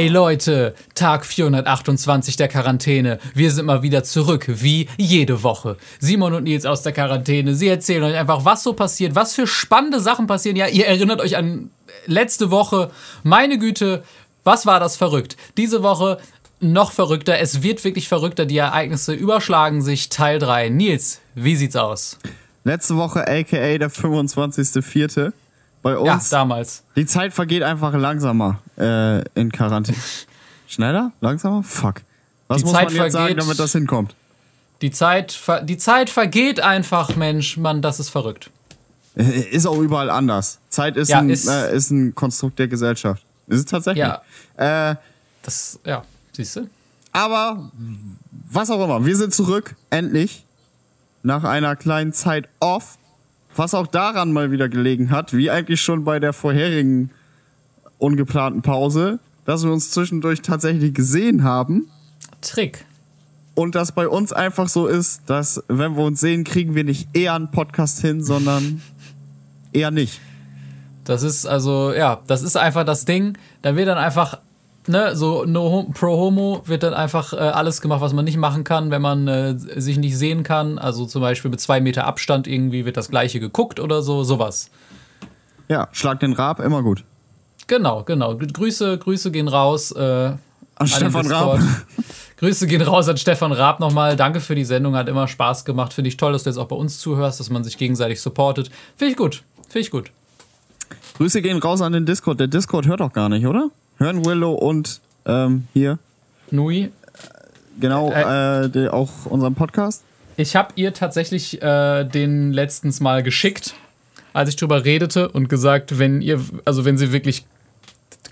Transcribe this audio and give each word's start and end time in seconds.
Hey 0.00 0.08
Leute, 0.08 0.74
Tag 0.94 1.26
428 1.26 2.36
der 2.36 2.48
Quarantäne. 2.48 3.18
Wir 3.34 3.50
sind 3.52 3.66
mal 3.66 3.82
wieder 3.82 4.02
zurück, 4.02 4.46
wie 4.48 4.88
jede 4.96 5.42
Woche. 5.42 5.76
Simon 5.98 6.32
und 6.32 6.44
Nils 6.44 6.64
aus 6.64 6.80
der 6.80 6.92
Quarantäne. 6.92 7.54
Sie 7.54 7.68
erzählen 7.68 8.04
euch 8.04 8.16
einfach, 8.16 8.46
was 8.46 8.62
so 8.62 8.72
passiert, 8.72 9.14
was 9.14 9.34
für 9.34 9.46
spannende 9.46 10.00
Sachen 10.00 10.26
passieren. 10.26 10.56
Ja, 10.56 10.68
ihr 10.68 10.86
erinnert 10.86 11.20
euch 11.20 11.36
an 11.36 11.68
letzte 12.06 12.50
Woche. 12.50 12.90
Meine 13.24 13.58
Güte, 13.58 14.02
was 14.42 14.64
war 14.64 14.80
das 14.80 14.96
verrückt? 14.96 15.36
Diese 15.58 15.82
Woche 15.82 16.16
noch 16.60 16.92
verrückter. 16.92 17.38
Es 17.38 17.62
wird 17.62 17.84
wirklich 17.84 18.08
verrückter. 18.08 18.46
Die 18.46 18.56
Ereignisse 18.56 19.12
überschlagen 19.12 19.82
sich. 19.82 20.08
Teil 20.08 20.38
3. 20.38 20.70
Nils, 20.70 21.20
wie 21.34 21.56
sieht's 21.56 21.76
aus? 21.76 22.18
Letzte 22.64 22.96
Woche, 22.96 23.28
aka 23.28 23.76
der 23.76 23.90
25.04. 23.90 25.34
Bei 25.82 25.96
uns. 25.96 26.30
Ja, 26.30 26.38
damals. 26.38 26.82
Die 26.96 27.06
Zeit 27.06 27.32
vergeht 27.32 27.62
einfach 27.62 27.94
langsamer 27.94 28.60
äh, 28.78 29.22
in 29.38 29.50
Quarantäne. 29.50 29.96
Schneller? 30.66 31.12
Langsamer? 31.20 31.62
Fuck. 31.62 32.02
Was 32.48 32.58
Die 32.58 32.64
muss 32.64 32.72
Zeit 32.74 32.84
man 32.86 32.94
jetzt 33.04 33.12
sagen, 33.12 33.24
vergeht- 33.34 33.40
damit 33.42 33.58
das 33.58 33.72
hinkommt? 33.72 34.14
Die 34.82 34.90
Zeit, 34.90 35.38
die 35.64 35.76
Zeit 35.78 36.10
vergeht 36.10 36.60
einfach, 36.60 37.14
Mensch. 37.16 37.56
Mann, 37.56 37.82
das 37.82 38.00
ist 38.00 38.08
verrückt. 38.10 38.50
Ist 39.16 39.66
auch 39.66 39.78
überall 39.78 40.08
anders. 40.08 40.60
Zeit 40.68 40.96
ist, 40.96 41.08
Ja, 41.08 41.18
ein, 41.18 41.30
ist- 41.30 41.48
äh, 41.48 41.74
ist 41.74 41.90
ein 41.90 42.14
Konstrukt 42.14 42.58
der 42.60 42.68
Gesellschaft. 42.68 43.24
Ist 43.48 43.58
es 43.58 43.64
tatsächlich. 43.66 44.06
Ja. 44.06 44.90
Äh, 44.90 44.96
Das, 45.42 45.80
ja, 45.84 46.04
siehst 46.32 46.56
du? 46.56 46.68
aber 47.12 47.70
was 48.52 48.70
auch 48.70 48.82
immer, 48.84 49.04
wir 49.04 49.16
sind 49.16 49.34
zurück, 49.34 49.74
endlich. 49.90 50.44
Nach 51.24 51.42
einer 51.44 51.74
kleinen 51.76 52.12
Zeit 52.12 52.48
off. 52.60 52.96
Was 53.56 53.74
auch 53.74 53.86
daran 53.86 54.32
mal 54.32 54.50
wieder 54.50 54.68
gelegen 54.68 55.10
hat, 55.10 55.34
wie 55.34 55.50
eigentlich 55.50 55.80
schon 55.80 56.04
bei 56.04 56.20
der 56.20 56.32
vorherigen 56.32 57.10
ungeplanten 57.98 58.62
Pause, 58.62 59.18
dass 59.44 59.64
wir 59.64 59.72
uns 59.72 59.90
zwischendurch 59.90 60.42
tatsächlich 60.42 60.94
gesehen 60.94 61.44
haben. 61.44 61.88
Trick. 62.40 62.84
Und 63.54 63.74
das 63.74 63.92
bei 63.92 64.08
uns 64.08 64.32
einfach 64.32 64.68
so 64.68 64.86
ist, 64.86 65.22
dass 65.26 65.62
wenn 65.68 65.96
wir 65.96 66.04
uns 66.04 66.20
sehen, 66.20 66.44
kriegen 66.44 66.74
wir 66.74 66.84
nicht 66.84 67.08
eher 67.12 67.34
einen 67.34 67.50
Podcast 67.50 68.00
hin, 68.00 68.22
sondern 68.22 68.80
eher 69.72 69.90
nicht. 69.90 70.20
Das 71.04 71.22
ist 71.22 71.46
also, 71.46 71.92
ja, 71.92 72.22
das 72.26 72.42
ist 72.42 72.56
einfach 72.56 72.84
das 72.84 73.04
Ding. 73.04 73.36
Da 73.62 73.76
wird 73.76 73.88
dann 73.88 73.98
einfach, 73.98 74.38
ne, 74.86 75.16
so 75.16 75.44
no 75.44 75.90
pro 75.94 76.16
homo 76.16 76.62
wird 76.66 76.82
dann 76.82 76.94
einfach 76.94 77.32
äh, 77.32 77.36
alles 77.36 77.80
gemacht, 77.80 78.00
was 78.00 78.12
man 78.12 78.24
nicht 78.24 78.36
machen 78.36 78.64
kann, 78.64 78.90
wenn 78.90 79.02
man 79.02 79.28
äh, 79.28 79.54
sich 79.56 79.98
nicht 79.98 80.16
sehen 80.16 80.42
kann. 80.42 80.78
Also 80.78 81.06
zum 81.06 81.22
Beispiel 81.22 81.50
mit 81.50 81.60
zwei 81.60 81.80
Meter 81.80 82.06
Abstand 82.06 82.46
irgendwie 82.46 82.84
wird 82.84 82.96
das 82.96 83.10
Gleiche 83.10 83.40
geguckt 83.40 83.80
oder 83.80 84.02
so, 84.02 84.24
sowas. 84.24 84.70
Ja, 85.68 85.88
schlag 85.92 86.20
den 86.20 86.32
Rab, 86.32 86.60
immer 86.60 86.82
gut. 86.82 87.04
Genau, 87.66 88.02
genau. 88.02 88.36
Grüße, 88.36 88.98
Grüße 88.98 89.30
gehen 89.30 89.48
raus. 89.48 89.92
Äh, 89.92 90.32
an 90.80 90.86
Stefan. 90.86 91.26
Raab. 91.26 91.60
Grüße 92.38 92.66
gehen 92.66 92.80
raus 92.80 93.08
an 93.08 93.18
Stefan 93.18 93.52
Raab 93.52 93.80
nochmal. 93.80 94.16
Danke 94.16 94.40
für 94.40 94.54
die 94.54 94.64
Sendung, 94.64 94.96
hat 94.96 95.08
immer 95.08 95.28
Spaß 95.28 95.64
gemacht. 95.64 95.92
Finde 95.92 96.08
ich 96.08 96.16
toll, 96.16 96.32
dass 96.32 96.44
du 96.44 96.50
jetzt 96.50 96.56
auch 96.56 96.68
bei 96.68 96.76
uns 96.76 96.98
zuhörst, 96.98 97.38
dass 97.38 97.50
man 97.50 97.62
sich 97.62 97.76
gegenseitig 97.76 98.20
supportet. 98.20 98.70
Finde 98.96 99.12
ich 99.12 99.16
gut. 99.16 99.42
Finde 99.68 99.80
ich 99.80 99.90
gut. 99.90 100.10
Grüße 101.18 101.42
gehen 101.42 101.58
raus 101.58 101.82
an 101.82 101.92
den 101.92 102.06
Discord. 102.06 102.40
Der 102.40 102.48
Discord 102.48 102.86
hört 102.86 103.00
doch 103.00 103.12
gar 103.12 103.28
nicht, 103.28 103.46
oder? 103.46 103.70
Hören 104.02 104.24
Willow 104.24 104.52
und 104.54 104.98
ähm, 105.26 105.68
hier, 105.74 105.98
Nui, 106.50 106.90
genau, 107.78 108.10
Äh. 108.10 108.64
äh, 108.64 108.68
der, 108.70 108.94
auch 108.94 109.26
unseren 109.26 109.54
Podcast. 109.54 110.02
Ich 110.38 110.56
habe 110.56 110.72
ihr 110.76 110.94
tatsächlich 110.94 111.60
äh, 111.60 112.04
den 112.04 112.50
letztens 112.54 113.00
mal 113.00 113.22
geschickt, 113.22 113.74
als 114.32 114.48
ich 114.48 114.56
drüber 114.56 114.86
redete 114.86 115.28
und 115.28 115.50
gesagt, 115.50 115.98
wenn 115.98 116.22
ihr, 116.22 116.40
also 116.64 116.86
wenn 116.86 116.96
sie 116.96 117.12
wirklich 117.12 117.44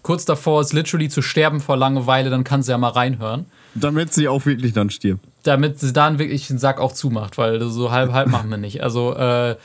kurz 0.02 0.24
davor 0.24 0.62
ist, 0.62 0.72
literally 0.72 1.10
zu 1.10 1.20
sterben 1.20 1.60
vor 1.60 1.76
Langeweile, 1.76 2.30
dann 2.30 2.44
kann 2.44 2.62
sie 2.62 2.70
ja 2.70 2.78
mal 2.78 2.88
reinhören. 2.88 3.44
Damit 3.74 4.14
sie 4.14 4.26
auch 4.26 4.46
wirklich 4.46 4.72
dann 4.72 4.88
stirbt. 4.88 5.22
Damit 5.42 5.78
sie 5.80 5.92
dann 5.92 6.18
wirklich 6.18 6.46
den 6.48 6.56
Sack 6.58 6.80
auch 6.80 6.92
zumacht, 6.94 7.36
weil 7.36 7.60
so 7.68 7.90
halb 7.90 8.12
halb 8.12 8.28
machen 8.28 8.48
wir 8.48 8.56
nicht. 8.56 8.82
Also 8.82 9.14
äh, 9.14 9.56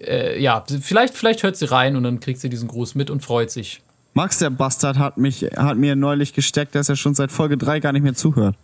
äh, 0.00 0.38
ja, 0.38 0.62
vielleicht, 0.82 1.14
vielleicht 1.14 1.42
hört 1.44 1.56
sie 1.56 1.64
rein 1.64 1.96
und 1.96 2.02
dann 2.02 2.20
kriegt 2.20 2.40
sie 2.40 2.50
diesen 2.50 2.68
Gruß 2.68 2.94
mit 2.94 3.08
und 3.08 3.24
freut 3.24 3.50
sich. 3.50 3.80
Max, 4.14 4.38
der 4.38 4.50
Bastard, 4.50 4.98
hat, 4.98 5.18
mich, 5.18 5.42
hat 5.56 5.76
mir 5.76 5.94
neulich 5.94 6.32
gesteckt, 6.32 6.74
dass 6.74 6.88
er 6.88 6.96
schon 6.96 7.14
seit 7.14 7.30
Folge 7.30 7.56
3 7.56 7.80
gar 7.80 7.92
nicht 7.92 8.02
mehr 8.02 8.14
zuhört. 8.14 8.56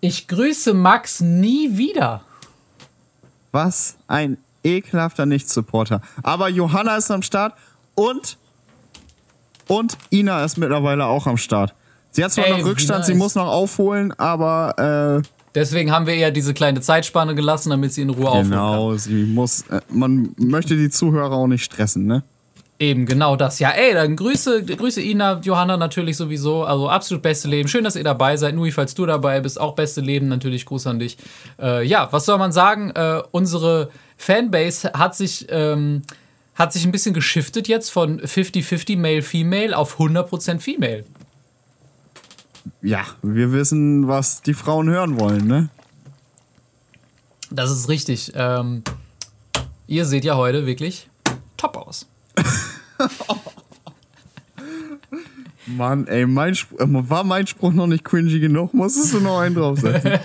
Ich 0.00 0.26
grüße 0.26 0.74
Max 0.74 1.20
nie 1.20 1.76
wieder. 1.76 2.22
Was 3.52 3.96
ein 4.08 4.38
ekelhafter 4.64 5.26
Nicht-Supporter. 5.26 6.00
Aber 6.22 6.48
Johanna 6.48 6.96
ist 6.96 7.10
am 7.10 7.22
Start 7.22 7.54
und, 7.94 8.38
und 9.68 9.98
Ina 10.10 10.44
ist 10.44 10.56
mittlerweile 10.56 11.04
auch 11.06 11.26
am 11.26 11.36
Start. 11.36 11.74
Sie 12.10 12.24
hat 12.24 12.32
zwar 12.32 12.46
Ey, 12.46 12.58
noch 12.58 12.66
Rückstand, 12.66 13.04
sie 13.04 13.14
muss 13.14 13.34
noch 13.34 13.46
aufholen, 13.46 14.12
aber 14.18 15.22
äh, 15.22 15.28
Deswegen 15.54 15.92
haben 15.92 16.06
wir 16.06 16.14
ihr 16.14 16.30
diese 16.30 16.54
kleine 16.54 16.80
Zeitspanne 16.80 17.34
gelassen, 17.34 17.70
damit 17.70 17.92
sie 17.92 18.02
in 18.02 18.10
Ruhe 18.10 18.28
aufhören 18.28 18.50
kann. 18.50 18.58
genau, 18.58 18.94
sie 18.94 19.24
muss, 19.24 19.62
äh, 19.68 19.80
man 19.90 20.34
möchte 20.38 20.76
die 20.76 20.88
Zuhörer 20.88 21.32
auch 21.32 21.46
nicht 21.46 21.64
stressen, 21.64 22.06
ne? 22.06 22.22
Eben, 22.82 23.06
genau 23.06 23.36
das. 23.36 23.60
Ja, 23.60 23.70
ey, 23.70 23.94
dann 23.94 24.16
Grüße, 24.16 24.64
Grüße 24.64 25.00
Ina, 25.00 25.38
Johanna 25.44 25.76
natürlich 25.76 26.16
sowieso. 26.16 26.64
Also 26.64 26.88
absolut 26.88 27.22
beste 27.22 27.46
Leben. 27.46 27.68
Schön, 27.68 27.84
dass 27.84 27.94
ihr 27.94 28.02
dabei 28.02 28.36
seid. 28.36 28.56
Nui, 28.56 28.72
falls 28.72 28.92
du 28.96 29.06
dabei 29.06 29.38
bist, 29.38 29.60
auch 29.60 29.76
beste 29.76 30.00
Leben. 30.00 30.26
Natürlich 30.26 30.66
Gruß 30.66 30.88
an 30.88 30.98
dich. 30.98 31.16
Äh, 31.60 31.86
ja, 31.86 32.08
was 32.10 32.24
soll 32.24 32.38
man 32.38 32.50
sagen? 32.50 32.90
Äh, 32.90 33.22
unsere 33.30 33.92
Fanbase 34.16 34.94
hat 34.94 35.14
sich, 35.14 35.46
ähm, 35.48 36.02
hat 36.56 36.72
sich 36.72 36.84
ein 36.84 36.90
bisschen 36.90 37.14
geschiftet 37.14 37.68
jetzt 37.68 37.88
von 37.88 38.20
50-50 38.20 38.98
Male-Female 38.98 39.78
auf 39.78 40.00
100% 40.00 40.58
Female. 40.58 41.04
Ja, 42.82 43.04
wir 43.22 43.52
wissen, 43.52 44.08
was 44.08 44.42
die 44.42 44.54
Frauen 44.54 44.90
hören 44.90 45.20
wollen, 45.20 45.46
ne? 45.46 45.68
Das 47.48 47.70
ist 47.70 47.88
richtig. 47.88 48.32
Ähm, 48.34 48.82
ihr 49.86 50.04
seht 50.04 50.24
ja 50.24 50.34
heute 50.34 50.66
wirklich 50.66 51.08
top 51.56 51.76
aus. 51.76 52.08
Mann, 55.66 56.06
ey, 56.08 56.26
mein 56.26 56.54
Spruch, 56.54 56.80
äh, 56.80 56.86
war 56.88 57.24
mein 57.24 57.46
Spruch 57.46 57.72
noch 57.72 57.86
nicht 57.86 58.04
cringy 58.04 58.40
genug? 58.40 58.74
Musstest 58.74 59.14
du 59.14 59.20
noch 59.20 59.38
einen 59.40 59.54
draufsetzen? 59.54 60.12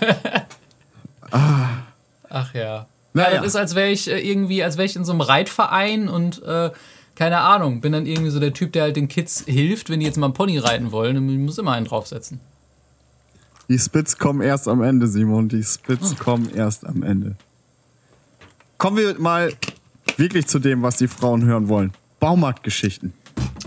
Ach 1.31 2.53
ja. 2.53 2.61
Ja, 2.63 2.87
Naja. 3.13 3.37
das 3.37 3.47
ist, 3.47 3.55
als 3.55 3.75
wäre 3.75 3.89
ich 3.89 4.09
äh, 4.09 4.19
irgendwie, 4.19 4.63
als 4.63 4.77
wäre 4.77 4.85
ich 4.85 4.95
in 4.95 5.05
so 5.05 5.11
einem 5.11 5.21
Reitverein 5.21 6.09
und 6.09 6.41
äh, 6.43 6.71
keine 7.15 7.39
Ahnung, 7.39 7.81
bin 7.81 7.93
dann 7.93 8.05
irgendwie 8.05 8.29
so 8.29 8.39
der 8.39 8.53
Typ, 8.53 8.73
der 8.73 8.83
halt 8.83 8.95
den 8.95 9.07
Kids 9.07 9.43
hilft, 9.47 9.89
wenn 9.89 9.99
die 9.99 10.05
jetzt 10.05 10.17
mal 10.17 10.27
einen 10.27 10.33
Pony 10.35 10.57
reiten 10.59 10.91
wollen. 10.91 11.17
Und 11.17 11.29
ich 11.29 11.37
muss 11.39 11.57
immer 11.57 11.71
einen 11.71 11.87
draufsetzen. 11.87 12.39
Die 13.69 13.79
Spits 13.79 14.17
kommen 14.17 14.41
erst 14.41 14.67
am 14.67 14.83
Ende, 14.83 15.07
Simon. 15.07 15.49
Die 15.49 15.63
Spits 15.63 16.13
Oh. 16.13 16.23
kommen 16.23 16.49
erst 16.53 16.85
am 16.85 17.01
Ende. 17.03 17.35
Kommen 18.77 18.97
wir 18.97 19.19
mal 19.19 19.51
wirklich 20.17 20.45
zu 20.47 20.59
dem, 20.59 20.83
was 20.83 20.97
die 20.97 21.07
Frauen 21.07 21.43
hören 21.43 21.67
wollen. 21.69 21.91
Baumarktgeschichten. 22.19 23.13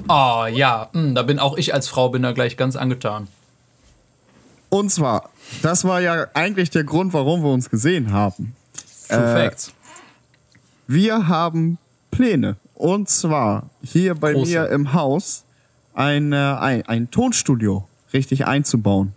Oh 0.09 0.47
ja, 0.51 0.89
hm, 0.93 1.15
da 1.15 1.23
bin 1.23 1.39
auch 1.39 1.57
ich 1.57 1.75
als 1.75 1.89
Frau 1.89 2.09
bin 2.09 2.23
da 2.23 2.33
gleich 2.33 2.57
ganz 2.57 2.77
angetan. 2.77 3.29
Und 4.69 4.91
zwar, 4.91 5.31
das 5.63 5.85
war 5.85 6.01
ja 6.01 6.27
eigentlich 6.35 6.71
der 6.71 6.85
Grund, 6.85 7.13
warum 7.13 7.43
wir 7.43 7.51
uns 7.51 7.71
gesehen 7.71 8.13
haben. 8.13 8.55
True 9.09 9.19
Äh, 9.19 9.33
Facts. 9.33 9.73
Wir 10.87 11.29
haben 11.29 11.79
Pläne. 12.11 12.57
Und 12.75 13.09
zwar 13.09 13.69
hier 13.83 14.15
bei 14.15 14.33
Große. 14.33 14.51
mir 14.51 14.69
im 14.69 14.93
Haus 14.93 15.45
ein, 15.95 16.33
äh, 16.33 16.37
ein, 16.37 16.83
ein 16.87 17.11
Tonstudio 17.11 17.87
richtig 18.13 18.47
einzubauen. 18.47 19.13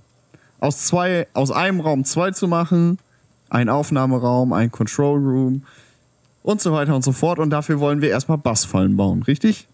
Aus 0.59 0.85
zwei, 0.85 1.27
aus 1.33 1.51
einem 1.51 1.79
Raum 1.79 2.03
zwei 2.03 2.31
zu 2.31 2.47
machen, 2.47 2.97
ein 3.49 3.69
Aufnahmeraum, 3.69 4.53
ein 4.53 4.71
Control 4.71 5.19
Room 5.19 5.63
und 6.43 6.61
so 6.61 6.71
weiter 6.71 6.95
und 6.95 7.03
so 7.03 7.11
fort. 7.11 7.39
Und 7.39 7.49
dafür 7.49 7.79
wollen 7.79 8.01
wir 8.01 8.09
erstmal 8.09 8.37
Bassfallen 8.37 8.95
bauen, 8.95 9.23
richtig? 9.23 9.67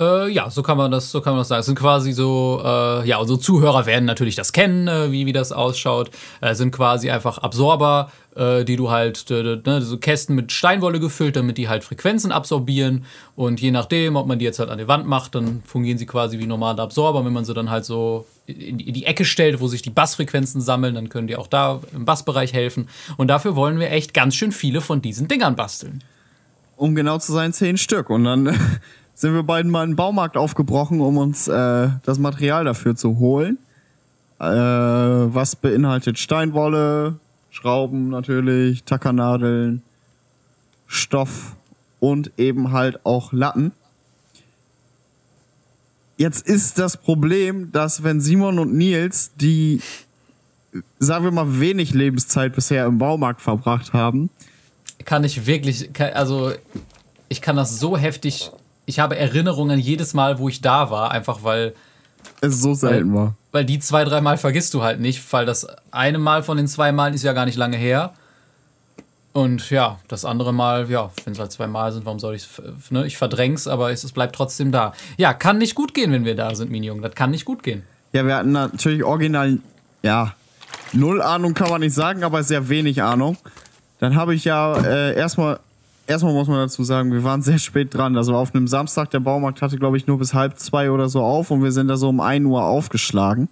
Äh, 0.00 0.30
ja, 0.30 0.48
so 0.48 0.62
kann 0.62 0.78
man 0.78 0.90
das, 0.90 1.10
so 1.10 1.20
kann 1.20 1.34
man 1.34 1.40
das 1.40 1.48
sagen. 1.48 1.60
Es 1.60 1.66
sind 1.66 1.78
quasi 1.78 2.12
so, 2.12 2.62
äh, 2.64 3.06
ja, 3.06 3.18
unsere 3.18 3.38
Zuhörer 3.38 3.84
werden 3.84 4.06
natürlich 4.06 4.34
das 4.34 4.52
kennen, 4.52 4.88
äh, 4.88 5.12
wie, 5.12 5.26
wie 5.26 5.32
das 5.32 5.52
ausschaut. 5.52 6.10
Äh, 6.40 6.54
sind 6.54 6.70
quasi 6.70 7.10
einfach 7.10 7.36
Absorber, 7.36 8.10
äh, 8.34 8.64
die 8.64 8.76
du 8.76 8.90
halt, 8.90 9.28
ne, 9.28 9.82
so 9.82 9.98
Kästen 9.98 10.34
mit 10.34 10.52
Steinwolle 10.52 11.00
gefüllt, 11.00 11.36
damit 11.36 11.58
die 11.58 11.68
halt 11.68 11.84
Frequenzen 11.84 12.32
absorbieren. 12.32 13.04
Und 13.36 13.60
je 13.60 13.70
nachdem, 13.70 14.16
ob 14.16 14.26
man 14.26 14.38
die 14.38 14.46
jetzt 14.46 14.58
halt 14.58 14.70
an 14.70 14.78
die 14.78 14.88
Wand 14.88 15.06
macht, 15.06 15.34
dann 15.34 15.62
fungieren 15.66 15.98
sie 15.98 16.06
quasi 16.06 16.38
wie 16.38 16.46
normale 16.46 16.80
Absorber. 16.80 17.22
Wenn 17.22 17.34
man 17.34 17.44
sie 17.44 17.52
dann 17.52 17.68
halt 17.68 17.84
so 17.84 18.24
in, 18.46 18.80
in 18.80 18.94
die 18.94 19.04
Ecke 19.04 19.26
stellt, 19.26 19.60
wo 19.60 19.68
sich 19.68 19.82
die 19.82 19.90
Bassfrequenzen 19.90 20.62
sammeln, 20.62 20.94
dann 20.94 21.10
können 21.10 21.26
die 21.26 21.36
auch 21.36 21.46
da 21.46 21.80
im 21.94 22.06
Bassbereich 22.06 22.54
helfen. 22.54 22.88
Und 23.18 23.28
dafür 23.28 23.54
wollen 23.54 23.78
wir 23.78 23.90
echt 23.90 24.14
ganz 24.14 24.34
schön 24.34 24.52
viele 24.52 24.80
von 24.80 25.02
diesen 25.02 25.28
Dingern 25.28 25.56
basteln. 25.56 26.02
Um 26.76 26.94
genau 26.94 27.18
zu 27.18 27.34
sein, 27.34 27.52
zehn 27.52 27.76
Stück. 27.76 28.08
Und 28.08 28.24
dann 28.24 28.58
sind 29.20 29.34
wir 29.34 29.42
beiden 29.42 29.70
mal 29.70 29.84
in 29.84 29.90
den 29.90 29.96
Baumarkt 29.96 30.38
aufgebrochen, 30.38 31.02
um 31.02 31.18
uns 31.18 31.46
äh, 31.46 31.88
das 32.04 32.18
Material 32.18 32.64
dafür 32.64 32.96
zu 32.96 33.18
holen. 33.18 33.58
Äh, 34.38 34.46
was 34.46 35.56
beinhaltet 35.56 36.18
Steinwolle, 36.18 37.18
Schrauben 37.50 38.08
natürlich, 38.08 38.84
Tackernadeln, 38.84 39.82
Stoff 40.86 41.56
und 42.00 42.32
eben 42.38 42.72
halt 42.72 43.04
auch 43.04 43.34
Latten. 43.34 43.72
Jetzt 46.16 46.46
ist 46.46 46.78
das 46.78 46.96
Problem, 46.96 47.72
dass 47.72 48.02
wenn 48.02 48.22
Simon 48.22 48.58
und 48.58 48.72
Nils, 48.72 49.32
die, 49.36 49.82
sagen 50.98 51.24
wir 51.24 51.30
mal, 51.30 51.60
wenig 51.60 51.92
Lebenszeit 51.92 52.54
bisher 52.54 52.86
im 52.86 52.96
Baumarkt 52.96 53.42
verbracht 53.42 53.92
haben, 53.92 54.30
kann 55.04 55.24
ich 55.24 55.46
wirklich, 55.46 55.90
also 56.14 56.52
ich 57.28 57.42
kann 57.42 57.56
das 57.56 57.78
so 57.78 57.98
heftig, 57.98 58.50
ich 58.90 58.98
habe 58.98 59.16
Erinnerungen 59.16 59.78
jedes 59.78 60.14
Mal, 60.14 60.38
wo 60.38 60.48
ich 60.48 60.60
da 60.60 60.90
war, 60.90 61.12
einfach 61.12 61.44
weil 61.44 61.74
es 62.40 62.60
so 62.60 62.74
selten 62.74 63.14
weil, 63.14 63.20
war. 63.20 63.34
Weil 63.52 63.64
die 63.64 63.78
zwei, 63.78 64.04
drei 64.04 64.20
Mal 64.20 64.36
vergisst 64.36 64.74
du 64.74 64.82
halt 64.82 65.00
nicht, 65.00 65.32
weil 65.32 65.46
das 65.46 65.66
eine 65.92 66.18
Mal 66.18 66.42
von 66.42 66.56
den 66.56 66.66
zwei 66.66 66.90
Malen 66.92 67.14
ist 67.14 67.22
ja 67.22 67.32
gar 67.32 67.46
nicht 67.46 67.56
lange 67.56 67.76
her. 67.76 68.12
Und 69.32 69.70
ja, 69.70 70.00
das 70.08 70.24
andere 70.24 70.52
Mal, 70.52 70.90
ja, 70.90 71.10
wenn 71.24 71.34
es 71.34 71.38
halt 71.38 71.52
zwei 71.52 71.68
Mal 71.68 71.92
sind, 71.92 72.04
warum 72.04 72.18
soll 72.18 72.34
ich 72.34 72.42
es, 72.42 72.90
ne? 72.90 73.06
Ich 73.06 73.16
verdräng's, 73.16 73.68
aber 73.68 73.92
es, 73.92 74.02
es 74.02 74.10
bleibt 74.10 74.34
trotzdem 74.34 74.72
da. 74.72 74.92
Ja, 75.18 75.34
kann 75.34 75.58
nicht 75.58 75.76
gut 75.76 75.94
gehen, 75.94 76.10
wenn 76.10 76.24
wir 76.24 76.34
da 76.34 76.52
sind, 76.56 76.72
Minion. 76.72 77.00
Das 77.00 77.14
kann 77.14 77.30
nicht 77.30 77.44
gut 77.44 77.62
gehen. 77.62 77.84
Ja, 78.12 78.26
wir 78.26 78.34
hatten 78.34 78.50
natürlich 78.50 79.04
original, 79.04 79.60
ja, 80.02 80.34
null 80.92 81.22
Ahnung 81.22 81.54
kann 81.54 81.70
man 81.70 81.80
nicht 81.80 81.94
sagen, 81.94 82.24
aber 82.24 82.42
sehr 82.42 82.68
wenig 82.68 83.04
Ahnung. 83.04 83.36
Dann 84.00 84.16
habe 84.16 84.34
ich 84.34 84.44
ja 84.44 84.76
äh, 84.78 85.14
erstmal, 85.14 85.60
erstmal 86.10 86.34
muss 86.34 86.48
man 86.48 86.58
dazu 86.58 86.82
sagen, 86.82 87.12
wir 87.12 87.24
waren 87.24 87.40
sehr 87.40 87.58
spät 87.58 87.94
dran. 87.94 88.16
Also 88.16 88.34
auf 88.34 88.54
einem 88.54 88.66
Samstag, 88.66 89.10
der 89.10 89.20
Baumarkt 89.20 89.62
hatte, 89.62 89.78
glaube 89.78 89.96
ich, 89.96 90.06
nur 90.06 90.18
bis 90.18 90.34
halb 90.34 90.58
zwei 90.58 90.90
oder 90.90 91.08
so 91.08 91.22
auf 91.22 91.50
und 91.50 91.62
wir 91.62 91.72
sind 91.72 91.88
da 91.88 91.96
so 91.96 92.08
um 92.08 92.20
ein 92.20 92.44
Uhr 92.44 92.64
aufgeschlagen. 92.64 93.48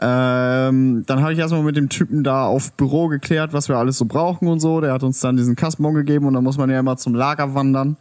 Ähm, 0.00 1.02
dann 1.06 1.22
habe 1.22 1.32
ich 1.32 1.38
erstmal 1.38 1.62
mit 1.62 1.76
dem 1.76 1.88
Typen 1.88 2.22
da 2.22 2.46
auf 2.46 2.72
Büro 2.74 3.08
geklärt, 3.08 3.52
was 3.52 3.68
wir 3.68 3.76
alles 3.76 3.98
so 3.98 4.04
brauchen 4.04 4.46
und 4.46 4.60
so. 4.60 4.80
Der 4.80 4.92
hat 4.92 5.02
uns 5.02 5.18
dann 5.20 5.36
diesen 5.36 5.56
Kassenbon 5.56 5.94
gegeben 5.94 6.26
und 6.26 6.34
dann 6.34 6.44
muss 6.44 6.58
man 6.58 6.70
ja 6.70 6.78
immer 6.78 6.96
zum 6.96 7.14
Lager 7.14 7.54
wandern 7.54 7.96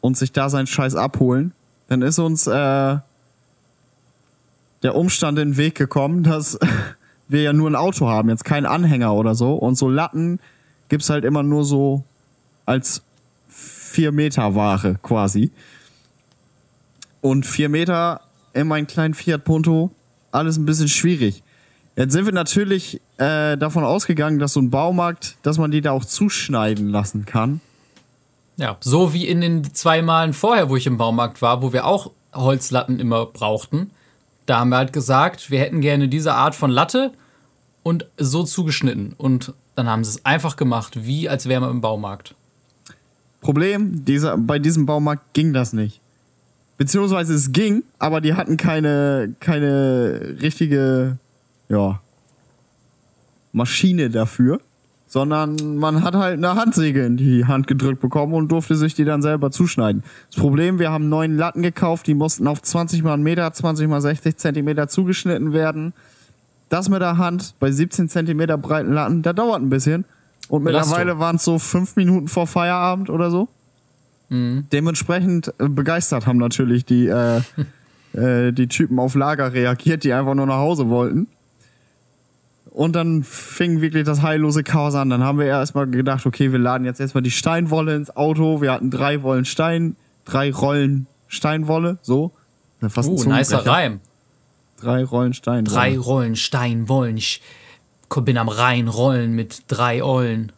und 0.00 0.18
sich 0.18 0.32
da 0.32 0.50
seinen 0.50 0.66
Scheiß 0.66 0.96
abholen. 0.96 1.52
Dann 1.88 2.02
ist 2.02 2.18
uns 2.18 2.46
äh, 2.46 2.98
der 4.82 4.94
Umstand 4.94 5.38
in 5.38 5.50
den 5.50 5.56
Weg 5.56 5.76
gekommen, 5.76 6.24
dass 6.24 6.58
wir 7.28 7.42
ja 7.42 7.52
nur 7.52 7.70
ein 7.70 7.76
Auto 7.76 8.08
haben, 8.08 8.28
jetzt 8.28 8.44
kein 8.44 8.66
Anhänger 8.66 9.14
oder 9.14 9.34
so. 9.34 9.54
Und 9.54 9.76
so 9.76 9.88
Latten 9.88 10.40
gibt's 10.88 11.08
halt 11.08 11.24
immer 11.24 11.42
nur 11.42 11.64
so 11.64 12.04
als 12.66 13.02
vier 13.48 14.12
Meter 14.12 14.54
Ware 14.54 14.98
quasi. 15.02 15.50
Und 17.20 17.44
vier 17.44 17.68
Meter 17.68 18.20
in 18.52 18.66
meinen 18.66 18.86
kleinen 18.86 19.14
Fiat 19.14 19.44
Punto 19.44 19.90
alles 20.32 20.56
ein 20.56 20.66
bisschen 20.66 20.88
schwierig. 20.88 21.42
Jetzt 21.96 22.12
sind 22.12 22.24
wir 22.24 22.32
natürlich 22.32 23.00
äh, 23.18 23.56
davon 23.56 23.84
ausgegangen, 23.84 24.38
dass 24.38 24.52
so 24.54 24.60
ein 24.60 24.70
Baumarkt, 24.70 25.36
dass 25.42 25.58
man 25.58 25.70
die 25.70 25.80
da 25.80 25.90
auch 25.90 26.04
zuschneiden 26.04 26.88
lassen 26.88 27.26
kann. 27.26 27.60
Ja, 28.56 28.76
so 28.80 29.12
wie 29.12 29.26
in 29.26 29.40
den 29.40 29.74
zwei 29.74 30.02
Malen 30.02 30.32
vorher, 30.32 30.70
wo 30.70 30.76
ich 30.76 30.86
im 30.86 30.96
Baumarkt 30.96 31.42
war, 31.42 31.62
wo 31.62 31.72
wir 31.72 31.86
auch 31.86 32.10
Holzlatten 32.34 33.00
immer 33.00 33.26
brauchten. 33.26 33.90
Da 34.46 34.60
haben 34.60 34.70
wir 34.70 34.76
halt 34.76 34.92
gesagt, 34.92 35.50
wir 35.50 35.60
hätten 35.60 35.80
gerne 35.80 36.08
diese 36.08 36.34
Art 36.34 36.54
von 36.54 36.70
Latte 36.70 37.12
und 37.82 38.06
so 38.16 38.44
zugeschnitten. 38.44 39.14
Und 39.16 39.54
dann 39.74 39.88
haben 39.88 40.04
sie 40.04 40.10
es 40.10 40.24
einfach 40.24 40.56
gemacht, 40.56 41.04
wie 41.04 41.28
als 41.28 41.48
wäre 41.48 41.60
man 41.60 41.70
im 41.70 41.80
Baumarkt. 41.80 42.34
Problem, 43.40 44.04
dieser, 44.04 44.36
bei 44.36 44.58
diesem 44.58 44.86
Baumarkt 44.86 45.32
ging 45.32 45.52
das 45.52 45.72
nicht. 45.72 46.00
Beziehungsweise 46.76 47.34
es 47.34 47.52
ging, 47.52 47.82
aber 47.98 48.20
die 48.20 48.34
hatten 48.34 48.56
keine, 48.56 49.34
keine 49.40 50.36
richtige, 50.40 51.18
ja, 51.68 52.00
Maschine 53.52 54.10
dafür, 54.10 54.60
sondern 55.06 55.76
man 55.76 56.04
hat 56.04 56.14
halt 56.14 56.38
eine 56.38 56.54
Handsäge 56.54 57.04
in 57.04 57.16
die 57.16 57.44
Hand 57.44 57.66
gedrückt 57.66 58.00
bekommen 58.00 58.32
und 58.34 58.50
durfte 58.52 58.76
sich 58.76 58.94
die 58.94 59.04
dann 59.04 59.22
selber 59.22 59.50
zuschneiden. 59.50 60.04
Das 60.30 60.40
Problem, 60.40 60.78
wir 60.78 60.92
haben 60.92 61.08
neun 61.08 61.36
Latten 61.36 61.62
gekauft, 61.62 62.06
die 62.06 62.14
mussten 62.14 62.46
auf 62.46 62.62
20 62.62 63.02
mal 63.02 63.14
einen 63.14 63.24
Meter, 63.24 63.52
20 63.52 63.88
mal 63.88 64.00
60 64.00 64.36
Zentimeter 64.36 64.88
zugeschnitten 64.88 65.52
werden. 65.52 65.94
Das 66.68 66.88
mit 66.88 67.02
der 67.02 67.18
Hand 67.18 67.54
bei 67.58 67.72
17 67.72 68.08
Zentimeter 68.08 68.56
breiten 68.56 68.92
Latten, 68.92 69.22
da 69.22 69.32
dauert 69.32 69.60
ein 69.60 69.70
bisschen. 69.70 70.04
Und 70.50 70.64
mittlerweile 70.64 71.20
waren 71.20 71.36
es 71.36 71.44
so 71.44 71.60
fünf 71.60 71.94
Minuten 71.94 72.26
vor 72.26 72.46
Feierabend 72.48 73.08
oder 73.08 73.30
so. 73.30 73.48
Mhm. 74.30 74.66
Dementsprechend 74.72 75.54
äh, 75.58 75.68
begeistert 75.68 76.26
haben 76.26 76.38
natürlich 76.38 76.84
die, 76.84 77.06
äh, 77.06 77.40
äh, 78.14 78.52
die 78.52 78.66
Typen 78.66 78.98
auf 78.98 79.14
Lager 79.14 79.52
reagiert, 79.52 80.02
die 80.02 80.12
einfach 80.12 80.34
nur 80.34 80.46
nach 80.46 80.58
Hause 80.58 80.88
wollten. 80.88 81.28
Und 82.70 82.96
dann 82.96 83.22
fing 83.22 83.80
wirklich 83.80 84.04
das 84.04 84.22
heillose 84.22 84.64
Chaos 84.64 84.96
an. 84.96 85.08
Dann 85.10 85.22
haben 85.22 85.38
wir 85.38 85.46
erstmal 85.46 85.88
gedacht, 85.88 86.26
okay, 86.26 86.50
wir 86.50 86.58
laden 86.58 86.84
jetzt 86.84 87.00
erstmal 87.00 87.22
die 87.22 87.30
Steinwolle 87.30 87.94
ins 87.94 88.16
Auto. 88.16 88.60
Wir 88.60 88.72
hatten 88.72 88.90
drei 88.90 89.22
Wollen 89.22 89.44
Stein, 89.44 89.96
drei 90.24 90.52
Rollen 90.52 91.06
Steinwolle, 91.28 91.98
so. 92.02 92.32
Fast 92.88 93.08
uh, 93.08 93.24
nicer 93.24 93.64
Reim. 93.66 94.00
Drei 94.80 95.04
Rollen 95.04 95.34
Steinwolle. 95.34 95.76
Drei 95.76 95.98
Rollen 95.98 96.34
Steinwollen. 96.34 97.20
Ich 98.12 98.24
bin 98.24 98.38
am 98.38 98.48
Rhein 98.48 98.88
rollen 98.88 99.32
mit 99.32 99.62
drei 99.68 100.02
Eulen. 100.02 100.52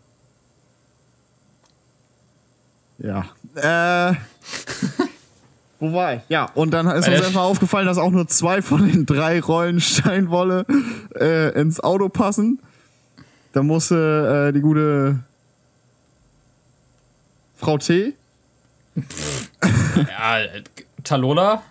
Ja. 2.99 3.27
Äh. 3.55 4.15
Wo 5.81 5.93
war 5.93 6.15
ich? 6.15 6.21
Ja, 6.29 6.49
und 6.55 6.71
dann 6.71 6.87
ist 6.87 7.09
uns 7.09 7.21
erstmal 7.21 7.45
aufgefallen, 7.45 7.87
dass 7.87 7.99
auch 7.99 8.13
nur 8.13 8.29
zwei 8.29 8.63
von 8.63 8.89
den 8.89 9.05
drei 9.05 9.41
Rollen 9.41 9.81
Steinwolle 9.81 10.65
äh, 11.19 11.61
ins 11.61 11.81
Auto 11.81 12.09
passen. 12.09 12.61
Da 13.53 13.65
musste 13.65 14.49
äh, 14.49 14.53
die 14.53 14.61
gute 14.61 15.19
Frau 17.57 17.79
T. 17.79 18.15
ja, 19.97 20.39
Talola. 21.03 21.63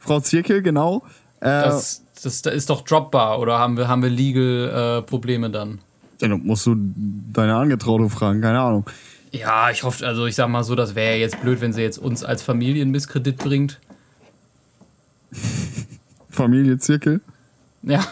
Frau 0.00 0.18
Zirkel, 0.18 0.62
genau. 0.62 1.04
Äh, 1.40 1.46
das, 1.46 2.01
das, 2.22 2.40
ist 2.40 2.70
doch 2.70 2.82
dropbar 2.82 3.38
oder 3.38 3.58
haben 3.58 3.76
wir, 3.76 3.88
haben 3.88 4.02
wir 4.02 4.10
legal 4.10 4.98
äh, 4.98 5.02
Probleme 5.02 5.50
dann? 5.50 5.80
Ja, 6.20 6.28
dann 6.28 6.44
musst 6.44 6.66
du 6.66 6.76
deine 6.76 7.56
Angetraute 7.56 8.08
fragen, 8.08 8.40
keine 8.40 8.60
Ahnung. 8.60 8.88
Ja, 9.32 9.70
ich 9.70 9.82
hoffe, 9.82 10.06
also 10.06 10.26
ich 10.26 10.34
sag 10.34 10.48
mal 10.48 10.62
so, 10.62 10.74
das 10.74 10.94
wäre 10.94 11.14
ja 11.14 11.20
jetzt 11.20 11.40
blöd, 11.40 11.60
wenn 11.60 11.72
sie 11.72 11.82
jetzt 11.82 11.98
uns 11.98 12.22
als 12.22 12.42
Familie 12.42 12.82
einen 12.82 12.90
Misskredit 12.90 13.38
bringt. 13.38 13.80
Familienzirkel? 16.30 17.20
Ja. 17.82 18.04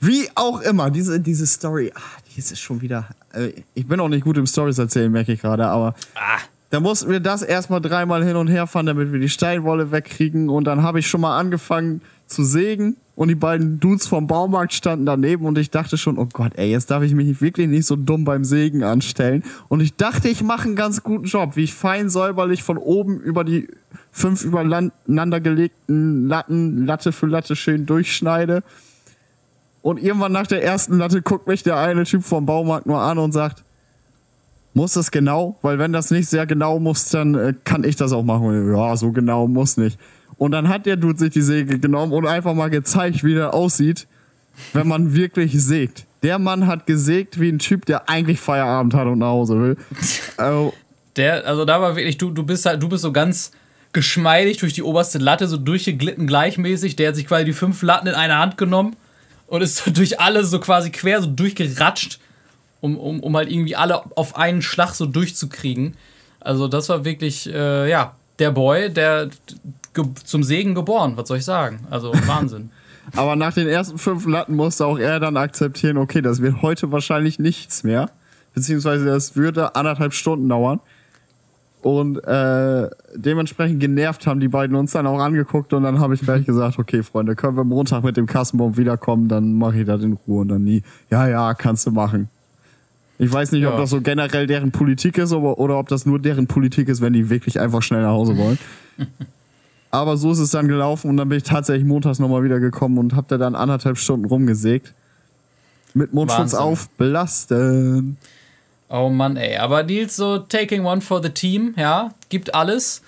Wie 0.00 0.28
auch 0.34 0.60
immer, 0.60 0.90
diese, 0.90 1.20
diese 1.20 1.46
Story, 1.46 1.92
ah, 1.94 2.00
die 2.34 2.38
ist 2.38 2.58
schon 2.58 2.80
wieder. 2.80 3.08
Äh, 3.32 3.52
ich 3.74 3.86
bin 3.86 4.00
auch 4.00 4.08
nicht 4.08 4.24
gut 4.24 4.36
im 4.36 4.46
Stories 4.46 4.78
erzählen, 4.78 5.10
merke 5.10 5.32
ich 5.32 5.40
gerade, 5.40 5.66
aber. 5.66 5.94
Ah. 6.14 6.38
Da 6.72 6.80
mussten 6.80 7.10
wir 7.10 7.20
das 7.20 7.42
erstmal 7.42 7.82
dreimal 7.82 8.24
hin 8.24 8.34
und 8.34 8.48
her 8.48 8.66
fahren, 8.66 8.86
damit 8.86 9.12
wir 9.12 9.20
die 9.20 9.28
Steinwolle 9.28 9.92
wegkriegen. 9.92 10.48
Und 10.48 10.64
dann 10.64 10.82
habe 10.82 11.00
ich 11.00 11.06
schon 11.06 11.20
mal 11.20 11.38
angefangen 11.38 12.00
zu 12.26 12.44
sägen 12.44 12.96
und 13.14 13.28
die 13.28 13.34
beiden 13.34 13.78
Dudes 13.78 14.06
vom 14.06 14.26
Baumarkt 14.26 14.72
standen 14.72 15.04
daneben 15.04 15.44
und 15.44 15.58
ich 15.58 15.70
dachte 15.70 15.98
schon, 15.98 16.16
oh 16.16 16.28
Gott, 16.32 16.52
ey, 16.56 16.70
jetzt 16.70 16.90
darf 16.90 17.02
ich 17.02 17.14
mich 17.14 17.42
wirklich 17.42 17.68
nicht 17.68 17.84
so 17.84 17.94
dumm 17.94 18.24
beim 18.24 18.42
Sägen 18.42 18.84
anstellen. 18.84 19.44
Und 19.68 19.80
ich 19.80 19.96
dachte, 19.96 20.30
ich 20.30 20.42
mache 20.42 20.64
einen 20.64 20.74
ganz 20.74 21.02
guten 21.02 21.26
Job, 21.26 21.56
wie 21.56 21.64
ich 21.64 21.74
fein 21.74 22.08
säuberlich 22.08 22.62
von 22.62 22.78
oben 22.78 23.20
über 23.20 23.44
die 23.44 23.68
fünf 24.10 24.42
übereinander 24.42 25.42
gelegten 25.42 26.26
Latten, 26.26 26.86
Latte 26.86 27.12
für 27.12 27.26
Latte 27.26 27.54
schön 27.54 27.84
durchschneide. 27.84 28.62
Und 29.82 30.02
irgendwann 30.02 30.32
nach 30.32 30.46
der 30.46 30.64
ersten 30.64 30.96
Latte 30.96 31.20
guckt 31.20 31.46
mich 31.46 31.62
der 31.62 31.76
eine 31.76 32.04
Typ 32.04 32.24
vom 32.24 32.46
Baumarkt 32.46 32.86
nur 32.86 33.02
an 33.02 33.18
und 33.18 33.32
sagt, 33.32 33.62
muss 34.74 34.94
das 34.94 35.10
genau? 35.10 35.58
Weil 35.62 35.78
wenn 35.78 35.92
das 35.92 36.10
nicht 36.10 36.28
sehr 36.28 36.46
genau 36.46 36.78
muss, 36.78 37.08
dann 37.10 37.34
äh, 37.34 37.54
kann 37.64 37.84
ich 37.84 37.96
das 37.96 38.12
auch 38.12 38.22
machen. 38.22 38.74
Ja, 38.74 38.96
so 38.96 39.12
genau 39.12 39.46
muss 39.46 39.76
nicht. 39.76 39.98
Und 40.38 40.52
dann 40.52 40.68
hat 40.68 40.86
der 40.86 40.96
Dude 40.96 41.18
sich 41.18 41.30
die 41.30 41.42
Säge 41.42 41.78
genommen 41.78 42.12
und 42.12 42.26
einfach 42.26 42.54
mal 42.54 42.70
gezeigt, 42.70 43.22
wie 43.22 43.34
der 43.34 43.54
aussieht, 43.54 44.06
wenn 44.72 44.88
man 44.88 45.14
wirklich 45.14 45.52
sägt. 45.62 46.06
Der 46.22 46.38
Mann 46.38 46.66
hat 46.66 46.86
gesägt 46.86 47.40
wie 47.40 47.48
ein 47.48 47.58
Typ, 47.58 47.84
der 47.84 48.08
eigentlich 48.08 48.40
Feierabend 48.40 48.94
hat 48.94 49.06
und 49.06 49.18
nach 49.18 49.28
Hause 49.28 49.60
will. 49.60 49.76
Also, 50.36 50.72
der, 51.16 51.46
also 51.46 51.64
da 51.64 51.80
war 51.80 51.94
wirklich, 51.94 52.16
du, 52.16 52.30
du 52.30 52.42
bist 52.42 52.64
halt, 52.64 52.82
du 52.82 52.88
bist 52.88 53.02
so 53.02 53.12
ganz 53.12 53.52
geschmeidig 53.92 54.56
durch 54.56 54.72
die 54.72 54.82
oberste 54.82 55.18
Latte, 55.18 55.46
so 55.46 55.58
durchgeglitten 55.58 56.26
gleichmäßig. 56.26 56.96
Der 56.96 57.08
hat 57.08 57.16
sich 57.16 57.26
quasi 57.26 57.44
die 57.44 57.52
fünf 57.52 57.82
Latten 57.82 58.08
in 58.08 58.14
eine 58.14 58.38
Hand 58.38 58.56
genommen 58.56 58.96
und 59.46 59.62
ist 59.62 59.76
so 59.84 59.90
durch 59.90 60.18
alle 60.18 60.44
so 60.44 60.58
quasi 60.60 60.90
quer 60.90 61.20
so 61.20 61.28
durchgeratscht, 61.28 62.18
um, 62.82 62.98
um, 62.98 63.20
um 63.20 63.36
halt 63.36 63.50
irgendwie 63.50 63.76
alle 63.76 64.02
auf 64.16 64.36
einen 64.36 64.60
Schlag 64.60 64.94
so 64.94 65.06
durchzukriegen. 65.06 65.96
Also 66.40 66.68
das 66.68 66.90
war 66.90 67.06
wirklich, 67.06 67.48
äh, 67.48 67.88
ja, 67.88 68.14
der 68.38 68.50
Boy, 68.50 68.90
der 68.92 69.30
zum 70.24 70.42
Segen 70.42 70.74
geboren, 70.74 71.16
was 71.16 71.28
soll 71.28 71.38
ich 71.38 71.44
sagen? 71.44 71.86
Also 71.90 72.12
Wahnsinn. 72.26 72.70
Aber 73.16 73.36
nach 73.36 73.54
den 73.54 73.68
ersten 73.68 73.98
fünf 73.98 74.26
Latten 74.26 74.56
musste 74.56 74.84
auch 74.84 74.98
er 74.98 75.20
dann 75.20 75.36
akzeptieren, 75.36 75.96
okay, 75.96 76.20
das 76.20 76.42
wird 76.42 76.60
heute 76.60 76.92
wahrscheinlich 76.92 77.38
nichts 77.38 77.84
mehr. 77.84 78.10
Beziehungsweise 78.54 79.06
das 79.06 79.36
würde 79.36 79.74
anderthalb 79.74 80.12
Stunden 80.12 80.48
dauern. 80.48 80.80
Und 81.82 82.18
äh, 82.24 82.90
dementsprechend 83.14 83.80
genervt 83.80 84.26
haben 84.26 84.38
die 84.38 84.48
beiden 84.48 84.76
uns 84.76 84.92
dann 84.92 85.06
auch 85.06 85.18
angeguckt 85.18 85.72
und 85.72 85.82
dann 85.82 85.98
habe 85.98 86.14
ich 86.14 86.20
gleich 86.20 86.46
gesagt, 86.46 86.78
okay, 86.78 87.02
Freunde, 87.02 87.34
können 87.34 87.56
wir 87.56 87.64
Montag 87.64 88.04
mit 88.04 88.16
dem 88.16 88.26
Kassenbomb 88.26 88.76
wiederkommen, 88.76 89.26
dann 89.26 89.54
mache 89.54 89.80
ich 89.80 89.86
das 89.86 90.00
in 90.02 90.12
Ruhe 90.12 90.42
und 90.42 90.48
dann 90.48 90.62
nie. 90.62 90.82
Ja, 91.10 91.26
ja, 91.26 91.54
kannst 91.54 91.86
du 91.86 91.90
machen. 91.90 92.28
Ich 93.22 93.32
weiß 93.32 93.52
nicht, 93.52 93.62
ja. 93.62 93.70
ob 93.70 93.76
das 93.76 93.90
so 93.90 94.00
generell 94.00 94.48
deren 94.48 94.72
Politik 94.72 95.16
ist 95.16 95.32
oder, 95.32 95.56
oder 95.56 95.78
ob 95.78 95.88
das 95.88 96.06
nur 96.06 96.18
deren 96.18 96.48
Politik 96.48 96.88
ist, 96.88 97.00
wenn 97.00 97.12
die 97.12 97.30
wirklich 97.30 97.60
einfach 97.60 97.80
schnell 97.80 98.02
nach 98.02 98.10
Hause 98.10 98.36
wollen. 98.36 98.58
Aber 99.92 100.16
so 100.16 100.32
ist 100.32 100.40
es 100.40 100.50
dann 100.50 100.66
gelaufen 100.66 101.08
und 101.08 101.18
dann 101.18 101.28
bin 101.28 101.38
ich 101.38 101.44
tatsächlich 101.44 101.84
montags 101.86 102.18
nochmal 102.18 102.42
wieder 102.42 102.58
gekommen 102.58 102.98
und 102.98 103.14
hab 103.14 103.28
da 103.28 103.38
dann 103.38 103.54
anderthalb 103.54 103.96
Stunden 103.96 104.24
rumgesägt. 104.24 104.92
Mit 105.94 106.12
Mundschutz 106.12 106.54
Wahnsinn. 106.54 106.58
auf, 106.58 106.88
belasten. 106.90 108.16
Oh 108.88 109.08
Mann, 109.08 109.36
ey. 109.36 109.56
Aber 109.56 109.84
Nils, 109.84 110.16
so 110.16 110.38
taking 110.38 110.84
one 110.84 111.00
for 111.00 111.22
the 111.22 111.30
team, 111.30 111.74
ja, 111.76 112.10
gibt 112.28 112.56
alles. 112.56 113.02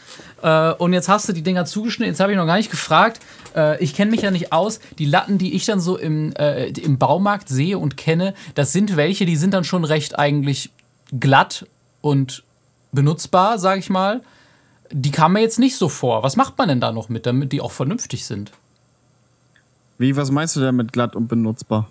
Äh, 0.44 0.74
und 0.74 0.92
jetzt 0.92 1.08
hast 1.08 1.26
du 1.26 1.32
die 1.32 1.42
Dinger 1.42 1.64
zugeschnitten. 1.64 2.12
Jetzt 2.12 2.20
habe 2.20 2.30
ich 2.32 2.36
noch 2.36 2.46
gar 2.46 2.58
nicht 2.58 2.70
gefragt. 2.70 3.18
Äh, 3.56 3.82
ich 3.82 3.94
kenne 3.94 4.10
mich 4.10 4.20
ja 4.20 4.30
nicht 4.30 4.52
aus. 4.52 4.78
Die 4.98 5.06
Latten, 5.06 5.38
die 5.38 5.54
ich 5.54 5.64
dann 5.64 5.80
so 5.80 5.96
im, 5.96 6.36
äh, 6.36 6.66
im 6.66 6.98
Baumarkt 6.98 7.48
sehe 7.48 7.78
und 7.78 7.96
kenne, 7.96 8.34
das 8.54 8.70
sind 8.70 8.94
welche, 8.96 9.24
die 9.24 9.36
sind 9.36 9.54
dann 9.54 9.64
schon 9.64 9.84
recht 9.84 10.18
eigentlich 10.18 10.70
glatt 11.18 11.66
und 12.02 12.44
benutzbar, 12.92 13.58
sag 13.58 13.78
ich 13.78 13.88
mal. 13.88 14.20
Die 14.92 15.10
kamen 15.10 15.32
mir 15.32 15.40
jetzt 15.40 15.58
nicht 15.58 15.76
so 15.76 15.88
vor. 15.88 16.22
Was 16.22 16.36
macht 16.36 16.58
man 16.58 16.68
denn 16.68 16.80
da 16.80 16.92
noch 16.92 17.08
mit, 17.08 17.24
damit 17.24 17.52
die 17.52 17.62
auch 17.62 17.72
vernünftig 17.72 18.26
sind? 18.26 18.52
Wie, 19.96 20.14
was 20.14 20.30
meinst 20.30 20.56
du 20.56 20.60
denn 20.60 20.76
mit 20.76 20.92
glatt 20.92 21.16
und 21.16 21.26
benutzbar? 21.26 21.88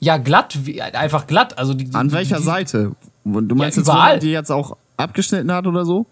Ja, 0.00 0.16
glatt, 0.16 0.66
wie, 0.66 0.82
einfach 0.82 1.28
glatt. 1.28 1.56
Also 1.58 1.74
die, 1.74 1.84
die, 1.84 1.94
An 1.94 2.10
welcher 2.10 2.38
die, 2.38 2.42
Seite? 2.42 2.96
Du 3.24 3.54
meinst 3.54 3.76
jetzt, 3.76 3.86
wo 3.86 3.92
überall. 3.92 4.14
man 4.14 4.20
die 4.20 4.32
jetzt 4.32 4.50
auch 4.50 4.76
abgeschnitten 4.96 5.52
hat 5.52 5.68
oder 5.68 5.84
so? 5.84 6.06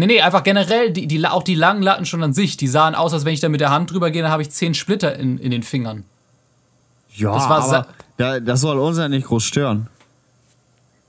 Nee, 0.00 0.06
nee, 0.06 0.20
einfach 0.22 0.42
generell, 0.42 0.92
die, 0.92 1.06
die, 1.06 1.26
auch 1.26 1.42
die 1.42 1.54
langen 1.54 1.82
Latten 1.82 2.06
schon 2.06 2.22
an 2.22 2.32
sich, 2.32 2.56
die 2.56 2.68
sahen 2.68 2.94
aus, 2.94 3.12
als 3.12 3.24
wenn 3.26 3.34
ich 3.34 3.40
da 3.40 3.48
mit 3.50 3.60
der 3.60 3.70
Hand 3.70 3.90
drüber 3.92 4.10
gehe, 4.10 4.22
dann 4.22 4.30
habe 4.30 4.40
ich 4.40 4.50
zehn 4.50 4.72
Splitter 4.72 5.14
in, 5.16 5.36
in 5.38 5.50
den 5.50 5.62
Fingern. 5.62 6.04
Ja, 7.14 7.34
Das 7.34 7.48
war 7.48 7.62
aber 7.62 7.86
da, 8.16 8.40
das 8.40 8.60
soll 8.62 8.78
uns 8.78 8.96
ja 8.98 9.08
nicht 9.08 9.26
groß 9.26 9.44
stören. 9.44 9.88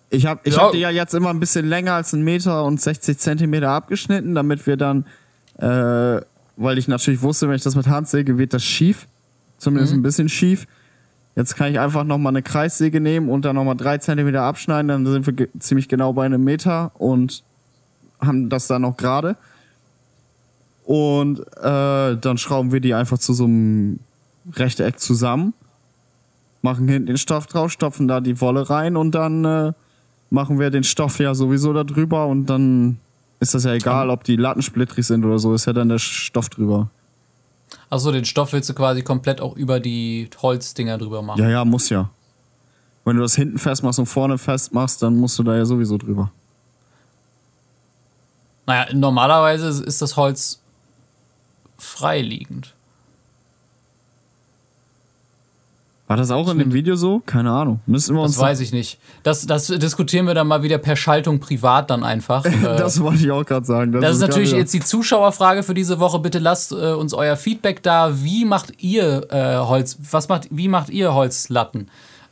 Ich 0.09 0.25
habe 0.25 0.41
ich 0.43 0.55
Ja. 0.55 0.63
hab 0.63 0.71
die 0.73 0.79
ja 0.79 0.89
jetzt 0.89 1.13
immer 1.13 1.29
ein 1.29 1.39
bisschen 1.39 1.67
länger 1.67 1.93
als 1.93 2.13
einen 2.13 2.23
Meter 2.23 2.65
und 2.65 2.81
60 2.81 3.17
Zentimeter 3.17 3.69
abgeschnitten, 3.69 4.35
damit 4.35 4.67
wir 4.67 4.75
dann, 4.75 5.05
äh, 5.57 6.19
weil 6.57 6.77
ich 6.77 6.87
natürlich 6.89 7.21
wusste, 7.21 7.47
wenn 7.47 7.55
ich 7.55 7.63
das 7.63 7.75
mit 7.75 7.87
Hand 7.87 8.09
säge, 8.09 8.37
wird 8.37 8.53
das 8.53 8.63
schief. 8.63 9.07
Zumindest 9.57 9.93
ein 9.93 10.01
bisschen 10.01 10.27
schief. 10.27 10.67
Jetzt 11.37 11.55
kann 11.55 11.71
ich 11.71 11.79
einfach 11.79 12.03
nochmal 12.03 12.31
eine 12.31 12.41
Kreissäge 12.41 12.99
nehmen 12.99 13.29
und 13.29 13.45
dann 13.45 13.55
nochmal 13.55 13.77
drei 13.77 13.99
Zentimeter 13.99 14.41
abschneiden, 14.41 14.89
dann 14.89 15.05
sind 15.05 15.25
wir 15.25 15.33
ge 15.33 15.47
ziemlich 15.59 15.87
genau 15.87 16.11
bei 16.11 16.25
einem 16.25 16.43
Meter 16.43 16.91
und 16.99 17.43
haben 18.21 18.49
das 18.49 18.67
dann 18.67 18.83
noch 18.83 18.97
gerade. 18.97 19.35
Und 20.85 21.39
äh, 21.57 22.17
dann 22.17 22.37
schrauben 22.37 22.71
wir 22.71 22.79
die 22.79 22.93
einfach 22.93 23.17
zu 23.17 23.33
so 23.33 23.45
einem 23.45 23.99
Rechteck 24.53 24.99
zusammen 24.99 25.53
machen 26.61 26.87
hinten 26.87 27.07
den 27.07 27.17
Stoff 27.17 27.47
drauf, 27.47 27.71
stopfen 27.71 28.07
da 28.07 28.21
die 28.21 28.39
Wolle 28.41 28.69
rein 28.69 28.95
und 28.95 29.11
dann 29.11 29.45
äh, 29.45 29.73
machen 30.29 30.59
wir 30.59 30.69
den 30.69 30.83
Stoff 30.83 31.19
ja 31.19 31.33
sowieso 31.33 31.73
da 31.73 31.83
drüber 31.83 32.27
und 32.27 32.45
dann 32.45 32.99
ist 33.39 33.53
das 33.55 33.63
ja 33.63 33.73
egal, 33.73 34.09
ob 34.09 34.23
die 34.23 34.35
Latten 34.35 34.61
splittrig 34.61 35.05
sind 35.05 35.25
oder 35.25 35.39
so, 35.39 35.53
ist 35.53 35.65
ja 35.65 35.73
dann 35.73 35.89
der 35.89 35.97
Stoff 35.97 36.49
drüber. 36.49 36.89
Achso, 37.89 38.11
den 38.11 38.25
Stoff 38.25 38.53
willst 38.53 38.69
du 38.69 38.73
quasi 38.73 39.01
komplett 39.01 39.41
auch 39.41 39.55
über 39.55 39.79
die 39.79 40.29
Holzdinger 40.41 40.97
drüber 40.97 41.21
machen. 41.21 41.41
Ja, 41.41 41.49
ja, 41.49 41.65
muss 41.65 41.89
ja. 41.89 42.09
Wenn 43.03 43.15
du 43.15 43.23
das 43.23 43.35
hinten 43.35 43.57
festmachst 43.57 43.99
und 43.99 44.05
vorne 44.05 44.37
festmachst, 44.37 45.01
dann 45.01 45.17
musst 45.17 45.39
du 45.39 45.43
da 45.43 45.57
ja 45.57 45.65
sowieso 45.65 45.97
drüber. 45.97 46.31
Naja, 48.65 48.93
normalerweise 48.93 49.83
ist 49.83 50.01
das 50.01 50.17
Holz 50.17 50.61
freiliegend. 51.77 52.73
War 56.11 56.17
das 56.17 56.29
auch 56.29 56.51
in 56.51 56.59
dem 56.59 56.73
Video 56.73 56.97
so? 56.97 57.21
Keine 57.25 57.51
Ahnung. 57.51 57.79
Müssen 57.85 58.17
wir 58.17 58.21
uns. 58.21 58.33
Das 58.33 58.41
weiß 58.41 58.59
ich 58.59 58.73
nicht. 58.73 58.99
Das, 59.23 59.45
das 59.47 59.67
diskutieren 59.67 60.27
wir 60.27 60.33
dann 60.33 60.45
mal 60.45 60.61
wieder 60.61 60.77
per 60.77 60.97
Schaltung 60.97 61.39
privat 61.39 61.89
dann 61.89 62.03
einfach. 62.03 62.43
Äh, 62.51 62.75
das 62.75 62.99
wollte 62.99 63.23
ich 63.23 63.31
auch 63.31 63.45
gerade 63.45 63.65
sagen. 63.65 63.93
Das 63.93 64.15
ist 64.15 64.21
natürlich 64.21 64.51
jetzt 64.51 64.73
die 64.73 64.81
Zuschauerfrage 64.81 65.63
für 65.63 65.73
diese 65.73 66.01
Woche. 66.01 66.19
Bitte 66.19 66.39
lasst 66.39 66.73
äh, 66.73 66.91
uns 66.91 67.13
euer 67.13 67.37
Feedback 67.37 67.81
da. 67.81 68.21
Wie 68.21 68.43
macht 68.43 68.83
ihr 68.83 69.25
äh, 69.31 69.57
Holz? 69.57 69.97
Was 70.11 70.27
macht? 70.27 70.49
Wie 70.51 70.67
macht 70.67 70.89
ihr 70.89 71.13
Holzlatten? 71.13 71.89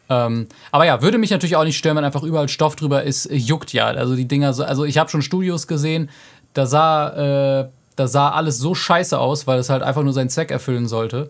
Ähm, 0.10 0.48
aber 0.72 0.86
ja, 0.86 1.02
würde 1.02 1.18
mich 1.18 1.30
natürlich 1.30 1.56
auch 1.56 1.64
nicht 1.64 1.78
stören, 1.78 1.98
wenn 1.98 2.04
einfach 2.04 2.24
überall 2.24 2.50
Stoff 2.50 2.76
drüber 2.76 3.04
ist. 3.04 3.28
Äh, 3.28 3.36
Juckt 3.36 3.74
ja. 3.74 3.88
Also 3.88 4.16
die 4.16 4.28
Dinger. 4.28 4.54
So, 4.54 4.64
also 4.64 4.86
ich 4.86 4.98
habe 4.98 5.10
schon 5.10 5.22
Studios 5.22 5.68
gesehen. 5.68 6.10
Da 6.54 6.66
sah, 6.66 7.62
äh, 7.62 7.70
da 7.96 8.08
sah 8.08 8.32
alles 8.32 8.58
so 8.58 8.74
scheiße 8.74 9.18
aus, 9.20 9.46
weil 9.46 9.60
es 9.60 9.70
halt 9.70 9.84
einfach 9.84 10.04
nur 10.04 10.14
seinen 10.14 10.30
Zweck 10.30 10.52
erfüllen 10.52 10.88
sollte. 10.88 11.30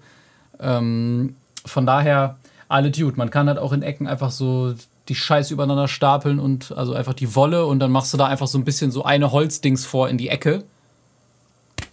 Ähm, 0.60 1.36
von 1.66 1.86
daher 1.86 2.38
alle 2.70 2.92
Dude. 2.92 3.18
Man 3.18 3.30
kann 3.30 3.48
halt 3.48 3.60
auch 3.60 3.74
in 3.74 3.82
Ecken 3.82 4.08
einfach 4.08 4.32
so 4.32 4.74
die 5.10 5.16
Scheiße 5.16 5.54
übereinander 5.54 5.88
stapeln 5.88 6.40
und 6.40 6.72
also 6.72 6.94
einfach 6.94 7.14
die 7.14 7.36
Wolle 7.36 7.66
und 7.66 7.80
dann 7.80 7.92
machst 7.92 8.14
du 8.14 8.18
da 8.18 8.28
einfach 8.28 8.48
so 8.48 8.58
ein 8.58 8.64
bisschen 8.64 8.92
so 8.92 9.04
eine 9.04 9.32
Holzdings 9.32 9.86
vor 9.86 10.08
in 10.08 10.18
die 10.18 10.30
Ecke. 10.30 10.64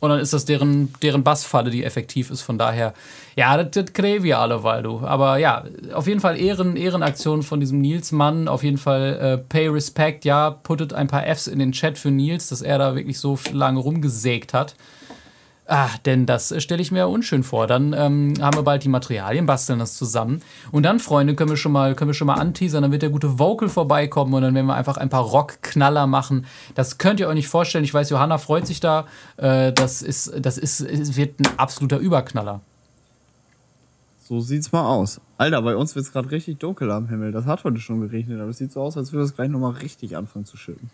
Und 0.01 0.11
dann 0.11 0.21
ist 0.21 0.33
das 0.33 0.45
deren, 0.45 0.93
deren 1.03 1.25
Bassfalle, 1.25 1.71
die 1.71 1.85
effektiv 1.85 2.31
ist. 2.31 2.43
Von 2.43 2.59
daher, 2.59 2.95
ja, 3.35 3.63
das, 3.63 3.71
das 3.73 3.93
kriegen 3.93 4.23
wir 4.25 4.39
alle, 4.39 4.63
weil 4.63 4.83
du. 4.83 5.01
Aber 5.01 5.39
ja, 5.39 5.65
auf 5.93 6.07
jeden 6.07 6.21
Fall 6.21 6.39
Ehren, 6.39 6.77
Ehrenaktion 6.77 7.43
von 7.43 7.61
diesem 7.61 7.81
Nils 7.81 8.13
Mann. 8.13 8.49
Auf 8.49 8.63
jeden 8.63 8.79
Fall 8.79 9.19
äh, 9.21 9.39
pay 9.39 9.69
respect, 9.69 10.25
ja. 10.25 10.51
Puttet 10.51 10.93
ein 10.93 11.09
paar 11.09 11.27
Fs 11.27 11.47
in 11.47 11.59
den 11.59 11.73
Chat 11.73 11.99
für 11.99 12.11
Nils, 12.11 12.49
dass 12.49 12.63
er 12.63 12.79
da 12.79 12.95
wirklich 12.95 13.19
so 13.19 13.39
lange 13.53 13.81
rumgesägt 13.81 14.55
hat. 14.55 14.75
Ah, 15.69 15.89
denn 16.05 16.27
das 16.27 16.55
stelle 16.63 16.81
ich 16.81 16.93
mir 16.93 17.09
unschön 17.09 17.43
vor. 17.43 17.67
Dann 17.67 17.93
ähm, 17.93 18.35
haben 18.41 18.57
wir 18.57 18.63
bald 18.63 18.85
die 18.85 18.89
Materialien, 18.89 19.47
basteln 19.47 19.81
das 19.81 19.97
zusammen. 19.97 20.41
Und 20.71 20.85
dann, 20.85 21.01
Freunde, 21.01 21.35
können 21.35 21.51
wir 21.51 21.57
schon 21.57 21.73
mal, 21.73 21.97
können 21.97 22.11
wir 22.11 22.15
schon 22.15 22.29
mal 22.29 22.35
anteasern. 22.35 22.83
Dann 22.83 22.93
wird 22.93 23.03
der 23.03 23.11
gute 23.11 23.41
Vocal 23.41 23.69
vorbeikommen 23.69 24.33
und 24.35 24.43
dann 24.43 24.55
werden 24.55 24.67
wir 24.67 24.77
einfach 24.77 24.97
ein 24.97 25.09
paar 25.09 25.25
Rockknaller 25.25 26.07
machen. 26.07 26.47
Das 26.77 26.99
könnt 26.99 27.19
ihr 27.19 27.27
euch 27.27 27.35
nicht 27.35 27.49
vorstellen. 27.49 27.83
Ich 27.83 27.93
weiß, 27.93 28.11
Johanna 28.11 28.39
freut 28.39 28.65
sich 28.65 28.79
da. 28.79 29.07
Äh, 29.39 29.73
das 29.73 30.03
ist, 30.03 30.33
das 30.39 30.57
ist, 30.57 30.81
es 30.81 31.17
wird 31.17 31.41
ein 31.41 31.49
absoluter 31.59 31.99
Überknaller. 31.99 32.61
So 34.29 34.41
sieht's 34.41 34.71
mal 34.71 34.85
aus. 34.85 35.21
Alter, 35.37 35.63
bei 35.63 35.75
uns 35.75 35.97
wird's 35.97 36.13
gerade 36.13 36.31
richtig 36.31 36.59
dunkel 36.59 36.93
am 36.93 37.09
Himmel. 37.09 37.33
Das 37.33 37.47
hat 37.47 37.65
heute 37.65 37.79
schon 37.79 38.01
geregnet, 38.01 38.41
aber 38.41 38.51
es 38.51 38.59
sieht 38.59 38.71
so 38.71 38.83
aus, 38.83 38.97
als 38.97 39.13
würde 39.13 39.25
es 39.25 39.35
gleich 39.35 39.49
nochmal 39.49 39.73
richtig 39.73 40.17
anfangen 40.17 40.45
zu 40.45 40.57
schütten. 40.57 40.91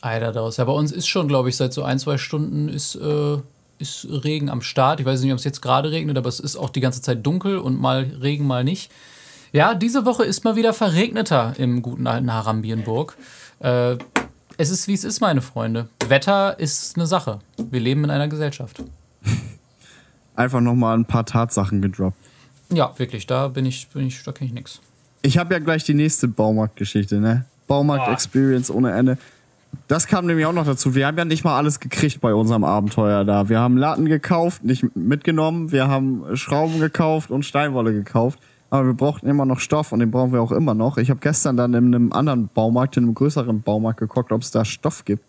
Alter, 0.00 0.32
daraus. 0.32 0.56
Ja, 0.56 0.64
bei 0.64 0.72
uns 0.72 0.92
ist 0.92 1.08
schon, 1.08 1.28
glaube 1.28 1.48
ich, 1.50 1.56
seit 1.56 1.72
so 1.74 1.82
ein, 1.82 1.98
zwei 1.98 2.18
Stunden 2.18 2.68
ist, 2.68 2.94
äh, 2.94 3.38
ist 3.78 4.06
Regen 4.10 4.50
am 4.50 4.62
Start. 4.62 5.00
Ich 5.00 5.06
weiß 5.06 5.22
nicht, 5.22 5.32
ob 5.32 5.38
es 5.38 5.44
jetzt 5.44 5.62
gerade 5.62 5.90
regnet, 5.90 6.18
aber 6.18 6.28
es 6.28 6.40
ist 6.40 6.56
auch 6.56 6.70
die 6.70 6.80
ganze 6.80 7.02
Zeit 7.02 7.24
dunkel 7.24 7.58
und 7.58 7.80
mal 7.80 8.10
Regen, 8.20 8.46
mal 8.46 8.64
nicht. 8.64 8.90
Ja, 9.52 9.74
diese 9.74 10.04
Woche 10.04 10.24
ist 10.24 10.44
mal 10.44 10.56
wieder 10.56 10.72
verregneter 10.72 11.54
im 11.58 11.82
guten 11.82 12.06
alten 12.06 12.32
Harambienburg. 12.32 13.16
Äh, 13.60 13.96
es 14.56 14.70
ist, 14.70 14.88
wie 14.88 14.94
es 14.94 15.04
ist, 15.04 15.20
meine 15.20 15.40
Freunde. 15.40 15.88
Wetter 16.06 16.58
ist 16.58 16.96
eine 16.96 17.06
Sache. 17.06 17.38
Wir 17.56 17.80
leben 17.80 18.04
in 18.04 18.10
einer 18.10 18.28
Gesellschaft. 18.28 18.82
Einfach 20.36 20.60
nochmal 20.60 20.96
ein 20.96 21.04
paar 21.04 21.24
Tatsachen 21.24 21.80
gedroppt. 21.80 22.16
Ja, 22.70 22.92
wirklich, 22.98 23.26
da 23.26 23.48
bin 23.48 23.64
ich, 23.64 23.88
bin 23.88 24.06
ich, 24.06 24.22
da 24.22 24.32
kenne 24.32 24.48
ich 24.48 24.54
nichts. 24.54 24.80
Ich 25.22 25.38
habe 25.38 25.54
ja 25.54 25.60
gleich 25.60 25.84
die 25.84 25.94
nächste 25.94 26.28
Baumarktgeschichte, 26.28 27.18
ne? 27.18 27.46
Baumarkt-Experience 27.66 28.70
ohne 28.70 28.92
Ende. 28.92 29.18
Das 29.86 30.06
kam 30.06 30.26
nämlich 30.26 30.44
auch 30.46 30.52
noch 30.52 30.66
dazu. 30.66 30.94
Wir 30.94 31.06
haben 31.06 31.16
ja 31.16 31.24
nicht 31.24 31.44
mal 31.44 31.56
alles 31.56 31.80
gekriegt 31.80 32.20
bei 32.20 32.34
unserem 32.34 32.64
Abenteuer 32.64 33.24
da. 33.24 33.48
Wir 33.48 33.58
haben 33.60 33.76
Latten 33.76 34.04
gekauft, 34.04 34.64
nicht 34.64 34.94
mitgenommen. 34.94 35.72
Wir 35.72 35.88
haben 35.88 36.36
Schrauben 36.36 36.78
gekauft 36.78 37.30
und 37.30 37.44
Steinwolle 37.44 37.92
gekauft. 37.92 38.38
Aber 38.70 38.86
wir 38.86 38.94
brauchten 38.94 39.26
immer 39.26 39.46
noch 39.46 39.60
Stoff 39.60 39.92
und 39.92 40.00
den 40.00 40.10
brauchen 40.10 40.32
wir 40.32 40.42
auch 40.42 40.52
immer 40.52 40.74
noch. 40.74 40.98
Ich 40.98 41.08
habe 41.08 41.20
gestern 41.20 41.56
dann 41.56 41.72
in 41.72 41.94
einem 41.94 42.12
anderen 42.12 42.48
Baumarkt, 42.48 42.98
in 42.98 43.04
einem 43.04 43.14
größeren 43.14 43.62
Baumarkt 43.62 43.98
geguckt, 43.98 44.30
ob 44.30 44.42
es 44.42 44.50
da 44.50 44.64
Stoff 44.64 45.06
gibt. 45.06 45.24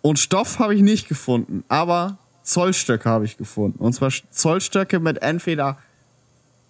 Und 0.00 0.18
Stoff 0.18 0.58
habe 0.58 0.74
ich 0.74 0.80
nicht 0.80 1.06
gefunden, 1.06 1.64
aber 1.68 2.16
Zollstöcke 2.42 3.08
habe 3.08 3.26
ich 3.26 3.36
gefunden. 3.36 3.78
Und 3.78 3.92
zwar 3.92 4.10
Zollstöcke 4.30 5.00
mit 5.00 5.22
entweder 5.22 5.76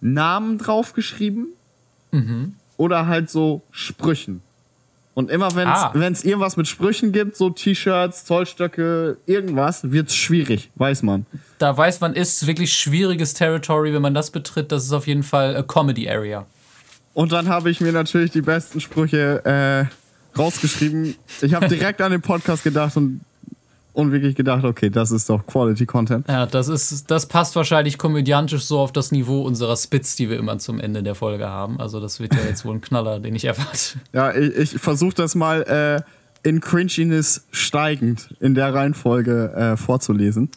Namen 0.00 0.58
draufgeschrieben 0.58 1.48
oder 2.76 3.06
halt 3.06 3.30
so 3.30 3.62
Sprüchen. 3.70 4.42
Und 5.14 5.30
immer 5.30 5.54
wenn 5.54 5.68
es 5.68 5.78
Ah. 6.24 6.26
irgendwas 6.26 6.56
mit 6.56 6.66
Sprüchen 6.68 7.12
gibt, 7.12 7.36
so 7.36 7.50
T-Shirts, 7.50 8.24
Zollstöcke, 8.24 9.18
irgendwas, 9.26 9.90
wird's 9.92 10.14
schwierig, 10.14 10.70
weiß 10.76 11.02
man. 11.02 11.26
Da 11.58 11.76
weiß 11.76 12.00
man, 12.00 12.14
ist 12.14 12.46
wirklich 12.46 12.72
schwieriges 12.72 13.34
Territory, 13.34 13.92
wenn 13.92 14.00
man 14.02 14.14
das 14.14 14.30
betritt. 14.30 14.72
Das 14.72 14.84
ist 14.84 14.92
auf 14.92 15.06
jeden 15.06 15.22
Fall 15.22 15.54
a 15.56 15.62
Comedy 15.62 16.08
Area. 16.08 16.46
Und 17.14 17.30
dann 17.32 17.48
habe 17.50 17.70
ich 17.70 17.80
mir 17.82 17.92
natürlich 17.92 18.30
die 18.30 18.40
besten 18.40 18.80
Sprüche 18.80 19.44
äh, 19.44 20.38
rausgeschrieben. 20.38 21.14
Ich 21.42 21.52
habe 21.52 21.68
direkt 21.68 22.00
an 22.00 22.10
den 22.12 22.22
Podcast 22.22 22.64
gedacht 22.64 22.96
und, 22.96 23.20
und 23.94 24.10
wirklich 24.12 24.34
gedacht, 24.34 24.64
okay, 24.64 24.88
das 24.90 25.10
ist 25.10 25.28
doch 25.28 25.46
Quality 25.46 25.86
Content. 25.86 26.26
Ja, 26.28 26.46
das 26.46 26.68
ist, 26.68 27.10
das 27.10 27.26
passt 27.26 27.54
wahrscheinlich 27.56 27.98
komödiantisch 27.98 28.64
so 28.64 28.78
auf 28.78 28.92
das 28.92 29.12
Niveau 29.12 29.42
unserer 29.42 29.76
Spits, 29.76 30.16
die 30.16 30.30
wir 30.30 30.38
immer 30.38 30.58
zum 30.58 30.80
Ende 30.80 31.02
der 31.02 31.14
Folge 31.14 31.48
haben. 31.48 31.78
Also 31.78 32.00
das 32.00 32.18
wird 32.18 32.34
ja 32.34 32.40
jetzt 32.48 32.64
wohl 32.64 32.76
ein 32.76 32.80
Knaller, 32.80 33.20
den 33.20 33.34
ich 33.34 33.44
erwarte. 33.44 33.98
Ja, 34.12 34.34
ich, 34.34 34.74
ich 34.74 34.80
versuche 34.80 35.14
das 35.14 35.34
mal 35.34 35.62
äh, 35.62 36.48
in 36.48 36.60
Cringiness 36.60 37.46
steigend 37.50 38.34
in 38.40 38.54
der 38.54 38.72
Reihenfolge 38.72 39.52
äh, 39.54 39.76
vorzulesen. 39.76 40.50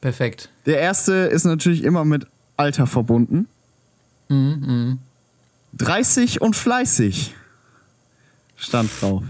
Perfekt. 0.00 0.50
Der 0.66 0.80
erste 0.80 1.12
ist 1.12 1.44
natürlich 1.44 1.84
immer 1.84 2.04
mit 2.04 2.26
Alter 2.56 2.86
verbunden. 2.86 3.46
30 5.76 6.40
und 6.40 6.56
fleißig 6.56 7.34
stand 8.56 8.90
drauf. 9.00 9.22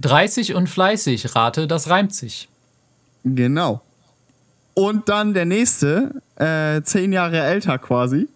30 0.00 0.54
und 0.54 0.68
fleißig, 0.68 1.34
rate, 1.34 1.66
das 1.66 1.88
reimt 1.88 2.14
sich. 2.14 2.48
Genau. 3.34 3.82
Und 4.74 5.08
dann 5.08 5.34
der 5.34 5.44
nächste, 5.44 6.22
äh, 6.36 6.82
zehn 6.82 7.12
Jahre 7.12 7.40
älter 7.40 7.78
quasi, 7.78 8.28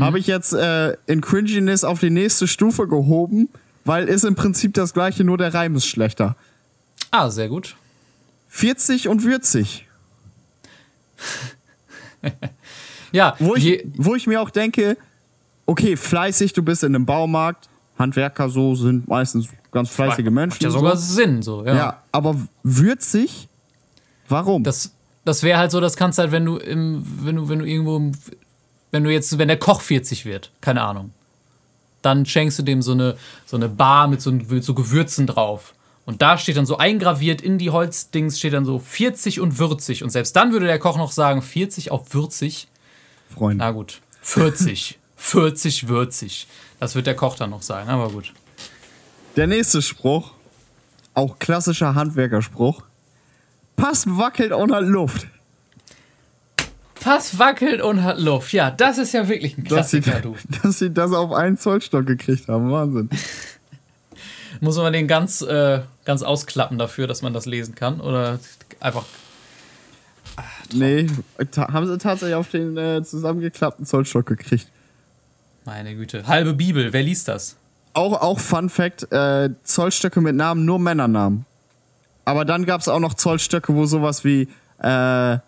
habe 0.00 0.18
ich 0.18 0.26
jetzt 0.26 0.54
äh, 0.54 0.96
in 1.06 1.20
Cringiness 1.20 1.84
auf 1.84 2.00
die 2.00 2.08
nächste 2.08 2.48
Stufe 2.48 2.88
gehoben, 2.88 3.50
weil 3.84 4.08
ist 4.08 4.24
im 4.24 4.34
Prinzip 4.34 4.72
das 4.72 4.94
gleiche, 4.94 5.22
nur 5.22 5.36
der 5.36 5.52
Reim 5.52 5.74
ist 5.74 5.84
schlechter. 5.86 6.34
Ah, 7.10 7.28
sehr 7.28 7.48
gut. 7.48 7.76
40 8.48 9.08
und 9.08 9.24
würzig. 9.24 9.86
Ja, 13.12 13.36
Wo 13.38 13.54
ich, 13.54 13.84
wo 13.96 14.14
ich 14.14 14.26
mir 14.26 14.40
auch 14.40 14.48
denke, 14.48 14.96
okay, 15.66 15.96
fleißig, 15.96 16.54
du 16.54 16.62
bist 16.62 16.82
in 16.82 16.94
einem 16.94 17.04
Baumarkt, 17.04 17.68
Handwerker 17.98 18.48
so 18.48 18.74
sind 18.74 19.06
meistens 19.06 19.48
ganz 19.70 19.90
fleißige 19.90 20.30
Menschen. 20.30 20.54
macht 20.54 20.62
ja 20.62 20.70
sogar 20.70 20.96
so. 20.96 21.14
Sinn, 21.14 21.42
so, 21.42 21.64
ja. 21.64 21.74
Ja, 21.74 22.02
aber 22.10 22.36
würzig? 22.62 23.48
Warum? 24.32 24.64
Das, 24.64 24.92
das 25.24 25.42
wäre 25.42 25.58
halt 25.58 25.70
so, 25.70 25.80
das 25.80 25.96
kannst 25.96 26.18
halt, 26.18 26.32
wenn 26.32 26.44
du 26.44 26.56
im, 26.56 27.04
wenn 27.24 27.36
du, 27.36 27.48
wenn 27.48 27.58
du 27.60 27.64
irgendwo, 27.66 27.96
im- 27.96 28.12
wenn 28.90 29.04
du 29.04 29.10
jetzt, 29.12 29.36
wenn 29.38 29.48
der 29.48 29.58
Koch 29.58 29.80
40 29.80 30.24
wird, 30.24 30.50
keine 30.60 30.82
Ahnung, 30.82 31.12
dann 32.02 32.26
schenkst 32.26 32.58
du 32.58 32.62
dem 32.62 32.82
so 32.82 32.92
eine, 32.92 33.16
so 33.46 33.56
eine 33.56 33.68
Bar 33.68 34.08
mit 34.08 34.20
so, 34.20 34.32
mit 34.32 34.64
so 34.64 34.74
Gewürzen 34.74 35.26
drauf. 35.26 35.74
Und 36.04 36.20
da 36.20 36.36
steht 36.36 36.56
dann 36.56 36.66
so 36.66 36.78
eingraviert 36.78 37.40
in 37.40 37.58
die 37.58 37.70
Holzdings 37.70 38.36
steht 38.38 38.54
dann 38.54 38.64
so 38.64 38.80
40 38.80 39.38
und 39.38 39.58
würzig. 39.60 40.02
Und 40.02 40.10
selbst 40.10 40.34
dann 40.34 40.52
würde 40.52 40.66
der 40.66 40.80
Koch 40.80 40.96
noch 40.96 41.12
sagen, 41.12 41.42
40 41.42 41.92
auf 41.92 42.12
würzig. 42.12 42.66
Freunde. 43.32 43.64
Na 43.64 43.70
gut, 43.70 44.00
40. 44.20 44.98
40 45.16 45.86
würzig. 45.88 46.48
Das 46.80 46.96
wird 46.96 47.06
der 47.06 47.14
Koch 47.14 47.36
dann 47.36 47.50
noch 47.50 47.62
sagen, 47.62 47.88
aber 47.88 48.10
gut. 48.10 48.32
Der 49.36 49.46
nächste 49.46 49.80
Spruch, 49.80 50.32
auch 51.14 51.38
klassischer 51.38 51.94
Handwerkerspruch. 51.94 52.82
Pass 53.76 54.06
wackelt 54.06 54.52
und 54.52 54.72
hat 54.72 54.84
Luft. 54.84 55.26
Pass 57.00 57.38
wackelt 57.38 57.80
und 57.82 58.02
hat 58.04 58.20
Luft. 58.20 58.52
Ja, 58.52 58.70
das 58.70 58.98
ist 58.98 59.12
ja 59.12 59.28
wirklich 59.28 59.58
ein 59.58 59.64
Dass 59.64 59.90
sie, 59.90 60.00
Klassiker, 60.00 60.22
du. 60.22 60.36
dass 60.62 60.78
sie 60.78 60.90
das 60.90 61.12
auf 61.12 61.32
einen 61.32 61.58
Zollstock 61.58 62.06
gekriegt 62.06 62.48
haben. 62.48 62.70
Wahnsinn. 62.70 63.10
Muss 64.60 64.76
man 64.76 64.92
den 64.92 65.08
ganz, 65.08 65.42
äh, 65.42 65.80
ganz 66.04 66.22
ausklappen 66.22 66.78
dafür, 66.78 67.08
dass 67.08 67.22
man 67.22 67.32
das 67.32 67.46
lesen 67.46 67.74
kann? 67.74 68.00
Oder 68.00 68.38
einfach. 68.78 69.04
Nee, 70.72 71.08
ta 71.50 71.72
haben 71.72 71.86
sie 71.86 71.98
tatsächlich 71.98 72.36
auf 72.36 72.48
den 72.50 72.76
äh, 72.76 73.02
zusammengeklappten 73.02 73.84
Zollstock 73.84 74.26
gekriegt. 74.26 74.68
Meine 75.64 75.94
Güte. 75.94 76.26
Halbe 76.26 76.54
Bibel, 76.54 76.92
wer 76.92 77.02
liest 77.02 77.28
das? 77.28 77.56
Auch, 77.94 78.20
auch 78.20 78.38
Fun 78.38 78.68
Fact, 78.68 79.12
äh, 79.12 79.50
Zollstöcke 79.64 80.20
mit 80.20 80.34
Namen, 80.34 80.64
nur 80.64 80.78
Männernamen. 80.78 81.44
Aber 82.24 82.44
dann 82.44 82.66
gab 82.66 82.80
es 82.80 82.88
auch 82.88 83.00
noch 83.00 83.14
Zollstöcke, 83.14 83.74
wo 83.74 83.86
sowas 83.86 84.24
wie 84.24 84.48
äh, 84.78 85.38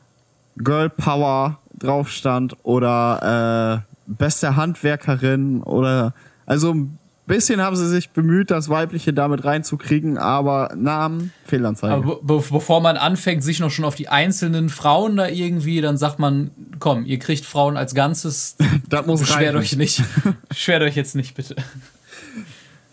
Girl 0.56 0.90
Power 0.90 1.58
drauf 1.78 2.08
stand 2.08 2.56
oder 2.62 3.84
äh, 3.86 3.94
beste 4.06 4.56
Handwerkerin 4.56 5.62
oder 5.62 6.14
also 6.46 6.72
ein 6.72 6.98
bisschen 7.26 7.60
haben 7.60 7.74
sie 7.76 7.88
sich 7.88 8.10
bemüht, 8.10 8.50
das 8.50 8.68
Weibliche 8.68 9.12
damit 9.12 9.44
reinzukriegen, 9.44 10.18
aber 10.18 10.74
Namen, 10.76 11.32
Fehlanzeige. 11.44 11.94
Aber 11.94 12.16
be 12.22 12.42
bevor 12.50 12.80
man 12.80 12.96
anfängt, 12.96 13.42
sich 13.42 13.60
noch 13.60 13.70
schon 13.70 13.84
auf 13.84 13.94
die 13.94 14.08
einzelnen 14.08 14.68
Frauen 14.68 15.16
da 15.16 15.28
irgendwie, 15.28 15.80
dann 15.80 15.96
sagt 15.96 16.18
man, 16.18 16.50
komm, 16.78 17.04
ihr 17.06 17.18
kriegt 17.18 17.44
Frauen 17.44 17.76
als 17.76 17.94
Ganzes. 17.94 18.56
das 18.88 19.06
muss 19.06 19.34
reichen. 19.34 19.56
euch 19.56 19.76
nicht. 19.76 20.02
Beschwert 20.48 20.82
euch 20.82 20.96
jetzt 20.96 21.14
nicht, 21.14 21.34
bitte. 21.34 21.56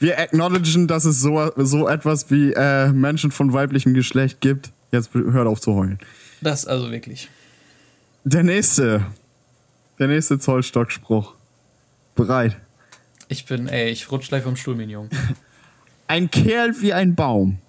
Wir 0.01 0.17
acknowledgen, 0.17 0.87
dass 0.87 1.05
es 1.05 1.19
so, 1.19 1.51
so 1.57 1.87
etwas 1.87 2.31
wie 2.31 2.53
äh, 2.53 2.91
Menschen 2.91 3.29
von 3.29 3.53
weiblichem 3.53 3.93
Geschlecht 3.93 4.41
gibt. 4.41 4.71
Jetzt 4.91 5.13
hört 5.13 5.47
auf 5.47 5.61
zu 5.61 5.75
heulen. 5.75 5.99
Das 6.41 6.65
also 6.65 6.89
wirklich. 6.89 7.29
Der 8.23 8.41
nächste. 8.41 9.05
Der 9.99 10.07
nächste 10.07 10.39
Zollstockspruch. 10.39 11.35
Bereit. 12.15 12.57
Ich 13.27 13.45
bin, 13.45 13.67
ey, 13.67 13.91
ich 13.91 14.11
rutsch 14.11 14.29
gleich 14.29 14.41
vom 14.41 14.55
Stuhl, 14.55 14.75
mein 14.75 14.89
Junge. 14.89 15.09
Ein 16.07 16.31
Kerl 16.31 16.73
wie 16.81 16.93
ein 16.93 17.13
Baum. 17.13 17.59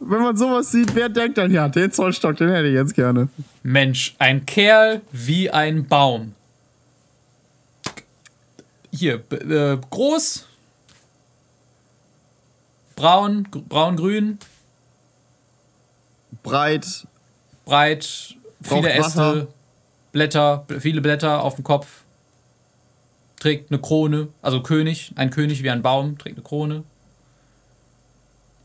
Wenn 0.02 0.22
man 0.22 0.36
sowas 0.36 0.70
sieht, 0.72 0.94
wer 0.94 1.08
denkt 1.10 1.36
dann, 1.38 1.50
ja, 1.52 1.68
den 1.68 1.92
Zollstock, 1.92 2.36
den 2.36 2.48
hätte 2.48 2.68
ich 2.68 2.74
jetzt 2.74 2.94
gerne. 2.94 3.28
Mensch, 3.62 4.14
ein 4.18 4.46
Kerl 4.46 5.02
wie 5.12 5.50
ein 5.50 5.86
Baum. 5.86 6.34
Hier, 8.92 9.22
äh, 9.30 9.76
groß, 9.90 10.46
braun, 12.96 13.46
gr- 13.50 13.60
braun-grün, 13.60 14.38
Breit, 16.42 17.06
breit, 17.66 18.34
viele 18.62 18.88
Wasser. 18.98 19.34
Äste, 19.36 19.48
Blätter, 20.12 20.64
viele 20.80 21.00
Blätter 21.02 21.42
auf 21.42 21.54
dem 21.56 21.64
Kopf, 21.64 22.02
trägt 23.38 23.70
eine 23.70 23.80
Krone, 23.80 24.28
also 24.42 24.62
König, 24.62 25.12
ein 25.16 25.30
König 25.30 25.62
wie 25.62 25.70
ein 25.70 25.82
Baum, 25.82 26.16
trägt 26.18 26.36
eine 26.36 26.42
Krone. 26.44 26.84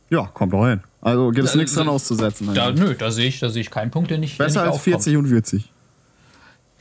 ja, 0.09 0.25
kommt 0.33 0.53
doch 0.53 0.65
hin. 0.67 0.81
Also 1.05 1.29
gibt 1.29 1.47
es 1.47 1.53
nichts 1.53 1.75
dran 1.75 1.87
auszusetzen. 1.87 2.51
Da, 2.55 2.71
nö, 2.71 2.95
da 2.95 3.11
sehe 3.11 3.27
ich, 3.27 3.39
da 3.39 3.49
sehe 3.49 3.61
ich 3.61 3.69
keinen 3.69 3.91
Punkt, 3.91 4.09
der 4.09 4.17
nicht, 4.17 4.39
der 4.39 4.45
Besser 4.45 4.61
nicht 4.61 4.71
als 4.71 4.77
aufkommt. 4.77 5.03
40 5.03 5.17
und 5.17 5.27
40. 5.27 5.71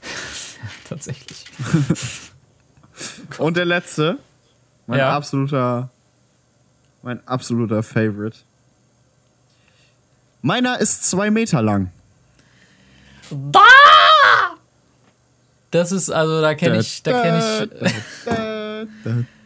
Tatsächlich. 0.88 1.44
Und 3.36 3.58
der 3.58 3.66
letzte, 3.66 4.16
mein 4.86 4.98
Ja. 5.00 5.14
absoluter, 5.14 5.90
mein 7.02 7.20
absoluter 7.28 7.82
Favorite. 7.82 8.38
Meiner 10.40 10.78
ist 10.78 11.04
zwei 11.10 11.30
Meter 11.30 11.60
lang. 11.60 11.90
Da! 13.30 13.60
Das 15.70 15.92
ist 15.92 16.08
also, 16.08 16.40
da 16.40 16.54
kenne 16.54 16.78
ich, 16.78 17.02
da 17.02 17.20
kenne 17.20 17.38
ich, 17.40 17.68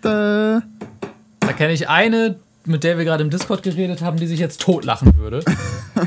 da 0.01 1.53
kenne 1.57 1.73
ich 1.73 1.89
eine, 1.89 2.39
mit 2.69 2.85
der 2.85 2.99
wir 2.99 3.05
gerade 3.05 3.23
im 3.23 3.31
Discord 3.31 3.63
geredet 3.63 4.03
haben, 4.03 4.19
die 4.19 4.27
sich 4.27 4.41
jetzt 4.41 4.61
totlachen 4.61 5.17
würde. 5.17 5.45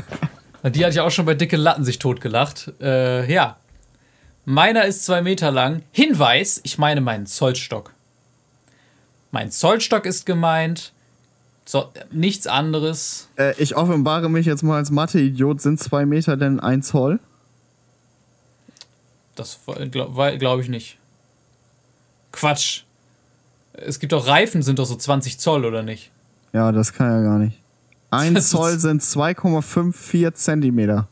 die 0.64 0.84
hatte 0.84 0.94
ich 0.94 1.00
auch 1.00 1.10
schon 1.10 1.26
bei 1.26 1.34
dicke 1.34 1.56
Latten 1.56 1.84
sich 1.84 1.98
totgelacht. 1.98 2.72
Äh, 2.80 3.30
ja. 3.32 3.56
Meiner 4.44 4.84
ist 4.84 5.04
zwei 5.04 5.22
Meter 5.22 5.50
lang. 5.50 5.82
Hinweis, 5.92 6.60
ich 6.64 6.78
meine 6.78 7.00
meinen 7.00 7.26
Zollstock. 7.26 7.92
Mein 9.30 9.50
Zollstock 9.50 10.04
ist 10.04 10.26
gemeint. 10.26 10.92
So, 11.64 11.90
nichts 12.10 12.46
anderes. 12.46 13.28
Äh, 13.36 13.54
ich 13.58 13.76
offenbare 13.76 14.28
mich 14.28 14.46
jetzt 14.46 14.62
mal 14.62 14.76
als 14.76 14.90
Mathe-Idiot. 14.90 15.60
Sind 15.60 15.80
zwei 15.80 16.06
Meter 16.06 16.36
denn 16.36 16.60
ein 16.60 16.82
Zoll? 16.82 17.20
Das 19.34 19.60
glaube 19.90 20.38
glaub 20.38 20.60
ich 20.60 20.68
nicht. 20.68 20.98
Quatsch. 22.32 22.82
Es 23.72 23.98
gibt 23.98 24.12
doch 24.12 24.26
Reifen, 24.26 24.62
sind 24.62 24.78
doch 24.78 24.84
so 24.84 24.96
20 24.96 25.38
Zoll, 25.38 25.64
oder 25.64 25.82
nicht? 25.82 26.11
Ja, 26.52 26.72
das 26.72 26.92
kann 26.92 27.10
ja 27.10 27.22
gar 27.22 27.38
nicht. 27.38 27.58
Ein 28.10 28.36
Zoll 28.40 28.78
sind 28.78 29.02
2,54 29.02 30.34
Zentimeter. 30.34 31.08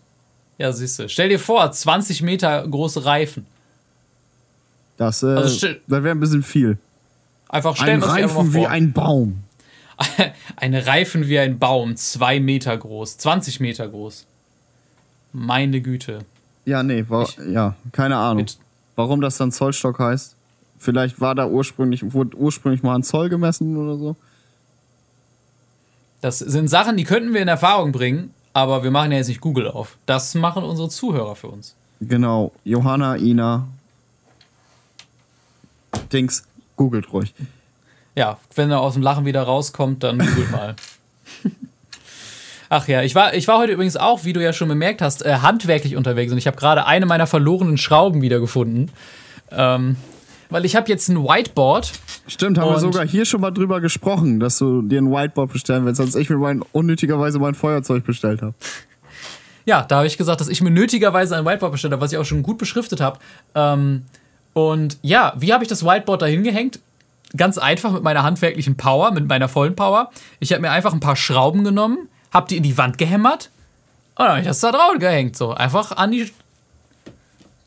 Ja, 0.59 0.73
siehst 0.73 0.99
du. 0.99 1.09
Stell 1.09 1.31
dir 1.31 1.39
vor, 1.39 1.71
20 1.71 2.23
Meter 2.23 2.67
große 2.69 3.05
Reifen. 3.05 3.47
Das, 4.99 5.23
äh, 5.23 5.29
Also 5.29 5.67
das 5.67 6.03
wäre 6.03 6.11
ein 6.11 6.21
bisschen 6.21 6.43
viel. 6.43 6.77
Einfach 7.49 7.75
stellen 7.77 8.03
Ein 8.03 8.09
Reifen 8.09 8.53
wie 8.55 8.59
vor. 8.59 8.69
ein 8.71 8.93
Baum. 8.93 9.43
Eine 10.57 10.87
Reifen 10.87 11.27
wie 11.29 11.39
ein 11.39 11.59
Baum, 11.59 11.97
zwei 11.97 12.41
Meter 12.41 12.77
groß, 12.77 13.19
20 13.19 13.61
Meter 13.61 13.89
groß. 13.89 14.27
Meine 15.33 15.81
Güte. 15.81 16.21
Ja, 16.65 16.83
nee, 16.83 17.05
war, 17.09 17.25
Ich- 17.29 17.39
ja, 17.53 17.75
keine 17.93 18.17
Ahnung. 18.17 18.47
Warum 18.97 19.21
das 19.21 19.37
dann 19.39 19.53
Zollstock 19.53 19.99
heißt? 19.99 20.37
Vielleicht 20.79 21.21
war 21.21 21.35
da 21.35 21.47
ursprünglich, 21.47 22.13
wurde 22.15 22.37
ursprünglich 22.37 22.83
mal 22.83 22.95
ein 22.95 23.03
Zoll 23.03 23.29
gemessen 23.29 23.77
oder 23.77 23.97
so. 23.97 24.17
Das 26.21 26.39
sind 26.39 26.69
Sachen, 26.69 26.97
die 26.97 27.05
könnten 27.05 27.33
wir 27.33 27.41
in 27.41 27.49
Erfahrung 27.49 27.93
bringen, 27.93 28.35
aber 28.53 28.83
wir 28.83 28.91
machen 28.91 29.13
ja 29.13 29.19
jetzt 29.19 29.29
nicht 29.29 29.41
Google 29.41 29.69
auf. 29.69 29.97
Das 30.07 30.35
machen 30.35 30.65
unsere 30.65 30.89
Zuhörer 30.89 31.35
für 31.35 31.49
uns. 31.49 31.75
Genau, 32.01 32.53
Johanna, 32.65 33.17
Ina. 33.17 33.67
Dings, 36.13 36.45
googelt 36.77 37.13
ruhig. 37.13 37.35
Ja, 38.17 38.39
wenn 38.55 38.71
er 38.71 38.81
aus 38.81 38.95
dem 38.95 39.03
Lachen 39.03 39.25
wieder 39.25 39.43
rauskommt, 39.43 40.03
dann 40.03 40.19
googelt 40.19 40.51
mal. 40.51 40.77
Ach 42.73 42.87
ja, 42.87 43.03
ich 43.03 43.15
war, 43.15 43.35
ich 43.35 43.49
war 43.49 43.59
heute 43.59 43.73
übrigens 43.73 43.97
auch, 43.97 44.25
wie 44.25 44.33
du 44.33 44.43
ja 44.43 44.53
schon 44.53 44.69
bemerkt 44.69 45.03
hast, 45.03 45.25
äh, 45.25 45.39
handwerklich 45.43 45.97
unterwegs 45.97 46.31
und 46.31 46.39
ich 46.39 46.47
habe 46.47 46.57
gerade 46.57 46.87
eine 46.87 47.05
meiner 47.05 47.27
verlorenen 47.27 47.79
Schrauben 47.79 48.23
wiedergefunden. 48.23 48.93
Ähm, 49.51 49.97
weil 50.51 50.65
ich 50.65 50.77
habe 50.77 50.89
jetzt 50.89 51.09
ein 51.09 51.17
Whiteboard. 51.17 51.93
Stimmt, 52.27 52.59
haben 52.59 52.71
wir 52.71 52.79
sogar 52.79 53.07
hier 53.07 53.25
schon 53.25 53.41
mal 53.41 53.51
drüber 53.51 53.81
gesprochen, 53.81 54.41
dass 54.41 54.59
du 54.59 54.83
dir 54.83 55.01
ein 55.01 55.11
Whiteboard 55.11 55.53
bestellen 55.53 55.85
willst, 55.87 56.01
als 56.01 56.15
ich 56.15 56.29
mir 56.29 56.37
mein, 56.37 56.63
unnötigerweise 56.73 57.39
mein 57.39 57.55
Feuerzeug 57.55 58.05
bestellt 58.05 58.43
habe. 58.43 58.55
Ja, 59.65 59.83
da 59.83 59.99
habe 59.99 60.07
ich 60.07 60.19
gesagt, 60.19 60.41
dass 60.41 60.49
ich 60.49 60.63
mir 60.63 60.71
nötigerweise 60.71 61.37
ein 61.37 61.45
Whiteboard 61.45 61.73
bestellt 61.73 61.93
habe, 61.93 62.03
was 62.03 62.13
ich 62.13 62.19
auch 62.19 62.25
schon 62.25 62.43
gut 62.43 62.59
beschriftet 62.59 63.01
habe. 63.01 63.19
Ähm, 63.55 64.05
und 64.53 64.99
ja, 65.03 65.33
wie 65.37 65.53
habe 65.53 65.65
ich 65.65 65.69
das 65.69 65.85
Whiteboard 65.85 66.23
da 66.23 66.27
hingehängt? 66.27 66.81
ganz 67.37 67.59
einfach 67.59 67.93
mit 67.93 68.03
meiner 68.03 68.23
handwerklichen 68.23 68.77
Power, 68.77 69.13
mit 69.13 69.29
meiner 69.29 69.49
vollen 69.49 69.77
Power. 69.77 70.11
Ich 70.41 70.53
habe 70.53 70.63
mir 70.63 70.71
einfach 70.71 70.93
ein 70.93 71.01
paar 71.01 71.17
Schrauben 71.17 71.65
genommen, 71.65 72.09
habe 72.33 72.49
die 72.49 72.57
in 72.57 72.63
die 72.63 72.77
Wand 72.77 72.99
gehämmert 72.99 73.51
und 74.17 74.25
dann 74.25 74.31
habe 74.31 74.41
ich 74.41 74.47
das 74.47 74.61
da 74.61 74.73
drauf 74.73 74.99
gehängt. 74.99 75.37
So, 75.37 75.55
einfach 75.55 75.93
an 75.97 76.11
die 76.11 76.31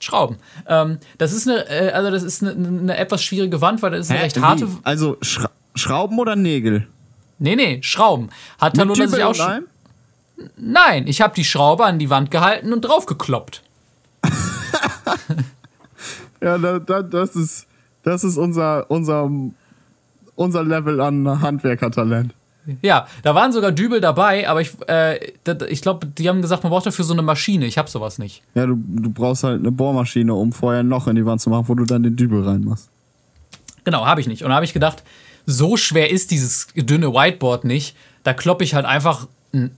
Schrauben. 0.04 0.38
Ähm, 0.68 1.00
das 1.18 1.34
ist 1.34 1.48
eine, 1.48 1.68
äh, 1.70 1.92
also 1.92 2.12
das 2.12 2.24
ist 2.24 2.44
eine, 2.44 2.52
eine, 2.52 2.98
etwas 2.98 3.24
schwierige 3.24 3.62
Wand, 3.62 3.82
weil 3.82 3.92
das 3.92 4.02
ist 4.02 4.10
eine 4.12 4.20
Hä? 4.20 4.24
recht 4.26 4.42
harte. 4.42 4.68
Wie? 4.68 4.78
Also 4.84 5.18
Schra 5.22 5.50
Schrauben 5.76 6.20
oder 6.20 6.36
Nägel? 6.36 6.88
Nee, 7.40 7.56
nee, 7.56 7.80
Schrauben. 7.82 8.30
Hat 8.60 8.76
Talula 8.76 8.94
Dübel 8.94 9.10
sich 9.10 9.24
auch 9.24 9.34
schon. 9.34 9.66
Nein, 10.56 11.08
ich 11.08 11.22
habe 11.22 11.34
die 11.34 11.46
Schraube 11.46 11.86
an 11.86 11.98
die 11.98 12.12
Wand 12.12 12.30
gehalten 12.30 12.74
und 12.74 12.82
draufgekloppt. 12.82 13.64
Ja, 16.44 16.58
da, 16.58 16.78
da, 16.78 17.02
das 17.02 17.38
ist, 17.38 17.68
das 18.04 18.26
ist 18.26 18.38
unser, 18.38 18.92
unser, 18.92 19.32
unser 20.36 20.64
Level 20.64 21.00
an 21.00 21.42
Handwerkertalent. 21.42 22.36
Ja, 22.82 23.08
da 23.24 23.36
waren 23.36 23.52
sogar 23.52 23.72
Dübel 23.72 24.00
dabei, 24.00 24.48
aber 24.48 24.62
ich, 24.62 24.72
äh, 24.88 25.20
ich 25.70 25.82
glaube, 25.82 26.08
die 26.08 26.30
haben 26.30 26.42
gesagt, 26.42 26.64
man 26.64 26.72
braucht 26.72 26.86
dafür 26.86 27.04
so 27.04 27.14
eine 27.14 27.22
Maschine. 27.22 27.66
Ich 27.66 27.78
habe 27.78 27.90
sowas 27.90 28.20
nicht. 28.20 28.42
Ja, 28.56 28.66
du, 28.66 28.78
du 28.78 29.10
brauchst 29.10 29.44
halt 29.44 29.60
eine 29.60 29.72
Bohrmaschine, 29.72 30.34
um 30.34 30.54
vorher 30.54 30.82
ein 30.82 30.88
Loch 30.88 31.08
in 31.08 31.16
die 31.16 31.26
Wand 31.26 31.42
zu 31.42 31.50
machen, 31.50 31.68
wo 31.68 31.76
du 31.76 31.84
dann 31.84 32.04
den 32.04 32.16
Dübel 32.16 32.44
reinmachst. 32.44 32.90
Genau, 33.84 34.06
habe 34.06 34.22
ich 34.22 34.28
nicht. 34.28 34.44
Und 34.44 34.50
da 34.50 34.56
habe 34.56 34.66
ich 34.66 34.74
gedacht, 34.74 35.04
so 35.46 35.76
schwer 35.76 36.10
ist 36.10 36.32
dieses 36.32 36.68
dünne 36.76 37.14
Whiteboard 37.14 37.66
nicht. 37.66 37.98
Da 38.24 38.34
kloppe 38.34 38.64
ich 38.64 38.76
halt 38.76 38.86
einfach 38.86 39.28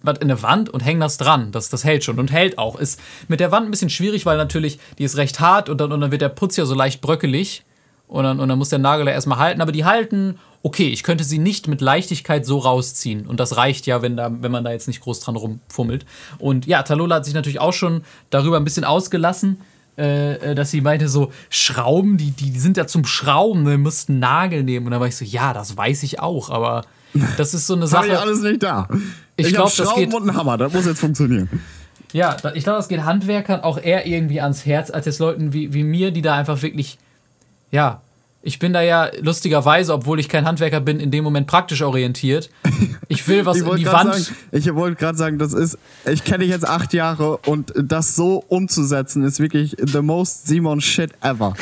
was 0.03 0.19
in 0.19 0.31
eine 0.31 0.41
Wand 0.41 0.69
und 0.69 0.85
hänge 0.85 1.01
das 1.01 1.17
dran. 1.17 1.51
Das, 1.51 1.69
das 1.69 1.83
hält 1.83 2.05
schon 2.05 2.17
und 2.17 2.31
hält 2.31 2.57
auch. 2.57 2.79
Ist 2.79 2.99
mit 3.27 3.41
der 3.41 3.51
Wand 3.51 3.67
ein 3.67 3.71
bisschen 3.71 3.89
schwierig, 3.89 4.25
weil 4.25 4.37
natürlich 4.37 4.79
die 4.97 5.03
ist 5.03 5.17
recht 5.17 5.41
hart 5.41 5.67
und 5.67 5.81
dann, 5.81 5.91
und 5.91 5.99
dann 5.99 6.11
wird 6.11 6.21
der 6.21 6.29
Putz 6.29 6.55
ja 6.55 6.65
so 6.65 6.75
leicht 6.75 7.01
bröckelig. 7.01 7.63
Und 8.07 8.23
dann, 8.23 8.39
und 8.39 8.47
dann 8.47 8.57
muss 8.57 8.69
der 8.69 8.79
Nagel 8.79 9.05
da 9.05 9.11
erstmal 9.11 9.39
halten. 9.39 9.61
Aber 9.61 9.71
die 9.71 9.83
halten, 9.83 10.37
okay, 10.65 10.87
ich 10.87 11.03
könnte 11.03 11.23
sie 11.23 11.37
nicht 11.37 11.67
mit 11.67 11.79
Leichtigkeit 11.79 12.43
so 12.43 12.57
rausziehen. 12.57 13.27
Und 13.27 13.39
das 13.39 13.55
reicht 13.55 13.85
ja, 13.85 14.01
wenn, 14.01 14.17
da, 14.17 14.31
wenn 14.41 14.51
man 14.51 14.63
da 14.63 14.71
jetzt 14.71 14.87
nicht 14.87 14.99
groß 14.99 15.19
dran 15.19 15.35
rumfummelt. 15.35 16.07
Und 16.39 16.65
ja, 16.65 16.81
Talola 16.81 17.17
hat 17.17 17.25
sich 17.25 17.35
natürlich 17.35 17.59
auch 17.59 17.71
schon 17.71 18.01
darüber 18.31 18.57
ein 18.57 18.63
bisschen 18.63 18.83
ausgelassen 18.83 19.61
äh, 19.95 20.33
äh, 20.51 20.55
dass 20.55 20.71
sie 20.71 20.81
meinte, 20.81 21.07
so 21.07 21.31
Schrauben, 21.49 22.17
die, 22.17 22.31
die 22.31 22.57
sind 22.59 22.77
ja 22.77 22.87
zum 22.87 23.05
Schrauben, 23.05 23.65
wir 23.65 23.77
müssten 23.77 24.17
Nagel 24.19 24.63
nehmen. 24.63 24.87
Und 24.87 24.91
da 24.91 24.99
war 24.99 25.07
ich 25.07 25.15
so, 25.15 25.23
ja, 25.23 25.53
das 25.53 25.77
weiß 25.77 26.01
ich 26.01 26.19
auch, 26.19 26.49
aber 26.49 26.83
das 27.37 27.53
ist 27.53 27.67
so 27.67 27.75
eine 27.75 27.83
Das 27.83 27.93
habe 27.93 28.07
ich 28.07 28.13
Sache. 28.13 28.23
alles 28.23 28.41
nicht 28.41 28.63
da. 28.63 28.89
Ich 29.37 29.47
Ich, 29.47 29.53
glaub, 29.53 29.67
hab 29.67 29.75
das 29.75 29.87
Schrauben 29.87 30.01
geht- 30.03 30.13
und 30.15 30.27
einen 30.27 30.35
Hammer, 30.37 30.57
das 30.57 30.73
muss 30.73 30.85
jetzt 30.87 30.99
funktionieren. 30.99 31.47
Ja, 32.11 32.35
ich 32.55 32.63
glaube, 32.63 32.77
das 32.77 32.87
geht 32.87 33.03
Handwerkern 33.03 33.61
auch 33.61 33.77
eher 33.77 34.07
irgendwie 34.07 34.41
ans 34.41 34.65
Herz, 34.65 34.89
als 34.89 35.05
jetzt 35.05 35.19
Leuten 35.19 35.53
wie, 35.53 35.73
wie 35.73 35.83
mir, 35.83 36.09
die 36.11 36.23
da 36.23 36.35
einfach 36.35 36.61
wirklich, 36.61 36.97
ja, 37.71 38.01
ich 38.45 38.59
bin 38.59 38.73
da 38.73 38.81
ja 38.81 39.09
lustigerweise, 39.21 39.91
obwohl 39.91 40.19
ich 40.19 40.29
kein 40.29 40.45
Handwerker 40.45 40.79
bin, 40.79 40.99
in 40.99 41.09
dem 41.09 41.23
Moment 41.23 41.47
praktisch 41.47 41.81
orientiert. 41.81 42.51
Ich 43.07 43.27
will 43.27 43.43
was 43.45 43.57
Ich 43.57 43.65
in 43.65 43.75
die 43.77 43.87
Wand. 43.87 44.13
sagen, 44.13 44.37
ich 44.51 44.75
wollte 44.75 44.97
gerade 44.97 45.17
sagen, 45.17 45.39
das 45.39 45.53
ist, 45.53 45.79
ich 46.05 46.23
kenne 46.23 46.43
dich 46.43 46.51
jetzt 46.51 46.67
acht 46.67 46.93
Jahre 46.93 47.37
und 47.37 47.73
das 47.75 48.15
so 48.15 48.45
umzusetzen 48.47 49.23
ist 49.23 49.39
wirklich 49.39 49.75
the 49.79 50.01
most 50.01 50.45
Simon 50.45 50.79
shit 50.79 51.09
ever. 51.21 51.55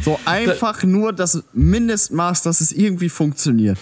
So 0.00 0.18
einfach 0.24 0.82
nur 0.82 1.12
das 1.12 1.44
Mindestmaß, 1.52 2.42
dass 2.42 2.60
es 2.60 2.72
irgendwie 2.72 3.08
funktioniert. 3.08 3.78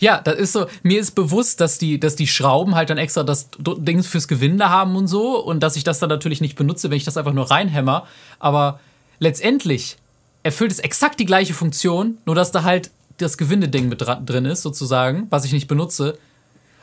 Ja, 0.00 0.20
das 0.20 0.34
ist 0.34 0.52
so, 0.52 0.66
mir 0.82 0.98
ist 0.98 1.12
bewusst, 1.12 1.60
dass 1.60 1.78
die, 1.78 2.00
dass 2.00 2.16
die 2.16 2.26
Schrauben 2.26 2.74
halt 2.74 2.90
dann 2.90 2.98
extra 2.98 3.22
das 3.22 3.50
Ding 3.60 4.02
fürs 4.02 4.26
Gewinde 4.26 4.70
haben 4.70 4.96
und 4.96 5.06
so 5.06 5.38
und 5.40 5.62
dass 5.62 5.76
ich 5.76 5.84
das 5.84 6.00
dann 6.00 6.08
natürlich 6.08 6.40
nicht 6.40 6.56
benutze, 6.56 6.90
wenn 6.90 6.96
ich 6.96 7.04
das 7.04 7.16
einfach 7.16 7.32
nur 7.32 7.48
reinhämmer. 7.48 8.08
Aber 8.40 8.80
letztendlich 9.20 9.98
erfüllt 10.44 10.70
es 10.70 10.78
exakt 10.78 11.18
die 11.18 11.24
gleiche 11.24 11.54
Funktion, 11.54 12.18
nur 12.26 12.36
dass 12.36 12.52
da 12.52 12.62
halt 12.62 12.92
das 13.16 13.36
Gewindeding 13.36 13.88
mit 13.88 14.00
drin 14.00 14.44
ist, 14.44 14.62
sozusagen, 14.62 15.26
was 15.30 15.44
ich 15.44 15.52
nicht 15.52 15.66
benutze. 15.66 16.16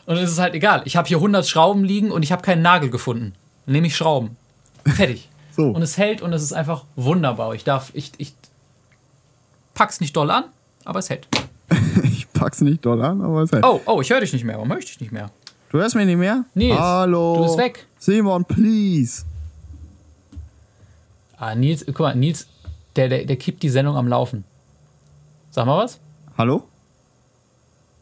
Und 0.05 0.17
es 0.17 0.31
ist 0.31 0.39
halt 0.39 0.55
egal. 0.55 0.81
Ich 0.85 0.97
habe 0.97 1.07
hier 1.07 1.17
100 1.17 1.47
Schrauben 1.47 1.83
liegen 1.85 2.11
und 2.11 2.23
ich 2.23 2.31
habe 2.31 2.41
keinen 2.41 2.61
Nagel 2.61 2.89
gefunden. 2.89 3.33
Dann 3.65 3.73
nehme 3.73 3.87
ich 3.87 3.95
Schrauben. 3.95 4.35
Fertig. 4.85 5.29
So. 5.53 5.63
Und 5.63 5.81
es 5.81 5.97
hält 5.97 6.21
und 6.21 6.31
es 6.31 6.43
ist 6.43 6.53
einfach 6.53 6.85
wunderbar. 6.95 7.53
Ich 7.53 7.65
darf, 7.65 7.91
ich, 7.93 8.13
ich 8.17 8.33
pack's 9.73 9.99
nicht 9.99 10.15
doll 10.15 10.31
an, 10.31 10.45
aber 10.85 10.99
es 10.99 11.09
hält. 11.09 11.27
Ich 12.05 12.31
pack's 12.31 12.61
nicht 12.61 12.85
doll 12.85 13.01
an, 13.03 13.21
aber 13.21 13.41
es 13.41 13.51
hält. 13.51 13.65
Oh, 13.65 13.81
oh, 13.85 13.99
ich 13.99 14.09
höre 14.09 14.21
dich 14.21 14.31
nicht 14.31 14.45
mehr. 14.45 14.55
Warum 14.55 14.71
höre 14.71 14.79
ich 14.79 14.85
dich 14.85 15.01
nicht 15.01 15.11
mehr? 15.11 15.29
Du 15.69 15.77
hörst 15.77 15.93
mich 15.95 16.05
nicht 16.05 16.15
mehr? 16.15 16.45
Nils, 16.53 16.79
Hallo. 16.79 17.35
du 17.35 17.43
bist 17.43 17.57
weg. 17.57 17.85
Simon, 17.99 18.45
please. 18.45 19.25
Ah, 21.37 21.53
Nils, 21.53 21.85
guck 21.85 21.99
mal, 21.99 22.15
Nils, 22.15 22.47
der, 22.95 23.09
der, 23.09 23.25
der 23.25 23.35
kippt 23.35 23.63
die 23.63 23.69
Sendung 23.69 23.95
am 23.95 24.07
Laufen. 24.07 24.43
Sag 25.49 25.65
mal 25.65 25.83
was? 25.83 25.99
Hallo? 26.37 26.63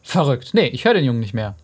Verrückt. 0.02 0.50
Nee, 0.54 0.68
ich 0.68 0.84
höre 0.84 0.94
den 0.94 1.04
Jungen 1.04 1.20
nicht 1.20 1.34
mehr. 1.34 1.54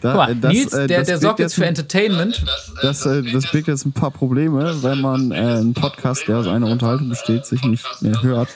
Da, 0.00 0.10
Guck 0.10 0.16
mal, 0.18 0.32
äh, 0.32 0.36
das, 0.36 0.52
Nils, 0.52 0.72
äh, 0.74 0.86
der, 0.86 1.02
der 1.02 1.04
birgt 1.04 1.22
sorgt 1.22 1.38
jetzt 1.38 1.54
für 1.54 1.64
Entertainment. 1.64 2.44
Das, 2.82 3.06
äh, 3.06 3.22
das 3.32 3.50
birgt 3.50 3.68
jetzt 3.68 3.86
ein 3.86 3.92
paar 3.92 4.10
Probleme, 4.10 4.82
wenn 4.82 5.00
man 5.00 5.32
äh, 5.32 5.36
einen 5.36 5.72
Podcast, 5.72 6.28
der 6.28 6.38
aus 6.38 6.46
einer 6.46 6.66
Unterhaltung 6.66 7.08
besteht, 7.08 7.46
sich 7.46 7.62
nicht 7.62 7.86
mehr 8.02 8.22
hört. 8.22 8.48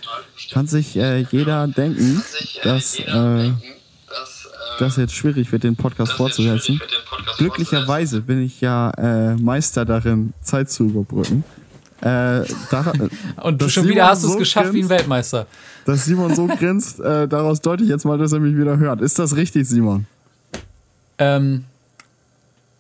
Kann 0.53 0.67
sich 0.67 0.97
äh, 0.97 1.21
jeder 1.31 1.67
denken, 1.67 2.23
dass 2.65 2.99
äh, 2.99 3.51
das 4.79 4.97
jetzt 4.97 5.15
schwierig 5.15 5.51
wird, 5.51 5.65
den 5.65 5.77
Podcast 5.77 6.13
fortzusetzen. 6.13 6.81
Glücklicherweise 7.39 8.21
bin 8.21 8.43
ich 8.43 8.61
ja 8.61 8.91
äh, 8.91 9.35
Meister 9.37 9.85
darin, 9.85 10.35
Zeit 10.43 10.71
zu 10.71 10.85
überbrücken. 10.85 11.45
Äh, 12.01 12.45
da, 12.71 12.93
Und 13.43 13.61
dass 13.61 13.73
schon 13.73 13.83
Simon 13.85 13.97
wieder 13.97 14.07
hast 14.09 14.23
du 14.25 14.29
es 14.29 14.37
geschafft 14.37 14.73
wie 14.73 14.79
ein 14.79 14.89
grinst, 14.89 14.91
Weltmeister. 14.91 15.47
Dass 15.85 16.05
Simon 16.05 16.35
so 16.35 16.47
grinst, 16.59 17.01
äh, 17.01 17.27
daraus 17.27 17.61
deute 17.61 17.83
ich 17.83 17.89
jetzt 17.89 18.05
mal, 18.05 18.19
dass 18.19 18.33
er 18.33 18.41
mich 18.41 18.57
wieder 18.57 18.79
hört. 18.79 19.01
Ist 19.01 19.19
das 19.19 19.35
richtig, 19.37 19.69
Simon? 19.69 20.07
Ähm, 21.19 21.65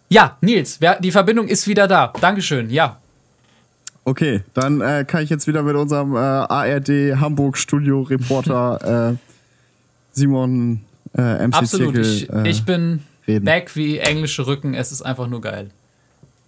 ja, 0.08 0.36
Nils, 0.40 0.80
wer, 0.80 1.00
die 1.00 1.10
Verbindung 1.10 1.48
ist 1.48 1.66
wieder 1.66 1.88
da. 1.88 2.12
Dankeschön, 2.20 2.70
ja. 2.70 2.98
Okay, 4.04 4.42
dann 4.54 4.80
äh, 4.80 5.04
kann 5.06 5.22
ich 5.22 5.28
jetzt 5.30 5.46
wieder 5.46 5.62
mit 5.62 5.76
unserem 5.76 6.14
äh, 6.14 6.18
ARD 6.18 7.20
Hamburg 7.20 7.58
Studio 7.58 8.02
Reporter 8.02 9.10
äh, 9.12 9.16
Simon 10.12 10.80
äh, 11.16 11.46
MC 11.46 11.54
Absolut. 11.54 11.94
Zirkel, 11.94 12.04
Ich, 12.14 12.30
äh, 12.30 12.48
ich 12.48 12.64
bin 12.64 13.00
reden. 13.26 13.44
back 13.44 13.74
wie 13.76 13.98
englische 13.98 14.46
Rücken. 14.46 14.72
Es 14.74 14.92
ist 14.92 15.02
einfach 15.02 15.26
nur 15.26 15.40
geil. 15.40 15.70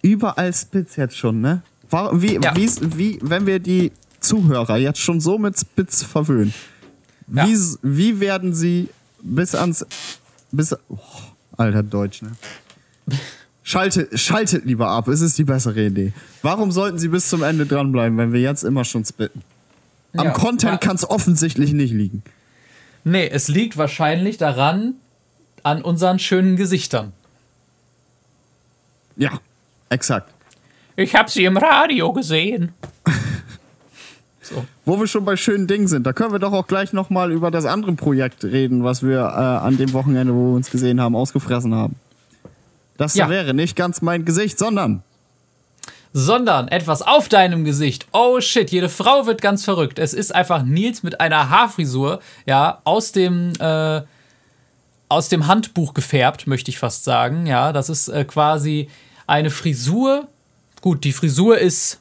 überall 0.01 0.51
Spitz 0.53 0.95
jetzt 0.95 1.17
schon, 1.17 1.41
ne? 1.41 1.61
Wie, 1.91 2.35
Ja. 2.35 2.55
wie's- 2.55 2.79
wie, 2.97 3.19
wenn 3.21 3.45
wir 3.45 3.59
die 3.59 3.91
Zuhörer 4.19 4.77
jetzt 4.77 4.99
schon 4.99 5.19
so 5.19 5.37
mit 5.37 5.59
Spitz 5.59 6.03
verwöhnen, 6.03 6.53
Ja. 7.33 7.45
wie, 7.47 7.57
wie 7.81 8.19
werden 8.19 8.53
sie 8.53 8.89
bis 9.21 9.55
ans 9.55 9.85
bis 10.51 10.73
oh, 10.89 10.97
alter 11.57 11.83
Deutsch, 11.83 12.21
ne? 12.21 12.31
Schaltet, 13.63 14.19
schaltet 14.19 14.65
lieber 14.65 14.87
ab, 14.89 15.07
es 15.07 15.21
ist 15.21 15.37
die 15.37 15.43
bessere 15.43 15.85
Idee. 15.85 16.13
Warum 16.41 16.71
sollten 16.71 16.97
sie 16.97 17.07
bis 17.07 17.29
zum 17.29 17.43
Ende 17.43 17.65
dranbleiben, 17.65 18.17
wenn 18.17 18.33
wir 18.33 18.41
jetzt 18.41 18.63
immer 18.63 18.83
schon 18.83 19.05
spitten? 19.05 19.43
Am 20.17 20.25
Ja. 20.25 20.31
Content 20.31 20.81
kann 20.81 20.95
es 20.95 21.09
offensichtlich 21.09 21.71
nicht 21.71 21.93
liegen. 21.93 22.23
Nee, 23.03 23.27
es 23.29 23.47
liegt 23.47 23.77
wahrscheinlich 23.77 24.37
daran, 24.37 24.95
an 25.63 25.81
unseren 25.83 26.19
schönen 26.19 26.55
Gesichtern. 26.57 27.13
Ja, 29.15 29.39
exakt. 29.89 30.33
Ich 31.01 31.15
habe 31.15 31.29
sie 31.29 31.45
im 31.45 31.57
Radio 31.57 32.13
gesehen. 32.13 32.73
so. 34.41 34.65
Wo 34.85 34.99
wir 34.99 35.07
schon 35.07 35.25
bei 35.25 35.35
schönen 35.35 35.67
Dingen 35.67 35.87
sind, 35.87 36.05
da 36.05 36.13
können 36.13 36.31
wir 36.31 36.39
doch 36.39 36.53
auch 36.53 36.67
gleich 36.67 36.93
nochmal 36.93 37.31
über 37.31 37.51
das 37.51 37.65
andere 37.65 37.93
Projekt 37.93 38.43
reden, 38.43 38.83
was 38.83 39.03
wir 39.03 39.19
äh, 39.19 39.65
an 39.65 39.77
dem 39.77 39.93
Wochenende, 39.93 40.33
wo 40.33 40.49
wir 40.51 40.55
uns 40.55 40.69
gesehen 40.71 41.01
haben, 41.01 41.15
ausgefressen 41.15 41.73
haben. 41.75 41.95
Das 42.97 43.15
Ja. 43.15 43.29
wäre 43.29 43.53
nicht 43.53 43.75
ganz 43.75 44.01
mein 44.01 44.25
Gesicht, 44.25 44.59
sondern 44.59 45.03
sondern 46.13 46.67
etwas 46.67 47.01
auf 47.01 47.29
deinem 47.29 47.63
Gesicht. 47.63 48.05
Oh 48.11 48.41
shit, 48.41 48.69
jede 48.69 48.89
Frau 48.89 49.25
wird 49.27 49.41
ganz 49.41 49.63
verrückt. 49.63 49.97
Es 49.97 50.13
ist 50.13 50.35
einfach 50.35 50.61
Nils 50.63 51.03
mit 51.03 51.21
einer 51.21 51.49
Haarfrisur, 51.49 52.19
ja, 52.45 52.81
aus 52.83 53.13
dem 53.13 53.53
äh, 53.59 54.01
aus 55.07 55.29
dem 55.29 55.47
Handbuch 55.47 55.93
gefärbt, 55.93 56.47
möchte 56.47 56.69
ich 56.69 56.79
fast 56.79 57.05
sagen. 57.05 57.45
Ja, 57.45 57.71
das 57.71 57.89
ist 57.89 58.09
äh, 58.09 58.25
quasi 58.25 58.89
eine 59.25 59.49
Frisur. 59.49 60.27
Gut, 60.81 61.03
die 61.03 61.11
Frisur 61.11 61.57
ist 61.57 61.99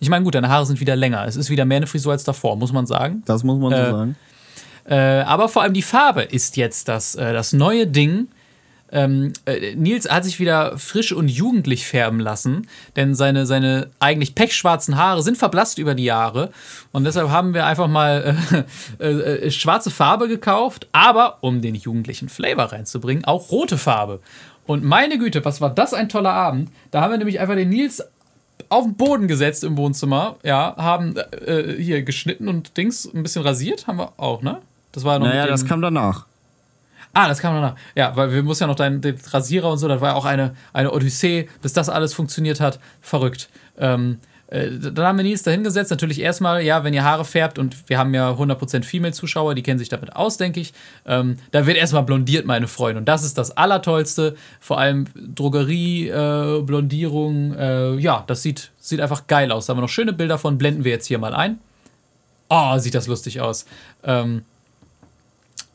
ich 0.00 0.08
meine, 0.08 0.24
gut, 0.24 0.34
deine 0.34 0.48
Haare 0.48 0.66
sind 0.66 0.80
wieder 0.80 0.96
länger. 0.96 1.24
Es 1.26 1.36
ist 1.36 1.50
wieder 1.50 1.64
mehr 1.64 1.78
eine 1.78 1.86
Frisur 1.86 2.12
als 2.12 2.24
davor, 2.24 2.56
muss 2.56 2.72
man 2.72 2.86
sagen. 2.86 3.22
das 3.26 3.42
muss 3.42 3.58
man 3.58 3.70
so 3.72 3.76
Äh, 3.76 3.90
sagen. 3.90 4.16
Äh, 4.84 4.96
aber 5.22 5.48
vor 5.48 5.62
allem 5.62 5.74
die 5.74 5.82
Farbe 5.82 6.22
ist 6.22 6.56
jetzt 6.56 6.88
das, 6.88 7.14
äh, 7.14 7.32
das 7.32 7.52
neue 7.52 7.86
Ding. 7.86 8.28
Ähm, 8.90 9.34
äh, 9.44 9.74
Nils 9.74 10.08
hat 10.08 10.24
sich 10.24 10.40
wieder 10.40 10.78
frisch 10.78 11.12
und 11.12 11.28
jugendlich 11.28 11.86
färben 11.86 12.20
lassen, 12.20 12.68
denn 12.96 13.14
seine, 13.14 13.44
seine 13.44 13.90
eigentlich 14.00 14.34
pechschwarzen 14.34 14.96
Haare 14.96 15.22
sind 15.22 15.36
verblasst 15.36 15.78
über 15.78 15.94
die 15.94 16.04
Jahre. 16.04 16.52
Und 16.92 17.04
deshalb 17.04 17.28
haben 17.28 17.52
wir 17.52 17.66
einfach 17.66 17.88
mal 17.88 18.34
äh, 19.00 19.04
äh, 19.04 19.46
äh, 19.46 19.50
schwarze 19.50 19.90
Farbe 19.90 20.26
gekauft, 20.28 20.88
aber 20.92 21.38
um 21.42 21.60
den 21.60 21.74
jugendlichen 21.74 22.30
Flavor 22.30 22.72
reinzubringen, 22.72 23.26
auch 23.26 23.50
rote 23.50 23.76
Farbe. 23.76 24.20
Und 24.68 24.84
meine 24.84 25.16
Güte, 25.16 25.46
was 25.46 25.62
war 25.62 25.70
das 25.70 25.94
ein 25.94 26.10
toller 26.10 26.34
Abend. 26.34 26.70
Da 26.90 27.00
haben 27.00 27.10
wir 27.10 27.16
nämlich 27.16 27.40
einfach 27.40 27.54
den 27.54 27.70
Nils 27.70 28.04
auf 28.68 28.84
den 28.84 28.96
Boden 28.96 29.26
gesetzt 29.26 29.64
im 29.64 29.78
Wohnzimmer, 29.78 30.36
ja, 30.42 30.74
haben 30.76 31.16
äh, 31.16 31.72
hier 31.78 32.02
geschnitten 32.02 32.48
und 32.48 32.76
Dings 32.76 33.06
ein 33.06 33.22
bisschen 33.22 33.42
rasiert, 33.42 33.86
haben 33.86 33.98
wir 33.98 34.12
auch, 34.18 34.42
ne? 34.42 34.60
Das 34.92 35.04
war 35.04 35.14
ja 35.14 35.18
noch 35.20 35.26
Naja, 35.26 35.46
das 35.46 35.64
kam 35.64 35.80
danach. 35.80 36.26
Ah, 37.14 37.28
das 37.28 37.38
kam 37.38 37.54
danach. 37.54 37.76
Ja, 37.94 38.14
weil 38.14 38.30
wir 38.30 38.42
mussten 38.42 38.64
ja 38.64 38.68
noch 38.68 38.76
deinen 38.76 39.00
den 39.00 39.16
Rasierer 39.30 39.70
und 39.70 39.78
so, 39.78 39.88
das 39.88 40.02
war 40.02 40.10
ja 40.10 40.14
auch 40.16 40.26
eine, 40.26 40.54
eine 40.74 40.92
Odyssee, 40.92 41.48
bis 41.62 41.72
das 41.72 41.88
alles 41.88 42.12
funktioniert 42.12 42.60
hat. 42.60 42.78
Verrückt. 43.00 43.48
Ähm, 43.78 44.18
äh, 44.48 44.70
dann 44.78 45.04
haben 45.04 45.18
wir 45.18 45.24
Nils 45.24 45.42
da 45.42 45.50
hingesetzt. 45.50 45.90
Natürlich 45.90 46.20
erstmal, 46.20 46.62
ja, 46.62 46.82
wenn 46.84 46.94
ihr 46.94 47.04
Haare 47.04 47.24
färbt 47.24 47.58
und 47.58 47.88
wir 47.88 47.98
haben 47.98 48.14
ja 48.14 48.32
100% 48.32 48.82
Female-Zuschauer, 48.82 49.54
die 49.54 49.62
kennen 49.62 49.78
sich 49.78 49.88
damit 49.88 50.16
aus, 50.16 50.38
denke 50.38 50.60
ich. 50.60 50.72
Ähm, 51.06 51.36
da 51.50 51.66
wird 51.66 51.76
erstmal 51.76 52.02
blondiert, 52.02 52.46
meine 52.46 52.66
Freunde. 52.66 53.00
Und 53.00 53.08
das 53.08 53.24
ist 53.24 53.36
das 53.36 53.56
Allertollste. 53.56 54.36
Vor 54.60 54.78
allem 54.78 55.06
Drogerie, 55.14 56.08
äh, 56.08 56.62
Blondierung. 56.62 57.54
Äh, 57.54 57.96
ja, 57.96 58.24
das 58.26 58.42
sieht, 58.42 58.70
sieht 58.78 59.00
einfach 59.00 59.26
geil 59.26 59.52
aus. 59.52 59.66
Da 59.66 59.72
haben 59.72 59.78
wir 59.78 59.82
noch 59.82 59.88
schöne 59.88 60.12
Bilder 60.12 60.38
von. 60.38 60.56
Blenden 60.56 60.84
wir 60.84 60.92
jetzt 60.92 61.06
hier 61.06 61.18
mal 61.18 61.34
ein. 61.34 61.58
Oh, 62.48 62.78
sieht 62.78 62.94
das 62.94 63.06
lustig 63.06 63.42
aus. 63.42 63.66
Ähm, 64.02 64.42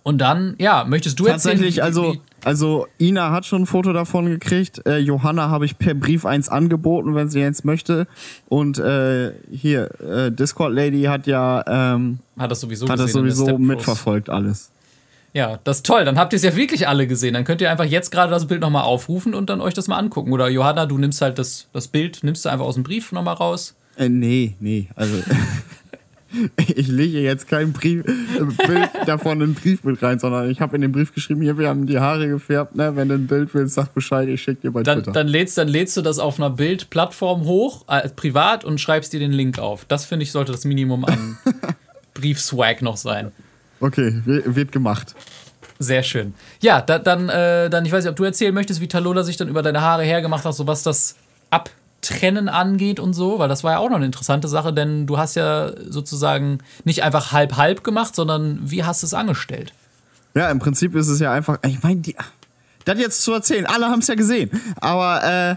und 0.03 0.17
dann, 0.17 0.55
ja, 0.59 0.83
möchtest 0.83 1.19
du 1.19 1.25
erzählen? 1.25 1.55
Tatsächlich, 1.55 1.81
also, 1.81 2.17
also 2.43 2.87
Ina 2.99 3.31
hat 3.31 3.45
schon 3.45 3.63
ein 3.63 3.65
Foto 3.65 3.93
davon 3.93 4.25
gekriegt. 4.25 4.85
Äh, 4.85 4.97
Johanna 4.97 5.49
habe 5.49 5.65
ich 5.65 5.77
per 5.77 5.93
Brief 5.93 6.25
eins 6.25 6.49
angeboten, 6.49 7.15
wenn 7.15 7.29
sie 7.29 7.41
eins 7.41 7.63
möchte. 7.63 8.05
Und 8.49 8.77
äh, 8.79 9.31
hier, 9.49 9.89
äh, 10.01 10.29
Discord 10.29 10.73
Lady 10.73 11.03
hat 11.03 11.25
ja 11.25 11.63
ähm, 11.65 12.19
Hat 12.37 12.51
das 12.51 12.59
sowieso 12.59 12.87
hat 12.89 12.99
das 12.99 13.13
sowieso 13.13 13.57
mitverfolgt 13.57 14.29
alles. 14.29 14.71
Ja, 15.33 15.57
das 15.63 15.77
ist 15.77 15.85
toll. 15.85 16.03
Dann 16.03 16.19
habt 16.19 16.33
ihr 16.33 16.37
es 16.37 16.43
ja 16.43 16.55
wirklich 16.55 16.87
alle 16.87 17.07
gesehen. 17.07 17.33
Dann 17.33 17.45
könnt 17.45 17.61
ihr 17.61 17.71
einfach 17.71 17.85
jetzt 17.85 18.11
gerade 18.11 18.29
das 18.29 18.45
Bild 18.45 18.59
nochmal 18.59 18.83
aufrufen 18.83 19.33
und 19.33 19.49
dann 19.49 19.61
euch 19.61 19.73
das 19.73 19.87
mal 19.87 19.97
angucken. 19.97 20.33
Oder 20.33 20.49
Johanna, 20.49 20.85
du 20.85 20.97
nimmst 20.97 21.21
halt 21.21 21.39
das, 21.39 21.69
das 21.71 21.87
Bild, 21.87 22.19
nimmst 22.23 22.43
du 22.43 22.49
einfach 22.49 22.65
aus 22.65 22.75
dem 22.75 22.83
Brief 22.83 23.13
nochmal 23.13 23.35
raus. 23.35 23.73
Äh, 23.97 24.09
nee, 24.09 24.55
nee, 24.59 24.89
also 24.95 25.15
ich 26.75 26.87
lege 26.87 27.19
jetzt 27.19 27.47
kein 27.47 27.73
Brief, 27.73 28.05
äh, 28.05 28.65
Bild 28.67 28.89
davon 29.05 29.41
in 29.41 29.53
den 29.53 29.53
Brief 29.55 29.83
mit 29.83 30.01
rein, 30.01 30.19
sondern 30.19 30.49
ich 30.49 30.61
habe 30.61 30.75
in 30.75 30.81
den 30.81 30.91
Brief 30.91 31.13
geschrieben, 31.13 31.41
hier, 31.41 31.57
wir 31.57 31.67
haben 31.69 31.85
die 31.85 31.99
Haare 31.99 32.27
gefärbt, 32.27 32.75
ne? 32.75 32.95
wenn 32.95 33.09
du 33.09 33.15
ein 33.15 33.27
Bild 33.27 33.53
willst, 33.53 33.75
sag 33.75 33.93
Bescheid, 33.93 34.27
ich 34.29 34.41
schick 34.41 34.61
dir 34.61 34.71
bei 34.71 34.83
Dann, 34.83 34.99
Twitter. 34.99 35.11
dann, 35.11 35.27
lädst, 35.27 35.57
dann 35.57 35.67
lädst 35.67 35.95
du 35.97 36.01
das 36.01 36.19
auf 36.19 36.39
einer 36.39 36.49
Bildplattform 36.49 37.43
hoch, 37.45 37.85
äh, 37.87 38.07
privat, 38.09 38.65
und 38.65 38.79
schreibst 38.81 39.13
dir 39.13 39.19
den 39.19 39.31
Link 39.31 39.59
auf. 39.59 39.85
Das 39.85 40.05
finde 40.05 40.23
ich, 40.23 40.31
sollte 40.31 40.51
das 40.51 40.65
Minimum 40.65 41.05
an 41.05 41.37
Briefswag 42.13 42.81
noch 42.81 42.97
sein. 42.97 43.31
okay, 43.79 44.21
wi- 44.25 44.43
wird 44.45 44.71
gemacht. 44.71 45.15
Sehr 45.79 46.03
schön. 46.03 46.33
Ja, 46.61 46.81
da, 46.81 46.99
dann, 46.99 47.29
äh, 47.29 47.69
dann, 47.69 47.85
ich 47.85 47.91
weiß 47.91 48.03
nicht, 48.03 48.11
ob 48.11 48.15
du 48.15 48.23
erzählen 48.23 48.53
möchtest, 48.53 48.79
wie 48.79 48.87
Talola 48.87 49.23
sich 49.23 49.37
dann 49.37 49.47
über 49.49 49.61
deine 49.61 49.81
Haare 49.81 50.03
hergemacht 50.03 50.45
hat, 50.45 50.53
so 50.55 50.67
was 50.67 50.83
das 50.83 51.15
Abtrennen 52.03 52.49
angeht 52.49 52.99
und 52.99 53.13
so, 53.13 53.39
weil 53.39 53.47
das 53.47 53.63
war 53.63 53.73
ja 53.73 53.77
auch 53.79 53.89
noch 53.89 53.95
eine 53.95 54.05
interessante 54.05 54.49
Sache, 54.49 54.73
denn 54.73 55.07
du 55.07 55.17
hast 55.17 55.35
ja 55.35 55.71
sozusagen 55.89 56.57
nicht 56.83 57.01
einfach 57.01 57.31
halb-halb 57.31 57.83
gemacht, 57.83 58.13
sondern 58.13 58.59
wie 58.61 58.83
hast 58.83 59.03
du 59.03 59.07
es 59.07 59.13
angestellt? 59.13 59.73
Ja, 60.35 60.49
im 60.49 60.59
Prinzip 60.59 60.95
ist 60.95 61.07
es 61.07 61.19
ja 61.19 61.31
einfach, 61.31 61.59
ich 61.65 61.81
meine, 61.81 62.01
das 62.83 62.99
jetzt 62.99 63.21
zu 63.21 63.31
erzählen, 63.31 63.65
alle 63.65 63.85
haben 63.85 63.99
es 63.99 64.07
ja 64.07 64.15
gesehen, 64.15 64.49
aber 64.81 65.23
äh, 65.23 65.55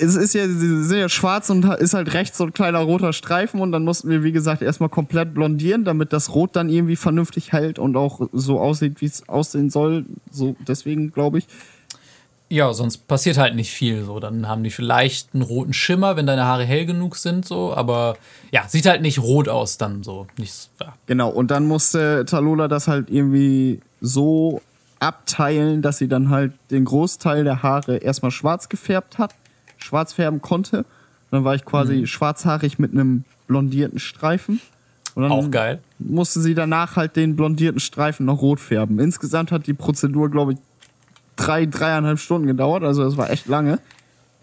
es 0.00 0.14
ist 0.14 0.34
ja, 0.34 0.46
sie 0.46 0.84
sind 0.84 0.98
ja 0.98 1.08
schwarz 1.08 1.50
und 1.50 1.64
ist 1.64 1.94
halt 1.94 2.12
rechts 2.14 2.38
so 2.38 2.44
ein 2.44 2.52
kleiner 2.52 2.80
roter 2.80 3.12
Streifen 3.12 3.60
und 3.60 3.72
dann 3.72 3.82
mussten 3.82 4.10
wir, 4.10 4.22
wie 4.22 4.32
gesagt, 4.32 4.62
erstmal 4.62 4.90
komplett 4.90 5.34
blondieren, 5.34 5.84
damit 5.84 6.12
das 6.12 6.34
Rot 6.34 6.54
dann 6.54 6.68
irgendwie 6.68 6.96
vernünftig 6.96 7.52
hält 7.52 7.80
und 7.80 7.96
auch 7.96 8.20
so 8.32 8.60
aussieht, 8.60 9.00
wie 9.00 9.06
es 9.06 9.28
aussehen 9.28 9.70
soll. 9.70 10.04
So, 10.30 10.54
deswegen 10.68 11.10
glaube 11.10 11.38
ich. 11.38 11.46
Ja, 12.50 12.72
sonst 12.72 13.06
passiert 13.08 13.36
halt 13.36 13.54
nicht 13.54 13.70
viel 13.70 14.04
so. 14.04 14.20
Dann 14.20 14.48
haben 14.48 14.62
die 14.64 14.70
vielleicht 14.70 15.34
einen 15.34 15.42
roten 15.42 15.74
Schimmer, 15.74 16.16
wenn 16.16 16.26
deine 16.26 16.44
Haare 16.44 16.64
hell 16.64 16.86
genug 16.86 17.16
sind, 17.16 17.44
so, 17.44 17.74
aber 17.74 18.16
ja, 18.50 18.66
sieht 18.66 18.86
halt 18.86 19.02
nicht 19.02 19.18
rot 19.18 19.48
aus 19.48 19.76
dann 19.76 20.02
so. 20.02 20.26
Nicht, 20.38 20.70
ja. 20.80 20.94
Genau, 21.06 21.28
und 21.28 21.50
dann 21.50 21.66
musste 21.66 22.24
Talola 22.26 22.68
das 22.68 22.88
halt 22.88 23.10
irgendwie 23.10 23.80
so 24.00 24.62
abteilen, 24.98 25.82
dass 25.82 25.98
sie 25.98 26.08
dann 26.08 26.30
halt 26.30 26.52
den 26.70 26.84
Großteil 26.84 27.44
der 27.44 27.62
Haare 27.62 27.98
erstmal 27.98 28.30
schwarz 28.30 28.68
gefärbt 28.68 29.18
hat, 29.18 29.34
schwarz 29.76 30.14
färben 30.14 30.40
konnte. 30.40 30.84
Dann 31.30 31.44
war 31.44 31.54
ich 31.54 31.64
quasi 31.64 32.06
schwarzhaarig 32.06 32.78
mit 32.78 32.92
einem 32.92 33.24
blondierten 33.46 33.98
Streifen. 33.98 34.60
Und 35.14 35.24
dann 35.24 35.32
Auch 35.32 35.50
geil. 35.50 35.80
musste 35.98 36.40
sie 36.40 36.54
danach 36.54 36.96
halt 36.96 37.16
den 37.16 37.36
blondierten 37.36 37.80
Streifen 37.80 38.24
noch 38.24 38.40
rot 38.40 38.60
färben. 38.60 38.98
Insgesamt 38.98 39.52
hat 39.52 39.66
die 39.66 39.74
Prozedur, 39.74 40.30
glaube 40.30 40.52
ich, 40.54 40.58
drei, 41.38 41.66
dreieinhalb 41.66 42.18
Stunden 42.18 42.46
gedauert. 42.46 42.82
Also 42.82 43.04
das 43.04 43.16
war 43.16 43.30
echt 43.30 43.46
lange. 43.46 43.78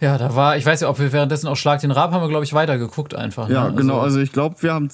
Ja, 0.02 0.18
da 0.18 0.36
war, 0.36 0.58
ich 0.58 0.66
weiß 0.66 0.82
ja, 0.82 0.90
ob 0.90 1.00
wir 1.00 1.14
währenddessen 1.14 1.48
auch 1.48 1.56
Schlag 1.56 1.82
den 1.82 1.92
Rab 1.92 2.12
haben 2.12 2.22
wir, 2.22 2.30
glaube 2.30 2.44
ich, 2.44 2.54
weitergeguckt 2.54 3.16
einfach. 3.16 3.50
Ja, 3.50 3.70
ne? 3.70 3.76
genau. 3.76 4.00
Also 4.00 4.20
ich 4.20 4.32
glaube, 4.32 4.56
wir 4.62 4.74
haben 4.74 4.90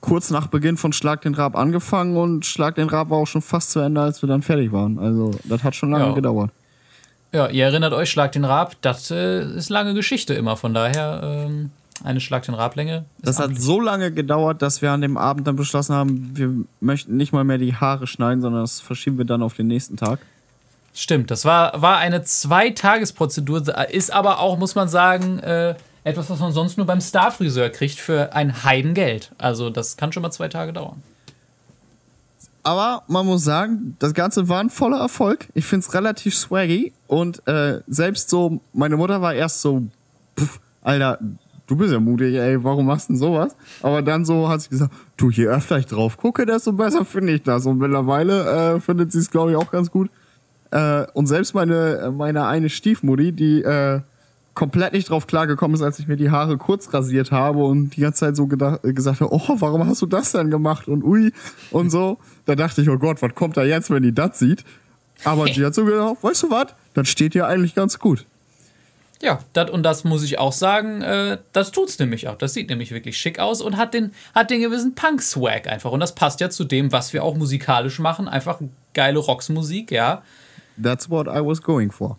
kurz 0.00 0.30
nach 0.30 0.46
Beginn 0.48 0.76
von 0.76 0.92
Schlag 0.92 1.22
den 1.22 1.34
Rab 1.34 1.56
angefangen 1.56 2.16
und 2.16 2.44
Schlag 2.44 2.74
den 2.74 2.88
Rab 2.88 3.10
war 3.10 3.18
auch 3.18 3.26
schon 3.26 3.42
fast 3.42 3.70
zu 3.70 3.80
Ende, 3.80 4.00
als 4.00 4.22
wir 4.22 4.28
dann 4.28 4.42
fertig 4.42 4.72
waren. 4.72 4.98
Also 4.98 5.30
das 5.44 5.62
hat 5.62 5.74
schon 5.74 5.90
lange 5.90 6.06
Ja. 6.06 6.12
gedauert. 6.12 6.50
Ja, 7.32 7.46
ihr 7.46 7.64
erinnert 7.64 7.92
euch, 7.92 8.10
Schlag 8.10 8.32
den 8.32 8.44
Rab, 8.44 8.74
das 8.80 9.10
äh, 9.10 9.42
ist 9.42 9.70
lange 9.70 9.94
Geschichte 9.94 10.34
immer. 10.34 10.56
Von 10.56 10.74
daher 10.74 11.20
ähm, 11.22 11.70
eine 12.02 12.20
Schlag 12.20 12.42
den 12.44 12.54
Rab-Länge. 12.54 13.04
Das 13.22 13.38
hat 13.38 13.56
so 13.56 13.80
lange 13.80 14.10
gedauert, 14.10 14.62
dass 14.62 14.82
wir 14.82 14.90
an 14.90 15.00
dem 15.00 15.16
Abend 15.16 15.46
dann 15.46 15.56
beschlossen 15.56 15.94
haben, 15.94 16.30
wir 16.34 16.50
möchten 16.80 17.16
nicht 17.16 17.32
mal 17.32 17.44
mehr 17.44 17.58
die 17.58 17.74
Haare 17.74 18.06
schneiden, 18.06 18.40
sondern 18.40 18.62
das 18.62 18.80
verschieben 18.80 19.16
wir 19.18 19.24
dann 19.24 19.42
auf 19.42 19.54
den 19.54 19.66
nächsten 19.68 19.96
Tag. 19.96 20.18
Stimmt, 20.92 21.30
das 21.30 21.44
war, 21.44 21.80
war 21.80 21.98
eine 21.98 22.22
Zweitagesprozedur, 22.22 23.62
ist 23.90 24.12
aber 24.12 24.40
auch, 24.40 24.58
muss 24.58 24.74
man 24.74 24.88
sagen, 24.88 25.38
äh, 25.38 25.76
etwas, 26.02 26.30
was 26.30 26.40
man 26.40 26.52
sonst 26.52 26.78
nur 26.78 26.86
beim 26.86 27.00
Starfriseur 27.00 27.70
kriegt 27.70 27.98
für 27.98 28.34
ein 28.34 28.64
Heidengeld. 28.64 29.32
Also 29.38 29.70
das 29.70 29.96
kann 29.96 30.12
schon 30.12 30.22
mal 30.22 30.30
zwei 30.30 30.48
Tage 30.48 30.72
dauern. 30.72 31.02
Aber 32.62 33.04
man 33.06 33.26
muss 33.26 33.44
sagen, 33.44 33.96
das 33.98 34.14
Ganze 34.14 34.48
war 34.48 34.60
ein 34.60 34.70
voller 34.70 34.98
Erfolg. 34.98 35.48
Ich 35.54 35.64
finde 35.64 35.86
es 35.86 35.94
relativ 35.94 36.36
swaggy. 36.36 36.92
Und 37.06 37.46
äh, 37.46 37.80
selbst 37.86 38.28
so, 38.28 38.60
meine 38.72 38.96
Mutter 38.96 39.22
war 39.22 39.34
erst 39.34 39.62
so, 39.62 39.84
pff, 40.38 40.60
Alter, 40.82 41.18
du 41.66 41.76
bist 41.76 41.92
ja 41.92 42.00
mutig, 42.00 42.34
ey, 42.34 42.62
warum 42.62 42.86
machst 42.86 43.08
du 43.08 43.14
denn 43.14 43.20
sowas? 43.20 43.56
Aber 43.82 44.02
dann 44.02 44.24
so 44.24 44.48
hat 44.48 44.62
sie 44.62 44.70
gesagt, 44.70 44.92
du, 45.16 45.30
je 45.30 45.46
öfter 45.46 45.78
ich 45.78 45.86
drauf 45.86 46.18
gucke, 46.18 46.44
desto 46.44 46.72
besser 46.72 47.04
finde 47.04 47.32
ich 47.32 47.42
das. 47.42 47.64
Und 47.64 47.78
mittlerweile 47.78 48.74
äh, 48.74 48.80
findet 48.80 49.12
sie 49.12 49.20
es, 49.20 49.30
glaube 49.30 49.52
ich, 49.52 49.56
auch 49.56 49.70
ganz 49.70 49.90
gut. 49.90 50.10
Äh, 50.70 51.06
und 51.14 51.26
selbst 51.26 51.54
meine, 51.54 52.12
meine 52.16 52.46
eine 52.46 52.68
Stiefmutti, 52.68 53.32
die 53.32 53.62
äh, 53.62 54.00
komplett 54.54 54.92
nicht 54.92 55.08
drauf 55.08 55.26
klargekommen 55.26 55.74
ist, 55.74 55.82
als 55.82 55.98
ich 55.98 56.06
mir 56.06 56.16
die 56.16 56.30
Haare 56.30 56.58
kurz 56.58 56.92
rasiert 56.92 57.30
habe 57.30 57.64
und 57.64 57.96
die 57.96 58.00
ganze 58.02 58.20
Zeit 58.20 58.36
so 58.36 58.46
gedacht, 58.46 58.80
gesagt 58.82 59.20
habe, 59.20 59.32
oh, 59.32 59.56
warum 59.56 59.86
hast 59.86 60.02
du 60.02 60.06
das 60.06 60.32
denn 60.32 60.50
gemacht 60.50 60.88
und 60.88 61.02
ui 61.02 61.32
und 61.70 61.90
so. 61.90 62.18
Da 62.46 62.54
dachte 62.54 62.82
ich, 62.82 62.88
oh 62.88 62.98
Gott, 62.98 63.22
was 63.22 63.34
kommt 63.34 63.56
da 63.56 63.64
jetzt, 63.64 63.90
wenn 63.90 64.02
die 64.02 64.12
das 64.12 64.38
sieht? 64.38 64.64
Aber 65.24 65.46
die 65.46 65.64
hat 65.64 65.74
so 65.74 65.84
gedacht, 65.84 66.16
weißt 66.22 66.44
du 66.44 66.50
was, 66.50 66.68
das 66.94 67.08
steht 67.08 67.34
dir 67.34 67.46
eigentlich 67.46 67.74
ganz 67.74 67.98
gut. 67.98 68.26
Ja, 69.22 69.40
dat, 69.52 69.68
und 69.68 69.82
das 69.82 70.04
muss 70.04 70.22
ich 70.22 70.38
auch 70.38 70.52
sagen, 70.52 71.02
äh, 71.02 71.38
das 71.52 71.72
tut's 71.72 71.98
nämlich 71.98 72.28
auch. 72.28 72.38
Das 72.38 72.54
sieht 72.54 72.70
nämlich 72.70 72.90
wirklich 72.90 73.18
schick 73.18 73.38
aus 73.38 73.60
und 73.60 73.76
hat 73.76 73.92
den, 73.92 74.12
hat 74.34 74.50
den 74.50 74.62
gewissen 74.62 74.94
Punk-Swag 74.94 75.66
einfach. 75.68 75.92
Und 75.92 76.00
das 76.00 76.14
passt 76.14 76.40
ja 76.40 76.48
zu 76.48 76.64
dem, 76.64 76.90
was 76.90 77.12
wir 77.12 77.22
auch 77.22 77.34
musikalisch 77.34 77.98
machen. 77.98 78.28
Einfach 78.28 78.60
geile 78.94 79.18
Rocksmusik, 79.18 79.90
ja. 79.90 80.22
That's 80.82 81.10
what 81.10 81.26
I 81.26 81.40
was 81.44 81.62
going 81.62 81.90
for. 81.90 82.18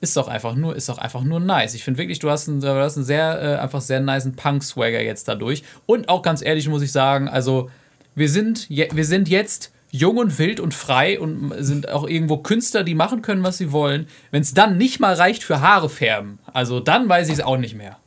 Ist 0.00 0.16
doch 0.16 0.28
einfach 0.28 0.54
nur, 0.54 0.76
ist 0.76 0.88
doch 0.88 0.98
einfach 0.98 1.24
nur 1.24 1.40
nice. 1.40 1.74
Ich 1.74 1.82
finde 1.82 1.98
wirklich, 1.98 2.20
du 2.20 2.30
hast 2.30 2.48
einen, 2.48 2.60
du 2.60 2.72
hast 2.72 2.96
einen 2.96 3.04
sehr, 3.04 3.42
äh, 3.42 3.56
einfach 3.56 3.80
sehr 3.80 4.00
niceen 4.00 4.36
Punk-Swagger 4.36 5.02
jetzt 5.02 5.26
dadurch. 5.26 5.64
Und 5.86 6.08
auch 6.08 6.22
ganz 6.22 6.40
ehrlich 6.40 6.68
muss 6.68 6.82
ich 6.82 6.92
sagen, 6.92 7.28
also 7.28 7.68
wir 8.14 8.28
sind, 8.28 8.68
je, 8.68 8.88
wir 8.92 9.04
sind 9.04 9.28
jetzt 9.28 9.72
jung 9.90 10.18
und 10.18 10.38
wild 10.38 10.60
und 10.60 10.74
frei 10.74 11.18
und 11.18 11.52
sind 11.58 11.88
auch 11.88 12.06
irgendwo 12.06 12.36
Künstler, 12.36 12.84
die 12.84 12.94
machen 12.94 13.22
können, 13.22 13.42
was 13.42 13.58
sie 13.58 13.72
wollen. 13.72 14.06
Wenn 14.30 14.42
es 14.42 14.54
dann 14.54 14.76
nicht 14.76 15.00
mal 15.00 15.14
reicht 15.14 15.42
für 15.42 15.60
Haare 15.60 15.88
färben, 15.88 16.38
also 16.52 16.78
dann 16.78 17.08
weiß 17.08 17.28
ich 17.28 17.34
es 17.34 17.40
auch 17.40 17.58
nicht 17.58 17.76
mehr. 17.76 17.96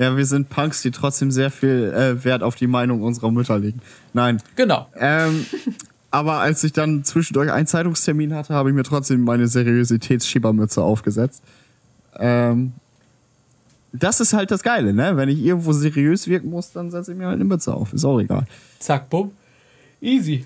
Ja, 0.00 0.16
wir 0.16 0.24
sind 0.24 0.48
Punks, 0.48 0.80
die 0.80 0.92
trotzdem 0.92 1.30
sehr 1.30 1.50
viel 1.50 1.92
äh, 1.94 2.24
Wert 2.24 2.42
auf 2.42 2.54
die 2.54 2.66
Meinung 2.66 3.02
unserer 3.02 3.30
Mütter 3.30 3.58
legen. 3.58 3.82
Nein. 4.14 4.42
Genau. 4.56 4.86
Ähm, 4.98 5.44
aber 6.10 6.34
als 6.40 6.64
ich 6.64 6.72
dann 6.72 7.04
zwischendurch 7.04 7.50
einen 7.52 7.66
Zeitungstermin 7.66 8.34
hatte, 8.34 8.54
habe 8.54 8.70
ich 8.70 8.74
mir 8.74 8.82
trotzdem 8.82 9.22
meine 9.24 9.46
Seriositätsschiebermütze 9.48 10.82
aufgesetzt. 10.82 11.42
Ähm, 12.18 12.72
das 13.92 14.20
ist 14.20 14.32
halt 14.32 14.50
das 14.50 14.62
Geile, 14.62 14.92
ne? 14.92 15.16
Wenn 15.16 15.28
ich 15.28 15.38
irgendwo 15.38 15.72
seriös 15.72 16.26
wirken 16.28 16.50
muss, 16.50 16.72
dann 16.72 16.90
setze 16.90 17.12
ich 17.12 17.18
mir 17.18 17.26
halt 17.26 17.36
eine 17.36 17.44
Mütze 17.44 17.74
auf. 17.74 17.92
Ist 17.92 18.04
auch 18.04 18.20
egal. 18.20 18.46
Zack, 18.78 19.10
bumm. 19.10 19.32
Easy. 20.00 20.44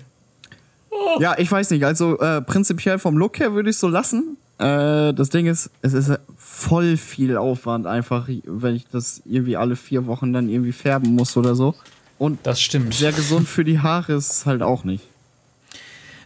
Ja, 1.19 1.35
ich 1.37 1.51
weiß 1.51 1.69
nicht. 1.71 1.85
Also 1.85 2.19
äh, 2.19 2.41
prinzipiell 2.41 2.99
vom 2.99 3.17
Look 3.17 3.39
her 3.39 3.53
würde 3.53 3.69
ich 3.69 3.77
so 3.77 3.87
lassen. 3.87 4.37
Äh, 4.57 5.13
das 5.13 5.29
Ding 5.29 5.45
ist, 5.45 5.69
es 5.81 5.93
ist 5.93 6.11
voll 6.37 6.97
viel 6.97 7.37
Aufwand 7.37 7.85
einfach, 7.85 8.29
wenn 8.45 8.75
ich 8.75 8.87
das 8.87 9.21
irgendwie 9.25 9.57
alle 9.57 9.75
vier 9.75 10.05
Wochen 10.07 10.31
dann 10.33 10.47
irgendwie 10.49 10.71
färben 10.71 11.13
muss 11.13 11.35
oder 11.37 11.53
so. 11.55 11.75
Und 12.17 12.39
Das 12.43 12.61
stimmt. 12.61 12.93
sehr 12.93 13.11
gesund 13.11 13.47
für 13.47 13.65
die 13.65 13.79
Haare 13.79 14.13
ist 14.13 14.31
es 14.31 14.45
halt 14.45 14.61
auch 14.61 14.85
nicht. 14.85 15.03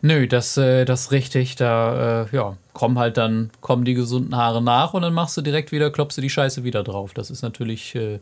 Nö, 0.01 0.27
das, 0.27 0.57
äh, 0.57 0.85
das 0.85 1.01
ist 1.01 1.11
richtig. 1.11 1.55
Da, 1.55 2.23
äh, 2.23 2.35
ja, 2.35 2.55
kommen 2.73 2.97
halt 2.97 3.17
dann, 3.17 3.49
kommen 3.61 3.83
die 3.85 3.93
gesunden 3.93 4.35
Haare 4.35 4.61
nach 4.61 4.93
und 4.93 5.01
dann 5.01 5.13
machst 5.13 5.35
du 5.35 5.41
direkt 5.41 5.71
wieder, 5.71 5.91
klopfst 5.91 6.17
du 6.17 6.21
die 6.21 6.29
Scheiße 6.29 6.63
wieder 6.63 6.83
drauf. 6.83 7.13
Das 7.13 7.29
ist 7.29 7.41
natürlich, 7.41 7.95
äh, 7.95 8.19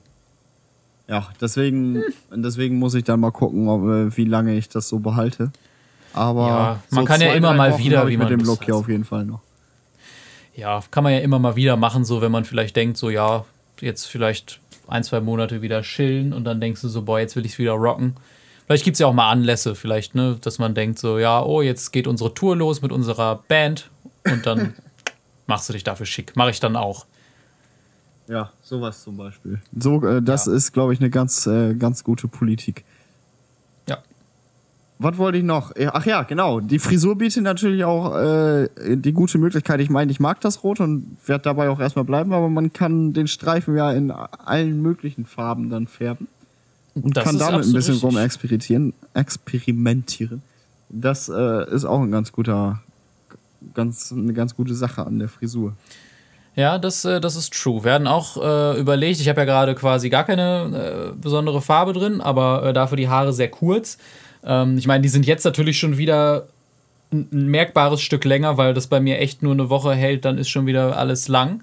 Ja, 1.07 1.27
deswegen, 1.39 2.03
deswegen 2.31 2.79
muss 2.79 2.93
ich 2.95 3.03
dann 3.03 3.19
mal 3.19 3.31
gucken, 3.31 3.67
ob, 3.69 3.83
äh, 3.83 4.17
wie 4.17 4.25
lange 4.25 4.55
ich 4.55 4.69
das 4.69 4.89
so 4.89 4.99
behalte. 4.99 5.51
Aber 6.13 6.47
Ja, 6.47 6.83
man 6.89 7.03
so 7.03 7.07
kann 7.07 7.21
ja 7.21 7.33
immer 7.33 7.53
mal 7.53 7.71
Wochen 7.73 7.83
wieder, 7.83 8.07
wie 8.07 8.17
mit 8.17 8.29
man 8.29 8.29
dem 8.29 8.39
Lust 8.39 8.49
Look 8.49 8.65
hier 8.65 8.75
auf 8.75 8.89
jeden 8.89 9.05
Fall 9.05 9.25
noch. 9.25 9.41
Ja, 10.55 10.81
kann 10.89 11.03
man 11.03 11.13
ja 11.13 11.19
immer 11.19 11.37
mal 11.37 11.55
wieder 11.55 11.77
machen, 11.77 12.03
so 12.03 12.21
wenn 12.21 12.31
man 12.31 12.43
vielleicht 12.43 12.75
denkt, 12.75 12.97
so 12.97 13.11
ja, 13.11 13.45
jetzt 13.79 14.05
vielleicht 14.05 14.59
ein, 14.87 15.03
zwei 15.03 15.19
Monate 15.19 15.61
wieder 15.61 15.83
chillen 15.83 16.33
und 16.33 16.45
dann 16.45 16.59
denkst 16.59 16.81
du 16.81 16.87
so, 16.87 17.03
boah, 17.03 17.19
jetzt 17.19 17.35
will 17.35 17.45
ich 17.45 17.53
es 17.53 17.59
wieder 17.59 17.73
rocken. 17.73 18.15
Vielleicht 18.67 18.83
gibt 18.83 18.95
es 18.95 18.99
ja 18.99 19.07
auch 19.07 19.13
mal 19.13 19.31
Anlässe, 19.31 19.75
vielleicht, 19.75 20.13
ne, 20.13 20.37
dass 20.41 20.59
man 20.59 20.75
denkt 20.75 20.99
so, 20.99 21.17
ja, 21.17 21.41
oh, 21.41 21.61
jetzt 21.61 21.91
geht 21.91 22.05
unsere 22.05 22.33
Tour 22.33 22.57
los 22.57 22.81
mit 22.81 22.91
unserer 22.91 23.43
Band 23.47 23.89
und 24.29 24.45
dann 24.45 24.73
machst 25.47 25.69
du 25.69 25.73
dich 25.73 25.85
dafür 25.85 26.05
schick. 26.05 26.35
Mache 26.35 26.49
ich 26.49 26.59
dann 26.59 26.75
auch. 26.75 27.05
Ja, 28.27 28.51
sowas 28.61 29.03
zum 29.03 29.15
Beispiel. 29.15 29.61
So, 29.77 30.05
äh, 30.05 30.21
das 30.21 30.47
ist, 30.47 30.73
glaube 30.73 30.91
ich, 30.91 30.99
eine 30.99 31.09
ganz, 31.09 31.47
äh, 31.47 31.75
ganz 31.75 32.03
gute 32.03 32.27
Politik. 32.27 32.83
Ja. 33.87 33.99
Was 34.99 35.17
wollte 35.17 35.37
ich 35.37 35.45
noch? 35.45 35.73
Ja, 35.77 35.91
Ach 35.93 36.05
ja, 36.05 36.23
genau. 36.23 36.59
Die 36.59 36.79
Frisur 36.79 37.17
bietet 37.17 37.43
natürlich 37.43 37.85
auch 37.85 38.17
äh, 38.17 38.67
die 38.97 39.13
gute 39.13 39.37
Möglichkeit. 39.37 39.79
Ich 39.79 39.89
meine, 39.89 40.11
ich 40.11 40.19
mag 40.19 40.41
das 40.41 40.65
Rot 40.65 40.81
und 40.81 41.15
werde 41.25 41.43
dabei 41.43 41.69
auch 41.69 41.79
erstmal 41.79 42.03
bleiben, 42.03 42.33
aber 42.33 42.49
man 42.49 42.73
kann 42.73 43.13
den 43.13 43.27
Streifen 43.27 43.77
ja 43.77 43.93
in 43.93 44.11
allen 44.11 44.81
möglichen 44.81 45.25
Farben 45.25 45.69
dann 45.69 45.87
färben. 45.87 46.27
Und 47.01 47.17
Das 47.17 47.23
kann 47.23 47.37
damit 47.37 47.65
ein 47.65 47.73
bisschen 47.73 47.93
richtig. 47.93 48.03
rum 48.03 48.17
experimentieren. 48.17 48.93
experimentieren. 49.13 50.41
Das 50.89 51.29
äh, 51.29 51.69
ist 51.73 51.85
auch 51.85 52.01
ein 52.01 52.11
ganz 52.11 52.31
guter, 52.31 52.81
ganz, 53.73 54.11
eine 54.11 54.33
ganz 54.33 54.55
gute 54.55 54.73
Sache 54.73 55.05
an 55.05 55.19
der 55.19 55.29
Frisur. 55.29 55.73
Ja, 56.55 56.79
das, 56.79 57.05
äh, 57.05 57.21
das 57.21 57.35
ist 57.35 57.53
true. 57.53 57.83
Wir 57.83 57.93
hatten 57.93 58.07
auch 58.07 58.37
äh, 58.37 58.79
überlegt, 58.79 59.19
ich 59.19 59.29
habe 59.29 59.41
ja 59.41 59.45
gerade 59.45 59.75
quasi 59.75 60.09
gar 60.09 60.23
keine 60.23 61.11
äh, 61.13 61.21
besondere 61.21 61.61
Farbe 61.61 61.93
drin, 61.93 62.19
aber 62.19 62.63
äh, 62.65 62.73
dafür 62.73 62.97
die 62.97 63.09
Haare 63.09 63.31
sehr 63.31 63.49
kurz. 63.49 63.97
Ähm, 64.43 64.77
ich 64.77 64.87
meine, 64.87 65.01
die 65.01 65.09
sind 65.09 65.27
jetzt 65.27 65.43
natürlich 65.43 65.77
schon 65.77 65.97
wieder 65.97 66.47
ein, 67.11 67.27
ein 67.31 67.47
merkbares 67.47 68.01
Stück 68.01 68.25
länger, 68.25 68.57
weil 68.57 68.73
das 68.73 68.87
bei 68.87 68.99
mir 68.99 69.19
echt 69.19 69.43
nur 69.43 69.53
eine 69.53 69.69
Woche 69.69 69.93
hält, 69.93 70.25
dann 70.25 70.37
ist 70.37 70.49
schon 70.49 70.65
wieder 70.65 70.97
alles 70.97 71.27
lang. 71.27 71.61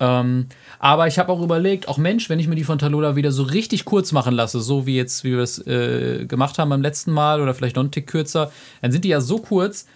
Ähm, 0.00 0.46
aber 0.78 1.08
ich 1.08 1.18
habe 1.18 1.32
auch 1.32 1.42
überlegt, 1.42 1.88
auch 1.88 1.98
Mensch, 1.98 2.28
wenn 2.30 2.38
ich 2.38 2.46
mir 2.46 2.54
die 2.54 2.64
von 2.64 2.78
Talola 2.78 3.16
wieder 3.16 3.32
so 3.32 3.42
richtig 3.42 3.84
kurz 3.84 4.12
machen 4.12 4.34
lasse, 4.34 4.60
so 4.60 4.86
wie 4.86 4.96
jetzt, 4.96 5.24
wie 5.24 5.32
wir 5.32 5.40
es 5.40 5.58
äh, 5.66 6.24
gemacht 6.26 6.58
haben 6.58 6.68
beim 6.70 6.82
letzten 6.82 7.10
Mal 7.12 7.40
oder 7.40 7.52
vielleicht 7.54 7.74
noch 7.76 7.82
einen 7.82 7.90
Tick 7.90 8.06
kürzer, 8.06 8.52
dann 8.80 8.92
sind 8.92 9.04
die 9.04 9.08
ja 9.08 9.20
so 9.20 9.38
kurz, 9.38 9.86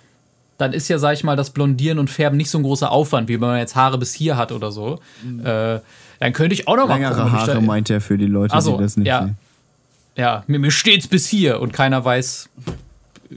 dann 0.59 0.73
ist 0.73 0.89
ja, 0.89 0.99
sag 0.99 1.13
ich 1.15 1.23
mal, 1.25 1.37
das 1.37 1.51
Blondieren 1.51 1.99
und 2.01 2.11
Färben 2.11 2.37
nicht 2.37 2.51
so 2.51 2.59
ein 2.59 2.65
großer 2.65 2.91
Aufwand, 2.91 3.29
wie 3.29 3.35
wenn 3.35 3.49
man 3.49 3.59
jetzt 3.59 3.77
Haare 3.77 3.97
bis 3.99 4.13
hier 4.13 4.37
hat 4.37 4.51
oder 4.53 4.73
so. 4.73 4.99
Äh, 5.45 5.79
dann 6.19 6.33
könnte 6.33 6.55
ich 6.55 6.67
auch 6.69 6.77
noch 6.77 6.89
mal 6.89 6.95
Längere 6.95 7.15
gucken, 7.15 7.27
ich 7.27 7.33
da- 7.45 7.53
Haare 7.55 7.63
meint 7.63 7.89
er 7.91 8.01
für 8.01 8.19
die 8.19 8.27
Leute, 8.27 8.55
Ach 8.55 8.61
so, 8.61 8.77
die 8.77 8.83
das 8.83 8.97
nicht 8.97 9.07
ja. 9.07 9.23
sehen. 9.23 9.37
Ja, 10.17 10.45
mir, 10.47 10.59
mir 10.59 10.71
steht's 10.71 11.07
bis 11.09 11.27
hier 11.27 11.61
und 11.61 11.73
keiner 11.73 12.05
weiß, 12.05 12.49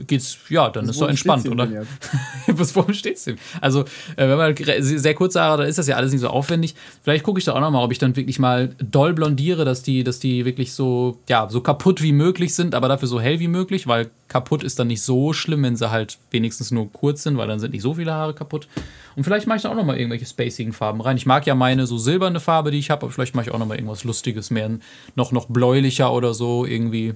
geht's, 0.06 0.38
ja, 0.48 0.68
dann 0.70 0.88
ist 0.88 0.96
doch 0.96 1.02
wohin 1.02 1.10
entspannt, 1.10 1.48
oder? 1.48 1.68
Bis 2.46 2.74
worum 2.74 2.92
steht's 2.92 3.24
denn? 3.24 3.38
Also, 3.60 3.80
äh, 4.16 4.28
wenn 4.28 4.36
man 4.36 4.54
sehr 4.56 5.14
kurze 5.14 5.40
Haare, 5.40 5.58
dann 5.58 5.68
ist 5.68 5.78
das 5.78 5.86
ja 5.86 5.96
alles 5.96 6.12
nicht 6.12 6.20
so 6.20 6.28
aufwendig. 6.28 6.74
Vielleicht 7.02 7.24
gucke 7.24 7.38
ich 7.38 7.44
da 7.44 7.54
auch 7.54 7.60
noch 7.60 7.70
mal, 7.70 7.82
ob 7.82 7.92
ich 7.92 7.98
dann 7.98 8.16
wirklich 8.16 8.38
mal 8.38 8.74
doll 8.78 9.12
blondiere, 9.14 9.64
dass 9.64 9.82
die, 9.82 10.04
dass 10.04 10.18
die 10.18 10.44
wirklich 10.44 10.72
so, 10.72 11.18
ja, 11.28 11.48
so 11.48 11.60
kaputt 11.60 12.02
wie 12.02 12.12
möglich 12.12 12.54
sind, 12.54 12.74
aber 12.74 12.88
dafür 12.88 13.08
so 13.08 13.20
hell 13.20 13.40
wie 13.40 13.48
möglich, 13.48 13.86
weil 13.86 14.10
kaputt 14.28 14.62
ist 14.62 14.78
dann 14.78 14.88
nicht 14.88 15.02
so 15.02 15.32
schlimm, 15.32 15.62
wenn 15.62 15.76
sie 15.76 15.90
halt 15.90 16.18
wenigstens 16.30 16.70
nur 16.70 16.90
kurz 16.92 17.22
sind, 17.22 17.36
weil 17.36 17.48
dann 17.48 17.60
sind 17.60 17.72
nicht 17.72 17.82
so 17.82 17.94
viele 17.94 18.12
Haare 18.12 18.34
kaputt. 18.34 18.68
Und 19.14 19.24
vielleicht 19.24 19.46
mache 19.46 19.56
ich 19.56 19.62
da 19.62 19.70
auch 19.70 19.74
noch 19.74 19.84
mal 19.84 19.96
irgendwelche 19.96 20.26
spacigen 20.26 20.72
Farben 20.72 21.00
rein. 21.00 21.16
Ich 21.16 21.26
mag 21.26 21.46
ja 21.46 21.54
meine 21.54 21.86
so 21.86 21.96
silberne 21.96 22.40
Farbe, 22.40 22.70
die 22.70 22.78
ich 22.78 22.90
habe, 22.90 23.02
aber 23.02 23.12
vielleicht 23.12 23.34
mache 23.34 23.46
ich 23.48 23.54
auch 23.54 23.58
noch 23.58 23.66
mal 23.66 23.76
irgendwas 23.76 24.04
Lustiges 24.04 24.50
mehr, 24.50 24.70
noch, 25.14 25.32
noch 25.32 25.46
bläulicher 25.46 26.12
oder 26.12 26.34
so 26.34 26.66
irgendwie. 26.66 27.14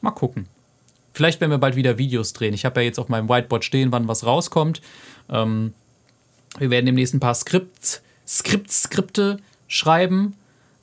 Mal 0.00 0.10
gucken. 0.12 0.46
Vielleicht, 1.18 1.40
wenn 1.40 1.50
wir 1.50 1.58
bald 1.58 1.74
wieder 1.74 1.98
Videos 1.98 2.32
drehen. 2.32 2.54
Ich 2.54 2.64
habe 2.64 2.78
ja 2.78 2.84
jetzt 2.84 3.00
auf 3.00 3.08
meinem 3.08 3.28
Whiteboard 3.28 3.64
stehen, 3.64 3.90
wann 3.90 4.06
was 4.06 4.24
rauskommt. 4.24 4.80
Ähm, 5.28 5.72
wir 6.60 6.70
werden 6.70 6.86
demnächst 6.86 7.12
ein 7.12 7.18
paar 7.18 7.34
Skript, 7.34 8.02
Skript, 8.24 8.70
Skripte 8.70 9.38
schreiben 9.66 10.34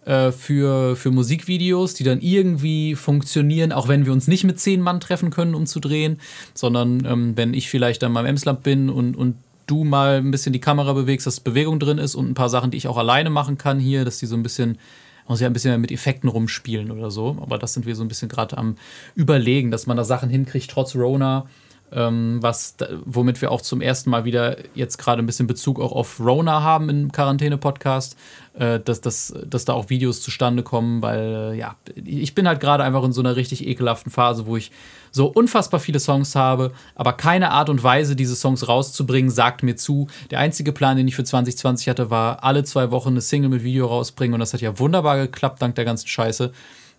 äh, 0.04 0.34
für, 0.34 0.98
für 0.98 1.10
Musikvideos, 1.10 1.94
die 1.94 2.04
dann 2.04 2.20
irgendwie 2.20 2.96
funktionieren, 2.96 3.72
auch 3.72 3.88
wenn 3.88 4.06
wir 4.06 4.12
uns 4.12 4.28
nicht 4.28 4.44
mit 4.44 4.60
zehn 4.60 4.82
Mann 4.82 5.00
treffen 5.00 5.30
können, 5.30 5.56
um 5.56 5.68
zu 5.68 5.80
drehen, 5.80 6.20
sondern 6.54 7.06
ähm, 7.06 7.38
wenn 7.38 7.54
ich 7.54 7.70
vielleicht 7.70 8.04
dann 8.04 8.14
beim 8.14 8.26
Emsland 8.26 8.62
bin 8.62 8.90
und, 8.90 9.16
und 9.16 9.38
du 9.68 9.86
mal 9.86 10.18
ein 10.18 10.32
bisschen 10.32 10.52
die 10.52 10.60
Kamera 10.60 10.92
bewegst, 10.92 11.26
dass 11.26 11.40
Bewegung 11.40 11.80
drin 11.80 11.98
ist 11.98 12.14
und 12.14 12.30
ein 12.30 12.34
paar 12.34 12.50
Sachen, 12.50 12.72
die 12.72 12.78
ich 12.78 12.90
auch 12.90 12.98
alleine 12.98 13.30
machen 13.30 13.58
kann 13.58 13.80
hier, 13.80 14.04
dass 14.04 14.18
die 14.18 14.26
so 14.26 14.36
ein 14.36 14.44
bisschen 14.44 14.80
muss 15.28 15.40
ja 15.40 15.48
ein 15.48 15.54
bisschen 15.54 15.72
mehr 15.72 15.78
mit 15.78 15.92
Effekten 15.92 16.30
rumspielen 16.30 16.92
oder 16.92 17.12
so. 17.12 17.38
Aber 17.42 17.58
das 17.58 17.74
sind 17.74 17.86
wir 17.86 17.96
so 17.96 18.04
ein 18.04 18.08
bisschen 18.08 18.30
gerade 18.30 18.58
am 18.58 18.78
Überlegen, 19.16 19.72
dass 19.72 19.88
man 19.88 19.98
da 19.98 20.04
Sachen 20.04 20.30
hinkriegt, 20.30 20.70
trotz 20.70 20.96
Rona. 20.96 21.48
Ähm, 21.92 22.40
was, 22.42 22.76
womit 23.06 23.42
wir 23.42 23.52
auch 23.52 23.62
zum 23.62 23.80
ersten 23.80 24.10
Mal 24.10 24.26
wieder 24.26 24.58
jetzt 24.74 24.98
gerade 24.98 25.22
ein 25.22 25.26
bisschen 25.26 25.48
Bezug 25.48 25.80
auch 25.80 25.92
auf 25.92 26.20
Rona 26.20 26.64
haben 26.64 26.90
im 26.90 27.12
Quarantäne-Podcast, 27.12 28.18
äh, 28.56 28.80
dass, 28.80 29.02
dass, 29.02 29.34
dass 29.46 29.66
da 29.66 29.74
auch 29.74 29.90
Videos 29.90 30.22
zustande 30.22 30.64
kommen, 30.64 31.02
weil 31.02 31.52
äh, 31.54 31.58
ja, 31.58 31.76
ich 31.96 32.34
bin 32.34 32.48
halt 32.48 32.60
gerade 32.60 32.84
einfach 32.84 33.04
in 33.04 33.14
so 33.14 33.22
einer 33.22 33.36
richtig 33.36 33.68
ekelhaften 33.68 34.12
Phase, 34.12 34.48
wo 34.48 34.58
ich 34.58 34.72
so 35.12 35.28
unfassbar 35.28 35.80
viele 35.80 36.00
Songs 36.00 36.36
habe, 36.36 36.72
aber 36.96 37.14
keine 37.14 37.52
Art 37.52 37.70
und 37.70 37.84
Weise, 37.84 38.16
diese 38.16 38.36
Songs 38.36 38.68
rauszubringen, 38.68 39.30
sagt 39.30 39.64
mir 39.64 39.76
zu. 39.76 40.08
Der 40.32 40.40
einzige 40.40 40.74
Plan, 40.74 40.98
den 40.98 41.08
ich 41.08 41.16
für 41.16 41.24
2020 41.24 41.88
hatte, 41.88 42.10
war 42.10 42.44
alle 42.44 42.64
zwei 42.64 42.92
Wochen 42.92 43.10
eine 43.10 43.22
Single 43.22 43.50
mit 43.50 43.64
Video 43.64 43.86
rausbringen 43.88 44.34
und 44.34 44.40
das 44.40 44.54
hat 44.54 44.62
ja 44.62 44.78
wunderbar 44.80 45.18
geklappt, 45.18 45.62
dank 45.62 45.76
der 45.76 45.86
ganzen 45.86 46.08
Scheiße. 46.08 46.52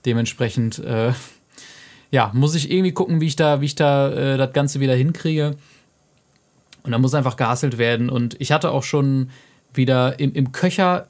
Dementsprechend, 0.06 0.78
äh, 0.78 1.12
ja, 2.10 2.30
muss 2.34 2.54
ich 2.54 2.70
irgendwie 2.70 2.92
gucken, 2.92 3.20
wie 3.20 3.26
ich 3.26 3.36
da, 3.36 3.60
wie 3.60 3.66
ich 3.66 3.74
da 3.74 4.10
äh, 4.10 4.36
das 4.36 4.52
Ganze 4.52 4.80
wieder 4.80 4.94
hinkriege. 4.94 5.56
Und 6.82 6.92
da 6.92 6.98
muss 6.98 7.14
einfach 7.14 7.36
gehasselt 7.36 7.78
werden. 7.78 8.08
Und 8.08 8.40
ich 8.40 8.52
hatte 8.52 8.70
auch 8.70 8.84
schon 8.84 9.30
wieder 9.74 10.18
im, 10.20 10.32
im 10.32 10.52
Köcher 10.52 11.08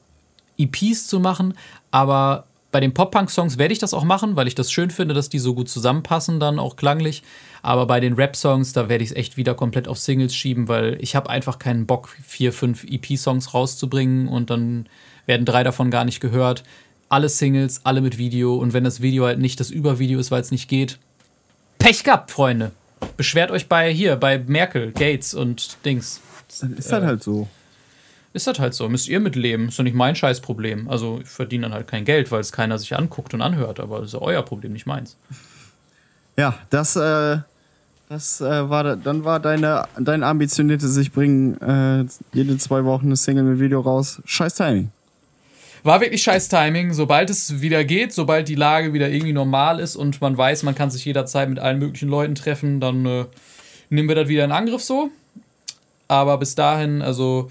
EPs 0.59 1.07
zu 1.07 1.21
machen, 1.21 1.55
aber 1.91 2.47
bei 2.73 2.81
den 2.81 2.93
Pop-Punk-Songs 2.93 3.59
werde 3.59 3.73
ich 3.73 3.79
das 3.79 3.95
auch 3.95 4.05
machen, 4.05 4.37
weil 4.37 4.49
ich 4.49 4.55
das 4.55 4.71
schön 4.71 4.91
finde, 4.91 5.15
dass 5.15 5.29
die 5.29 5.39
so 5.39 5.55
gut 5.55 5.69
zusammenpassen, 5.69 6.41
dann 6.41 6.59
auch 6.59 6.77
klanglich. 6.77 7.23
Aber 7.63 7.87
bei 7.87 8.01
den 8.01 8.15
Rap-Songs, 8.15 8.73
da 8.73 8.89
werde 8.89 9.03
ich 9.03 9.11
es 9.11 9.17
echt 9.17 9.37
wieder 9.37 9.55
komplett 9.55 9.89
auf 9.89 9.99
Singles 9.99 10.35
schieben, 10.35 10.69
weil 10.69 10.99
ich 11.01 11.17
habe 11.17 11.31
einfach 11.31 11.59
keinen 11.59 11.87
Bock, 11.87 12.09
vier, 12.23 12.53
fünf 12.53 12.85
EP-Songs 12.85 13.55
rauszubringen 13.55 14.29
und 14.29 14.51
dann 14.51 14.89
werden 15.25 15.47
drei 15.47 15.63
davon 15.63 15.91
gar 15.91 16.05
nicht 16.05 16.21
gehört. 16.21 16.65
Alle 17.09 17.29
Singles, 17.29 17.81
alle 17.85 18.01
mit 18.01 18.19
Video 18.19 18.57
und 18.57 18.73
wenn 18.73 18.85
das 18.85 19.01
Video 19.01 19.27
halt 19.27 19.39
nicht 19.39 19.61
das 19.61 19.71
Übervideo 19.71 20.19
ist, 20.19 20.31
weil 20.31 20.41
es 20.41 20.51
nicht 20.51 20.69
geht, 20.69 20.99
Pech 21.79 22.03
gehabt, 22.05 22.31
Freunde. 22.31 22.73
Beschwert 23.17 23.51
euch 23.51 23.69
bei 23.69 23.93
hier, 23.93 24.17
bei 24.17 24.39
Merkel, 24.39 24.91
Gates 24.93 25.35
und 25.35 25.77
Dings. 25.85 26.21
Dann 26.61 26.77
ist 26.77 26.91
das 26.91 27.03
halt 27.05 27.23
so. 27.23 27.47
Ist 28.33 28.47
das 28.47 28.59
halt 28.59 28.75
so, 28.75 28.89
müsst 28.89 29.09
ihr 29.09 29.21
mitleben. 29.21 29.69
Ist 29.69 29.79
doch 29.79 29.85
nicht 29.85 29.95
mein 29.95 30.17
Scheißproblem. 30.17 30.89
Also 30.91 31.21
ich 31.23 31.29
verdiene 31.29 31.63
dann 31.63 31.73
halt 31.75 31.87
kein 31.87 32.05
Geld, 32.05 32.31
weil 32.33 32.41
es 32.41 32.53
keiner 32.53 32.79
sich 32.79 32.97
anguckt 32.97 33.33
und 33.35 33.41
anhört, 33.43 33.79
aber 33.81 33.99
das 34.01 34.09
ist 34.09 34.13
ja 34.15 34.21
euer 34.21 34.43
Problem, 34.43 34.73
nicht 34.73 34.87
meins. 34.87 35.17
Ja, 36.37 36.59
das, 36.71 36.97
äh, 36.97 37.39
das 38.09 38.41
äh, 38.41 38.69
war, 38.69 38.85
da- 38.85 38.97
dann 38.97 39.25
war 39.25 39.41
deine, 39.41 39.85
dein 39.99 40.23
ambitioniertes 40.23 40.93
sich 40.93 41.13
bringen 41.13 41.59
äh, 41.61 42.05
jede 42.35 42.59
zwei 42.59 42.85
Wochen 42.85 43.07
eine 43.07 43.17
Single 43.17 43.45
mit 43.45 43.61
Video 43.61 43.81
raus. 43.81 44.21
Scheiß 44.27 44.55
Timing. 44.57 44.91
War 45.87 46.01
wirklich 46.01 46.25
scheiß 46.25 46.49
Timing. 46.49 46.93
Sobald 46.95 47.31
es 47.31 47.61
wieder 47.61 47.85
geht, 47.85 48.13
sobald 48.13 48.49
die 48.49 48.57
Lage 48.57 48.93
wieder 48.93 49.09
irgendwie 49.09 49.33
normal 49.33 49.79
ist 49.79 49.95
und 49.95 50.21
man 50.21 50.37
weiß, 50.37 50.65
man 50.65 50.75
kann 50.75 50.91
sich 50.91 51.05
jederzeit 51.05 51.49
mit 51.49 51.61
allen 51.61 51.79
möglichen 51.79 52.09
Leuten 52.09 52.35
treffen, 52.35 52.81
dann 52.81 53.07
äh, 53.07 53.27
nehmen 53.89 54.09
wir 54.09 54.17
das 54.17 54.27
wieder 54.27 54.45
in 54.45 54.51
Angriff 54.51 54.83
so. 54.83 55.11
Aber 56.09 56.39
bis 56.39 56.57
dahin, 56.57 57.03
also 57.03 57.51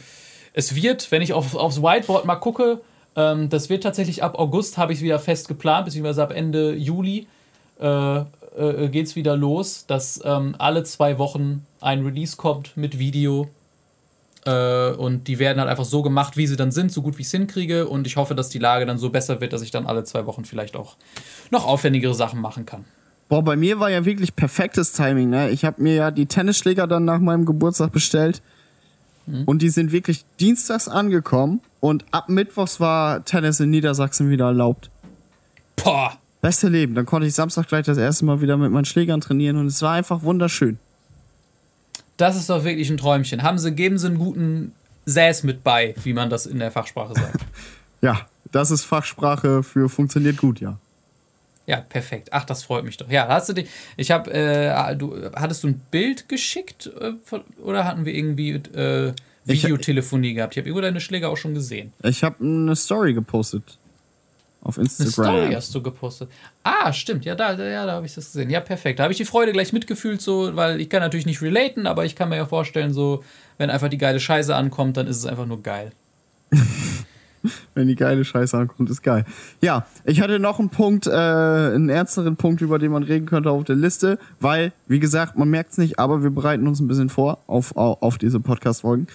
es 0.52 0.76
wird, 0.76 1.14
wenn 1.14 1.22
ich 1.22 1.32
auf, 1.32 1.56
aufs 1.56 1.82
Whiteboard 1.82 2.26
mal 2.26 2.36
gucke, 2.36 2.82
ähm, 3.16 3.48
das 3.48 3.70
wird 3.70 3.84
tatsächlich 3.84 4.22
ab 4.22 4.38
August, 4.38 4.78
habe 4.78 4.92
ich 4.92 5.00
wieder 5.00 5.20
fest 5.20 5.48
geplant, 5.48 5.86
beziehungsweise 5.86 6.22
ab 6.22 6.34
Ende 6.34 6.74
Juli 6.74 7.28
äh, 7.80 8.18
äh, 8.18 8.90
geht 8.90 9.06
es 9.06 9.16
wieder 9.16 9.38
los, 9.38 9.86
dass 9.88 10.20
ähm, 10.26 10.56
alle 10.58 10.84
zwei 10.84 11.18
Wochen 11.20 11.66
ein 11.80 12.04
Release 12.04 12.36
kommt 12.36 12.76
mit 12.76 13.00
Video. 13.00 13.48
Äh, 14.46 14.92
und 14.92 15.28
die 15.28 15.40
werden 15.40 15.60
halt 15.60 15.70
einfach 15.70 15.86
so 15.86 16.02
gemacht, 16.02 16.38
wie 16.38 16.48
sie 16.48 16.56
dann 16.56 16.72
sind, 16.72 16.92
so 16.92 17.02
gut 17.02 17.18
wie 17.18 17.22
ich 17.22 17.28
es 17.28 17.32
hinkriege. 17.32 17.88
Und 17.88 18.08
ich 18.08 18.16
hoffe, 18.16 18.36
dass 18.36 18.50
die 18.50 18.60
Lage 18.60 18.86
dann 18.86 18.98
so 18.98 19.10
besser 19.10 19.42
wird, 19.42 19.54
dass 19.54 19.62
ich 19.62 19.72
dann 19.72 19.86
alle 19.86 20.04
zwei 20.04 20.26
Wochen 20.26 20.46
vielleicht 20.46 20.76
auch 20.76 20.98
noch 21.52 21.66
aufwendigere 21.66 22.14
Sachen 22.14 22.40
machen 22.40 22.66
kann. 22.66 22.86
Boah, 23.28 23.44
bei 23.44 23.56
mir 23.56 23.80
war 23.80 23.90
ja 23.90 24.06
wirklich 24.06 24.36
perfektes 24.36 24.94
Timing. 24.94 25.30
Ne? 25.30 25.50
Ich 25.50 25.66
habe 25.66 25.82
mir 25.82 25.96
ja 25.96 26.12
die 26.12 26.28
Tennisschläger 26.28 26.86
dann 26.86 27.06
nach 27.06 27.20
meinem 27.20 27.46
Geburtstag 27.46 27.92
bestellt. 27.92 28.42
Und 29.48 29.64
die 29.64 29.70
sind 29.70 29.92
wirklich 29.92 30.24
dienstags 30.40 30.88
angekommen. 30.88 31.62
Und 31.80 32.06
ab 32.12 32.30
Mittwochs 32.30 32.80
war 32.80 33.26
Tennis 33.26 33.60
in 33.60 33.72
Niedersachsen 33.72 34.30
wieder 34.30 34.46
erlaubt. 34.46 34.92
Boah! 35.76 36.14
Beste 36.42 36.70
Leben. 36.70 36.94
Dann 36.94 37.08
konnte 37.08 37.28
ich 37.28 37.34
Samstag 37.34 37.68
gleich 37.68 37.86
das 37.86 37.98
erste 37.98 38.26
Mal 38.26 38.42
wieder 38.42 38.56
mit 38.56 38.72
meinen 38.72 38.86
Schlägern 38.86 39.22
trainieren. 39.22 39.58
Und 39.58 39.66
es 39.66 39.82
war 39.82 39.94
einfach 39.94 40.22
wunderschön. 40.22 40.78
Das 42.18 42.36
ist 42.36 42.50
doch 42.50 42.64
wirklich 42.64 42.90
ein 42.90 42.98
Träumchen. 42.98 43.44
Haben 43.44 43.58
sie, 43.58 43.74
geben 43.74 43.98
sie 43.98 44.08
einen 44.08 44.18
guten 44.18 44.74
Säß 45.06 45.44
mit 45.44 45.64
bei, 45.64 45.96
wie 46.04 46.14
man 46.14 46.30
das 46.30 46.46
in 46.46 46.60
der 46.60 46.72
Fachsprache 46.72 47.14
sagt. 47.14 47.40
Ja, 48.02 48.28
das 48.52 48.70
ist 48.70 48.84
Fachsprache 48.84 49.64
für 49.64 49.90
funktioniert 49.90 50.38
gut, 50.38 50.60
ja. 50.60 50.78
Ja, 51.66 51.78
perfekt. 51.78 52.30
Ach, 52.32 52.46
das 52.46 52.64
freut 52.64 52.84
mich 52.84 52.98
doch. 52.98 53.10
Ja, 53.10 53.28
hast 53.28 53.50
du 53.50 53.54
dich. 53.54 53.68
Ich 53.98 54.12
habe, 54.12 54.32
äh, 54.32 54.96
du 54.96 55.32
hattest 55.34 55.64
du 55.64 55.70
ein 55.70 55.82
Bild 55.90 56.30
geschickt 56.30 56.92
äh, 57.00 57.14
von, 57.24 57.42
oder 57.64 57.86
hatten 57.86 58.06
wir 58.06 58.14
irgendwie 58.14 58.52
äh, 58.52 59.14
Videotelefonie 59.46 60.36
gehabt? 60.36 60.54
Ich 60.54 60.58
habe 60.60 60.68
irgendwo 60.68 60.82
deine 60.82 61.02
Schläger 61.02 61.30
auch 61.30 61.38
schon 61.38 61.56
gesehen. 61.56 61.94
Ich 62.04 62.24
habe 62.24 62.44
eine 62.44 62.76
Story 62.76 63.16
gepostet. 63.16 63.80
Auf 64.66 64.80
Instagram. 64.80 65.26
Eine 65.26 65.38
Story 65.42 65.54
hast 65.54 65.76
du 65.76 65.84
gepostet. 65.84 66.30
Ah, 66.64 66.92
stimmt. 66.92 67.24
Ja, 67.24 67.36
da, 67.36 67.54
ja, 67.54 67.86
da 67.86 67.92
habe 67.92 68.08
ich 68.08 68.16
das 68.16 68.26
gesehen. 68.26 68.50
Ja, 68.50 68.62
perfekt. 68.62 68.98
Da 68.98 69.04
habe 69.04 69.14
ich 69.14 69.18
die 69.18 69.26
Freude 69.26 69.52
gleich 69.52 69.74
mitgefühlt, 69.74 70.22
so, 70.22 70.56
weil 70.56 70.82
ich 70.82 70.90
kann 70.90 71.02
natürlich 71.02 71.28
nicht 71.28 71.44
relaten, 71.44 71.86
aber 71.86 72.04
ich 72.04 72.16
kann 72.16 72.30
mir 72.30 72.38
ja 72.38 72.48
vorstellen, 72.48 72.92
so, 72.92 73.24
wenn 73.60 73.70
einfach 73.70 73.90
die 73.90 74.00
geile 74.00 74.20
Scheiße 74.20 74.56
ankommt, 74.56 74.98
dann 74.98 75.06
ist 75.06 75.18
es 75.18 75.28
einfach 75.28 75.46
nur 75.46 75.62
geil. 75.62 75.92
wenn 77.76 77.88
die 77.88 77.96
geile 77.96 78.26
Scheiße 78.26 78.58
ankommt, 78.58 78.90
ist 78.90 79.04
geil. 79.04 79.24
Ja, 79.62 79.86
ich 80.04 80.20
hatte 80.20 80.40
noch 80.40 80.58
einen 80.58 80.70
Punkt, 80.70 81.06
äh, 81.06 81.12
einen 81.12 81.90
ernsteren 81.90 82.36
Punkt, 82.36 82.62
über 82.62 82.80
den 82.80 82.92
man 82.92 83.04
reden 83.04 83.28
könnte 83.28 83.52
auf 83.52 83.66
der 83.66 83.76
Liste, 83.76 84.18
weil, 84.40 84.74
wie 84.88 85.00
gesagt, 85.00 85.38
man 85.38 85.48
merkt 85.48 85.74
es 85.74 85.78
nicht, 85.78 86.00
aber 86.00 86.24
wir 86.24 86.32
bereiten 86.32 86.66
uns 86.68 86.80
ein 86.80 86.88
bisschen 86.88 87.10
vor 87.10 87.38
auf, 87.46 87.78
auf 87.78 88.18
diese 88.18 88.40
Podcast-Folgen. 88.40 89.06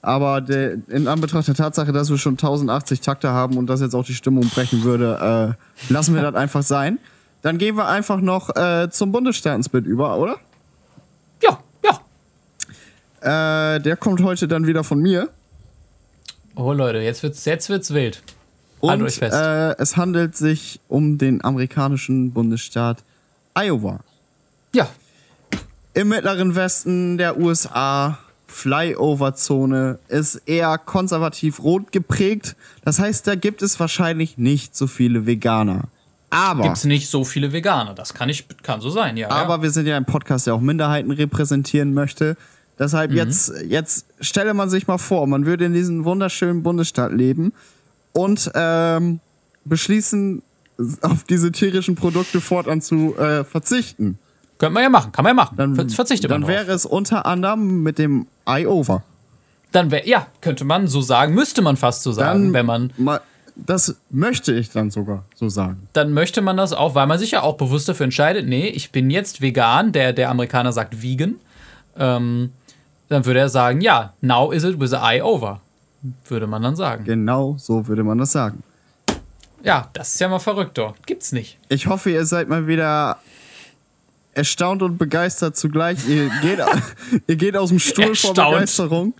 Aber 0.00 0.40
der, 0.40 0.78
in 0.88 1.08
Anbetracht 1.08 1.48
der 1.48 1.54
Tatsache, 1.54 1.92
dass 1.92 2.08
wir 2.08 2.18
schon 2.18 2.34
1080 2.34 3.00
Takte 3.00 3.30
haben 3.30 3.56
und 3.56 3.66
das 3.66 3.80
jetzt 3.80 3.94
auch 3.94 4.04
die 4.04 4.14
Stimmung 4.14 4.48
brechen 4.48 4.84
würde, 4.84 5.56
äh, 5.88 5.92
lassen 5.92 6.14
wir 6.14 6.22
das 6.22 6.34
einfach 6.36 6.62
sein. 6.62 6.98
Dann 7.42 7.58
gehen 7.58 7.76
wir 7.76 7.88
einfach 7.88 8.20
noch 8.20 8.54
äh, 8.56 8.88
zum 8.90 9.12
Bundesstaatensplit 9.12 9.86
über, 9.86 10.18
oder? 10.18 10.36
Ja, 11.42 11.58
ja. 11.84 13.74
Äh, 13.74 13.80
der 13.80 13.96
kommt 13.96 14.22
heute 14.22 14.48
dann 14.48 14.66
wieder 14.66 14.84
von 14.84 14.98
mir. 15.00 15.30
Oh 16.54 16.72
Leute, 16.72 16.98
jetzt 16.98 17.22
wird's, 17.22 17.44
jetzt 17.44 17.68
wird's 17.68 17.92
wild. 17.92 18.22
Und 18.80 19.02
euch 19.02 19.16
fest. 19.16 19.36
Äh, 19.36 19.76
es 19.78 19.96
handelt 19.96 20.36
sich 20.36 20.80
um 20.88 21.18
den 21.18 21.44
amerikanischen 21.44 22.32
Bundesstaat 22.32 23.02
Iowa. 23.54 24.00
Ja. 24.74 24.88
Im 25.94 26.08
mittleren 26.08 26.54
Westen 26.54 27.18
der 27.18 27.38
USA 27.38 28.18
Flyover-Zone 28.48 29.98
ist 30.08 30.36
eher 30.46 30.78
konservativ 30.78 31.62
rot 31.62 31.92
geprägt. 31.92 32.56
Das 32.84 32.98
heißt, 32.98 33.26
da 33.26 33.34
gibt 33.34 33.62
es 33.62 33.78
wahrscheinlich 33.78 34.38
nicht 34.38 34.74
so 34.74 34.86
viele 34.86 35.26
Veganer. 35.26 35.84
Aber. 36.30 36.62
Gibt 36.62 36.78
es 36.78 36.84
nicht 36.84 37.08
so 37.08 37.24
viele 37.24 37.52
Veganer. 37.52 37.94
Das 37.94 38.14
kann, 38.14 38.28
ich, 38.28 38.46
kann 38.62 38.80
so 38.80 38.90
sein, 38.90 39.16
ja. 39.16 39.30
Aber 39.30 39.56
ja. 39.56 39.62
wir 39.62 39.70
sind 39.70 39.86
ja 39.86 39.96
ein 39.96 40.04
Podcast, 40.04 40.46
der 40.46 40.54
auch 40.54 40.60
Minderheiten 40.60 41.10
repräsentieren 41.10 41.94
möchte. 41.94 42.36
Deshalb 42.78 43.10
mhm. 43.10 43.16
jetzt, 43.16 43.52
jetzt 43.66 44.06
stelle 44.20 44.54
man 44.54 44.70
sich 44.70 44.86
mal 44.86 44.98
vor, 44.98 45.26
man 45.26 45.46
würde 45.46 45.64
in 45.64 45.72
diesem 45.72 46.04
wunderschönen 46.04 46.62
Bundesstaat 46.62 47.12
leben 47.12 47.52
und 48.12 48.50
ähm, 48.54 49.20
beschließen, 49.64 50.42
auf 51.02 51.24
diese 51.24 51.50
tierischen 51.50 51.96
Produkte 51.96 52.40
fortan 52.40 52.80
zu 52.80 53.16
äh, 53.16 53.44
verzichten. 53.44 54.18
Könnte 54.58 54.74
man 54.74 54.82
ja 54.82 54.88
machen, 54.88 55.12
kann 55.12 55.22
man 55.22 55.30
ja 55.30 55.34
machen. 55.34 55.56
Dann, 55.56 55.74
Verzichtet 55.90 56.30
man 56.30 56.42
Dann 56.42 56.48
wäre 56.48 56.72
es 56.72 56.84
unter 56.84 57.26
anderem 57.26 57.82
mit 57.82 57.98
dem 57.98 58.26
I-Over. 58.48 59.04
Dann 59.70 59.90
wäre, 59.90 60.06
ja, 60.08 60.26
könnte 60.40 60.64
man 60.64 60.88
so 60.88 61.00
sagen, 61.00 61.34
müsste 61.34 61.62
man 61.62 61.76
fast 61.76 62.02
so 62.02 62.10
sagen, 62.10 62.46
dann 62.46 62.52
wenn 62.54 62.66
man. 62.66 62.92
Mal, 62.96 63.20
das 63.54 63.96
möchte 64.10 64.52
ich 64.52 64.70
dann 64.70 64.90
sogar 64.90 65.24
so 65.34 65.48
sagen. 65.48 65.88
Dann 65.92 66.12
möchte 66.12 66.42
man 66.42 66.56
das 66.56 66.72
auch, 66.72 66.94
weil 66.94 67.06
man 67.06 67.18
sich 67.18 67.32
ja 67.32 67.42
auch 67.42 67.56
bewusst 67.56 67.88
dafür 67.88 68.04
entscheidet, 68.04 68.48
nee, 68.48 68.68
ich 68.68 68.92
bin 68.92 69.10
jetzt 69.10 69.40
vegan, 69.40 69.92
der, 69.92 70.12
der 70.12 70.30
Amerikaner 70.30 70.72
sagt 70.72 71.02
vegan. 71.02 71.36
Ähm, 71.96 72.52
dann 73.08 73.24
würde 73.26 73.40
er 73.40 73.48
sagen, 73.48 73.80
ja, 73.80 74.12
now 74.20 74.52
is 74.52 74.64
it 74.64 74.80
with 74.80 74.90
the 74.90 74.96
eye 74.96 75.22
over. 75.22 75.60
Würde 76.26 76.46
man 76.46 76.62
dann 76.62 76.76
sagen. 76.76 77.04
Genau 77.04 77.56
so 77.58 77.86
würde 77.86 78.04
man 78.04 78.18
das 78.18 78.32
sagen. 78.32 78.62
Ja, 79.62 79.88
das 79.92 80.14
ist 80.14 80.20
ja 80.20 80.28
mal 80.28 80.38
verrückt, 80.38 80.78
doch. 80.78 80.94
Gibt's 81.04 81.32
nicht. 81.32 81.58
Ich 81.68 81.88
hoffe, 81.88 82.10
ihr 82.10 82.24
seid 82.24 82.48
mal 82.48 82.68
wieder 82.68 83.18
erstaunt 84.38 84.82
und 84.82 84.96
begeistert 84.96 85.56
zugleich. 85.56 85.98
Ihr 86.08 86.30
geht, 86.42 86.60
ihr 87.26 87.36
geht 87.36 87.56
aus 87.56 87.68
dem 87.68 87.78
Stuhl 87.78 88.10
erstaunt. 88.10 88.36
vor 88.36 88.50
Begeisterung. 88.52 89.14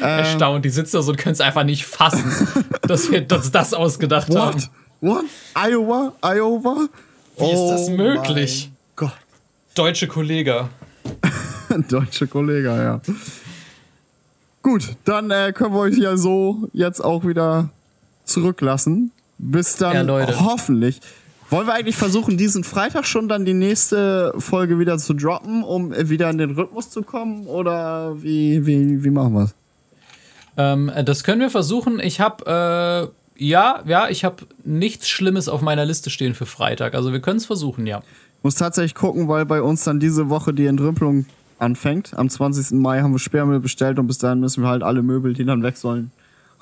Erstaunt, 0.00 0.64
die 0.64 0.70
sitzen 0.70 0.96
da 0.96 1.02
so 1.02 1.10
und 1.10 1.18
können 1.18 1.32
es 1.32 1.40
einfach 1.40 1.64
nicht 1.64 1.84
fassen, 1.84 2.24
dass 2.82 3.10
wir 3.10 3.26
uns 3.30 3.50
das 3.50 3.74
ausgedacht 3.74 4.28
What? 4.28 4.38
haben. 4.38 4.64
What? 5.00 5.24
Iowa? 5.54 6.12
Iowa? 6.22 6.88
Wie 7.36 7.42
oh 7.42 7.52
ist 7.52 7.70
das 7.70 7.88
oh 7.88 7.96
möglich? 7.96 8.70
Gott. 8.94 9.12
Deutsche 9.74 10.06
Kollege. 10.06 10.68
Deutsche 11.88 12.26
Kollege, 12.26 12.68
ja. 12.68 13.00
Gut, 14.62 14.96
dann 15.04 15.30
äh, 15.30 15.52
können 15.52 15.74
wir 15.74 15.80
euch 15.80 15.98
ja 15.98 16.16
so 16.16 16.68
jetzt 16.72 17.00
auch 17.00 17.26
wieder 17.26 17.70
zurücklassen. 18.24 19.10
Bis 19.38 19.76
dann 19.76 20.06
ja, 20.06 20.40
hoffentlich. 20.40 21.00
Wollen 21.52 21.66
wir 21.66 21.74
eigentlich 21.74 21.96
versuchen, 21.96 22.38
diesen 22.38 22.64
Freitag 22.64 23.04
schon 23.04 23.28
dann 23.28 23.44
die 23.44 23.52
nächste 23.52 24.32
Folge 24.38 24.78
wieder 24.78 24.96
zu 24.96 25.12
droppen, 25.12 25.62
um 25.62 25.92
wieder 26.08 26.30
in 26.30 26.38
den 26.38 26.52
Rhythmus 26.52 26.88
zu 26.88 27.02
kommen? 27.02 27.46
Oder 27.46 28.22
wie, 28.22 28.64
wie, 28.64 29.04
wie 29.04 29.10
machen 29.10 29.34
wir 29.34 29.42
es? 29.42 29.54
Ähm, 30.56 30.90
das 31.04 31.24
können 31.24 31.42
wir 31.42 31.50
versuchen. 31.50 32.00
Ich 32.00 32.20
habe, 32.20 33.12
äh, 33.36 33.44
ja, 33.44 33.82
ja, 33.84 34.08
ich 34.08 34.24
habe 34.24 34.46
nichts 34.64 35.10
Schlimmes 35.10 35.50
auf 35.50 35.60
meiner 35.60 35.84
Liste 35.84 36.08
stehen 36.08 36.32
für 36.32 36.46
Freitag. 36.46 36.94
Also 36.94 37.12
wir 37.12 37.20
können 37.20 37.36
es 37.36 37.44
versuchen, 37.44 37.86
ja. 37.86 38.02
Muss 38.42 38.54
tatsächlich 38.54 38.94
gucken, 38.94 39.28
weil 39.28 39.44
bei 39.44 39.60
uns 39.60 39.84
dann 39.84 40.00
diese 40.00 40.30
Woche 40.30 40.54
die 40.54 40.64
Entrümpelung 40.64 41.26
anfängt. 41.58 42.16
Am 42.16 42.30
20. 42.30 42.80
Mai 42.80 43.02
haben 43.02 43.12
wir 43.12 43.18
Sperrmüll 43.18 43.60
bestellt 43.60 43.98
und 43.98 44.06
bis 44.06 44.16
dahin 44.16 44.40
müssen 44.40 44.62
wir 44.62 44.70
halt 44.70 44.82
alle 44.82 45.02
Möbel, 45.02 45.34
die 45.34 45.44
dann 45.44 45.62
weg 45.62 45.76
sollen, 45.76 46.12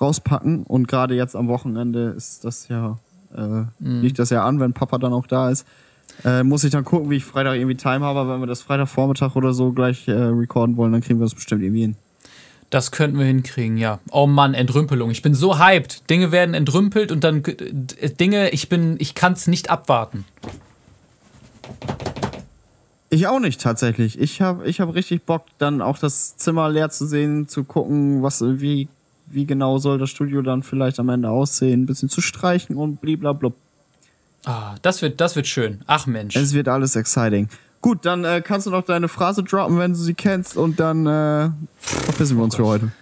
rauspacken. 0.01 0.64
Und 0.64 0.88
gerade 0.88 1.14
jetzt 1.14 1.36
am 1.36 1.47
Wochenende 1.47 2.12
ist 2.16 2.45
das 2.45 2.66
ja 2.66 2.99
äh, 3.37 3.64
mhm. 3.78 4.03
Liegt 4.03 4.18
das 4.18 4.31
ja 4.31 4.45
an, 4.45 4.61
wenn 4.61 4.72
Papa 4.72 4.99
dann 4.99 5.12
auch 5.12 5.26
da 5.26 5.51
ist. 5.51 5.66
Äh, 6.24 6.43
muss 6.43 6.64
ich 6.64 6.70
dann 6.70 6.85
gucken, 6.85 7.11
wie 7.11 7.16
ich 7.16 7.24
Freitag 7.24 7.55
irgendwie 7.55 7.76
Time 7.76 8.05
habe. 8.05 8.28
Wenn 8.28 8.41
wir 8.41 8.47
das 8.47 8.62
Freitagvormittag 8.62 9.37
oder 9.37 9.53
so 9.53 9.72
gleich 9.72 10.09
äh, 10.09 10.12
recorden 10.12 10.76
wollen, 10.76 10.93
dann 10.93 11.01
kriegen 11.01 11.18
wir 11.18 11.24
das 11.24 11.35
bestimmt 11.35 11.62
irgendwie 11.62 11.83
hin. 11.83 11.97
Das 12.70 12.93
könnten 12.93 13.18
wir 13.18 13.26
hinkriegen, 13.26 13.78
ja. 13.78 13.99
Oh 14.12 14.26
Mann, 14.26 14.55
Entrümpelung. 14.55 15.11
Ich 15.11 15.22
bin 15.22 15.35
so 15.35 15.59
hyped. 15.59 16.09
Dinge 16.09 16.31
werden 16.31 16.55
entrümpelt 16.55 17.11
und 17.11 17.24
dann 17.24 17.43
Dinge, 17.43 18.51
ich 18.51 18.68
bin, 18.68 18.97
ich 19.01 19.16
kann 19.16 19.33
es 19.33 19.49
nicht 19.49 19.70
abwarten. 19.70 20.24
Ich 23.09 23.26
auch 23.26 23.41
nicht 23.41 23.61
tatsächlich. 23.61 24.20
Ich 24.20 24.41
habe 24.41 24.68
ich 24.68 24.81
hab 24.81 24.95
richtig 24.95 25.24
Bock, 25.24 25.47
dann 25.59 25.83
auch 25.83 25.99
das 25.99 26.37
Zimmer 26.37 26.68
leer 26.68 26.91
zu 26.91 27.07
sehen, 27.07 27.49
zu 27.49 27.64
gucken, 27.64 28.22
was 28.22 28.41
wie 28.41 28.89
wie 29.31 29.47
genau 29.47 29.78
soll 29.78 29.99
das 29.99 30.11
Studio 30.11 30.43
dann 30.43 30.62
vielleicht 30.62 30.99
am 30.99 31.09
Ende 31.09 31.31
aussehen, 31.31 31.83
ein 31.83 31.87
bisschen 31.87 32.09
zu 32.09 32.20
streichen 32.20 32.76
und 32.76 33.01
blablabla. 33.01 33.53
Ah, 34.45 34.74
das 34.83 35.03
wird, 35.03 35.20
das 35.20 35.37
wird 35.37 35.47
schön. 35.47 35.81
Ach 35.87 36.07
Mensch. 36.07 36.37
Es 36.37 36.55
wird 36.55 36.68
alles 36.68 36.97
exciting. 36.97 37.49
Gut, 37.81 38.05
dann 38.05 38.24
äh, 38.24 38.43
kannst 38.45 38.66
du 38.66 38.70
noch 38.70 38.85
deine 38.85 39.09
Phrase 39.09 39.43
droppen, 39.43 39.78
wenn 39.78 39.93
du 39.93 39.99
sie 39.99 40.14
kennst 40.14 40.57
und 40.57 40.81
dann 40.81 41.07
äh, 41.07 41.51
verpissen 41.78 42.37
wir 42.37 42.45
uns 42.45 42.57
für 42.57 42.66
heute. 42.66 42.93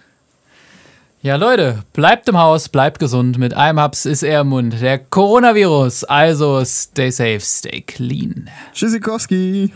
Ja, 1.21 1.35
Leute, 1.35 1.83
bleibt 1.91 2.29
im 2.29 2.37
Haus, 2.37 2.69
bleibt 2.69 2.97
gesund. 2.97 3.37
Mit 3.37 3.53
einem 3.53 3.77
Haps 3.79 4.05
ist 4.05 4.23
er 4.23 4.41
im 4.41 4.49
Mund. 4.49 4.79
Der 4.79 4.99
Coronavirus. 4.99 6.05
Also 6.05 6.63
stay 6.63 7.11
safe, 7.11 7.41
stay 7.41 7.81
clean. 7.81 8.49
Tschüssikowski. 8.73 9.73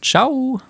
Ciao. 0.00 0.60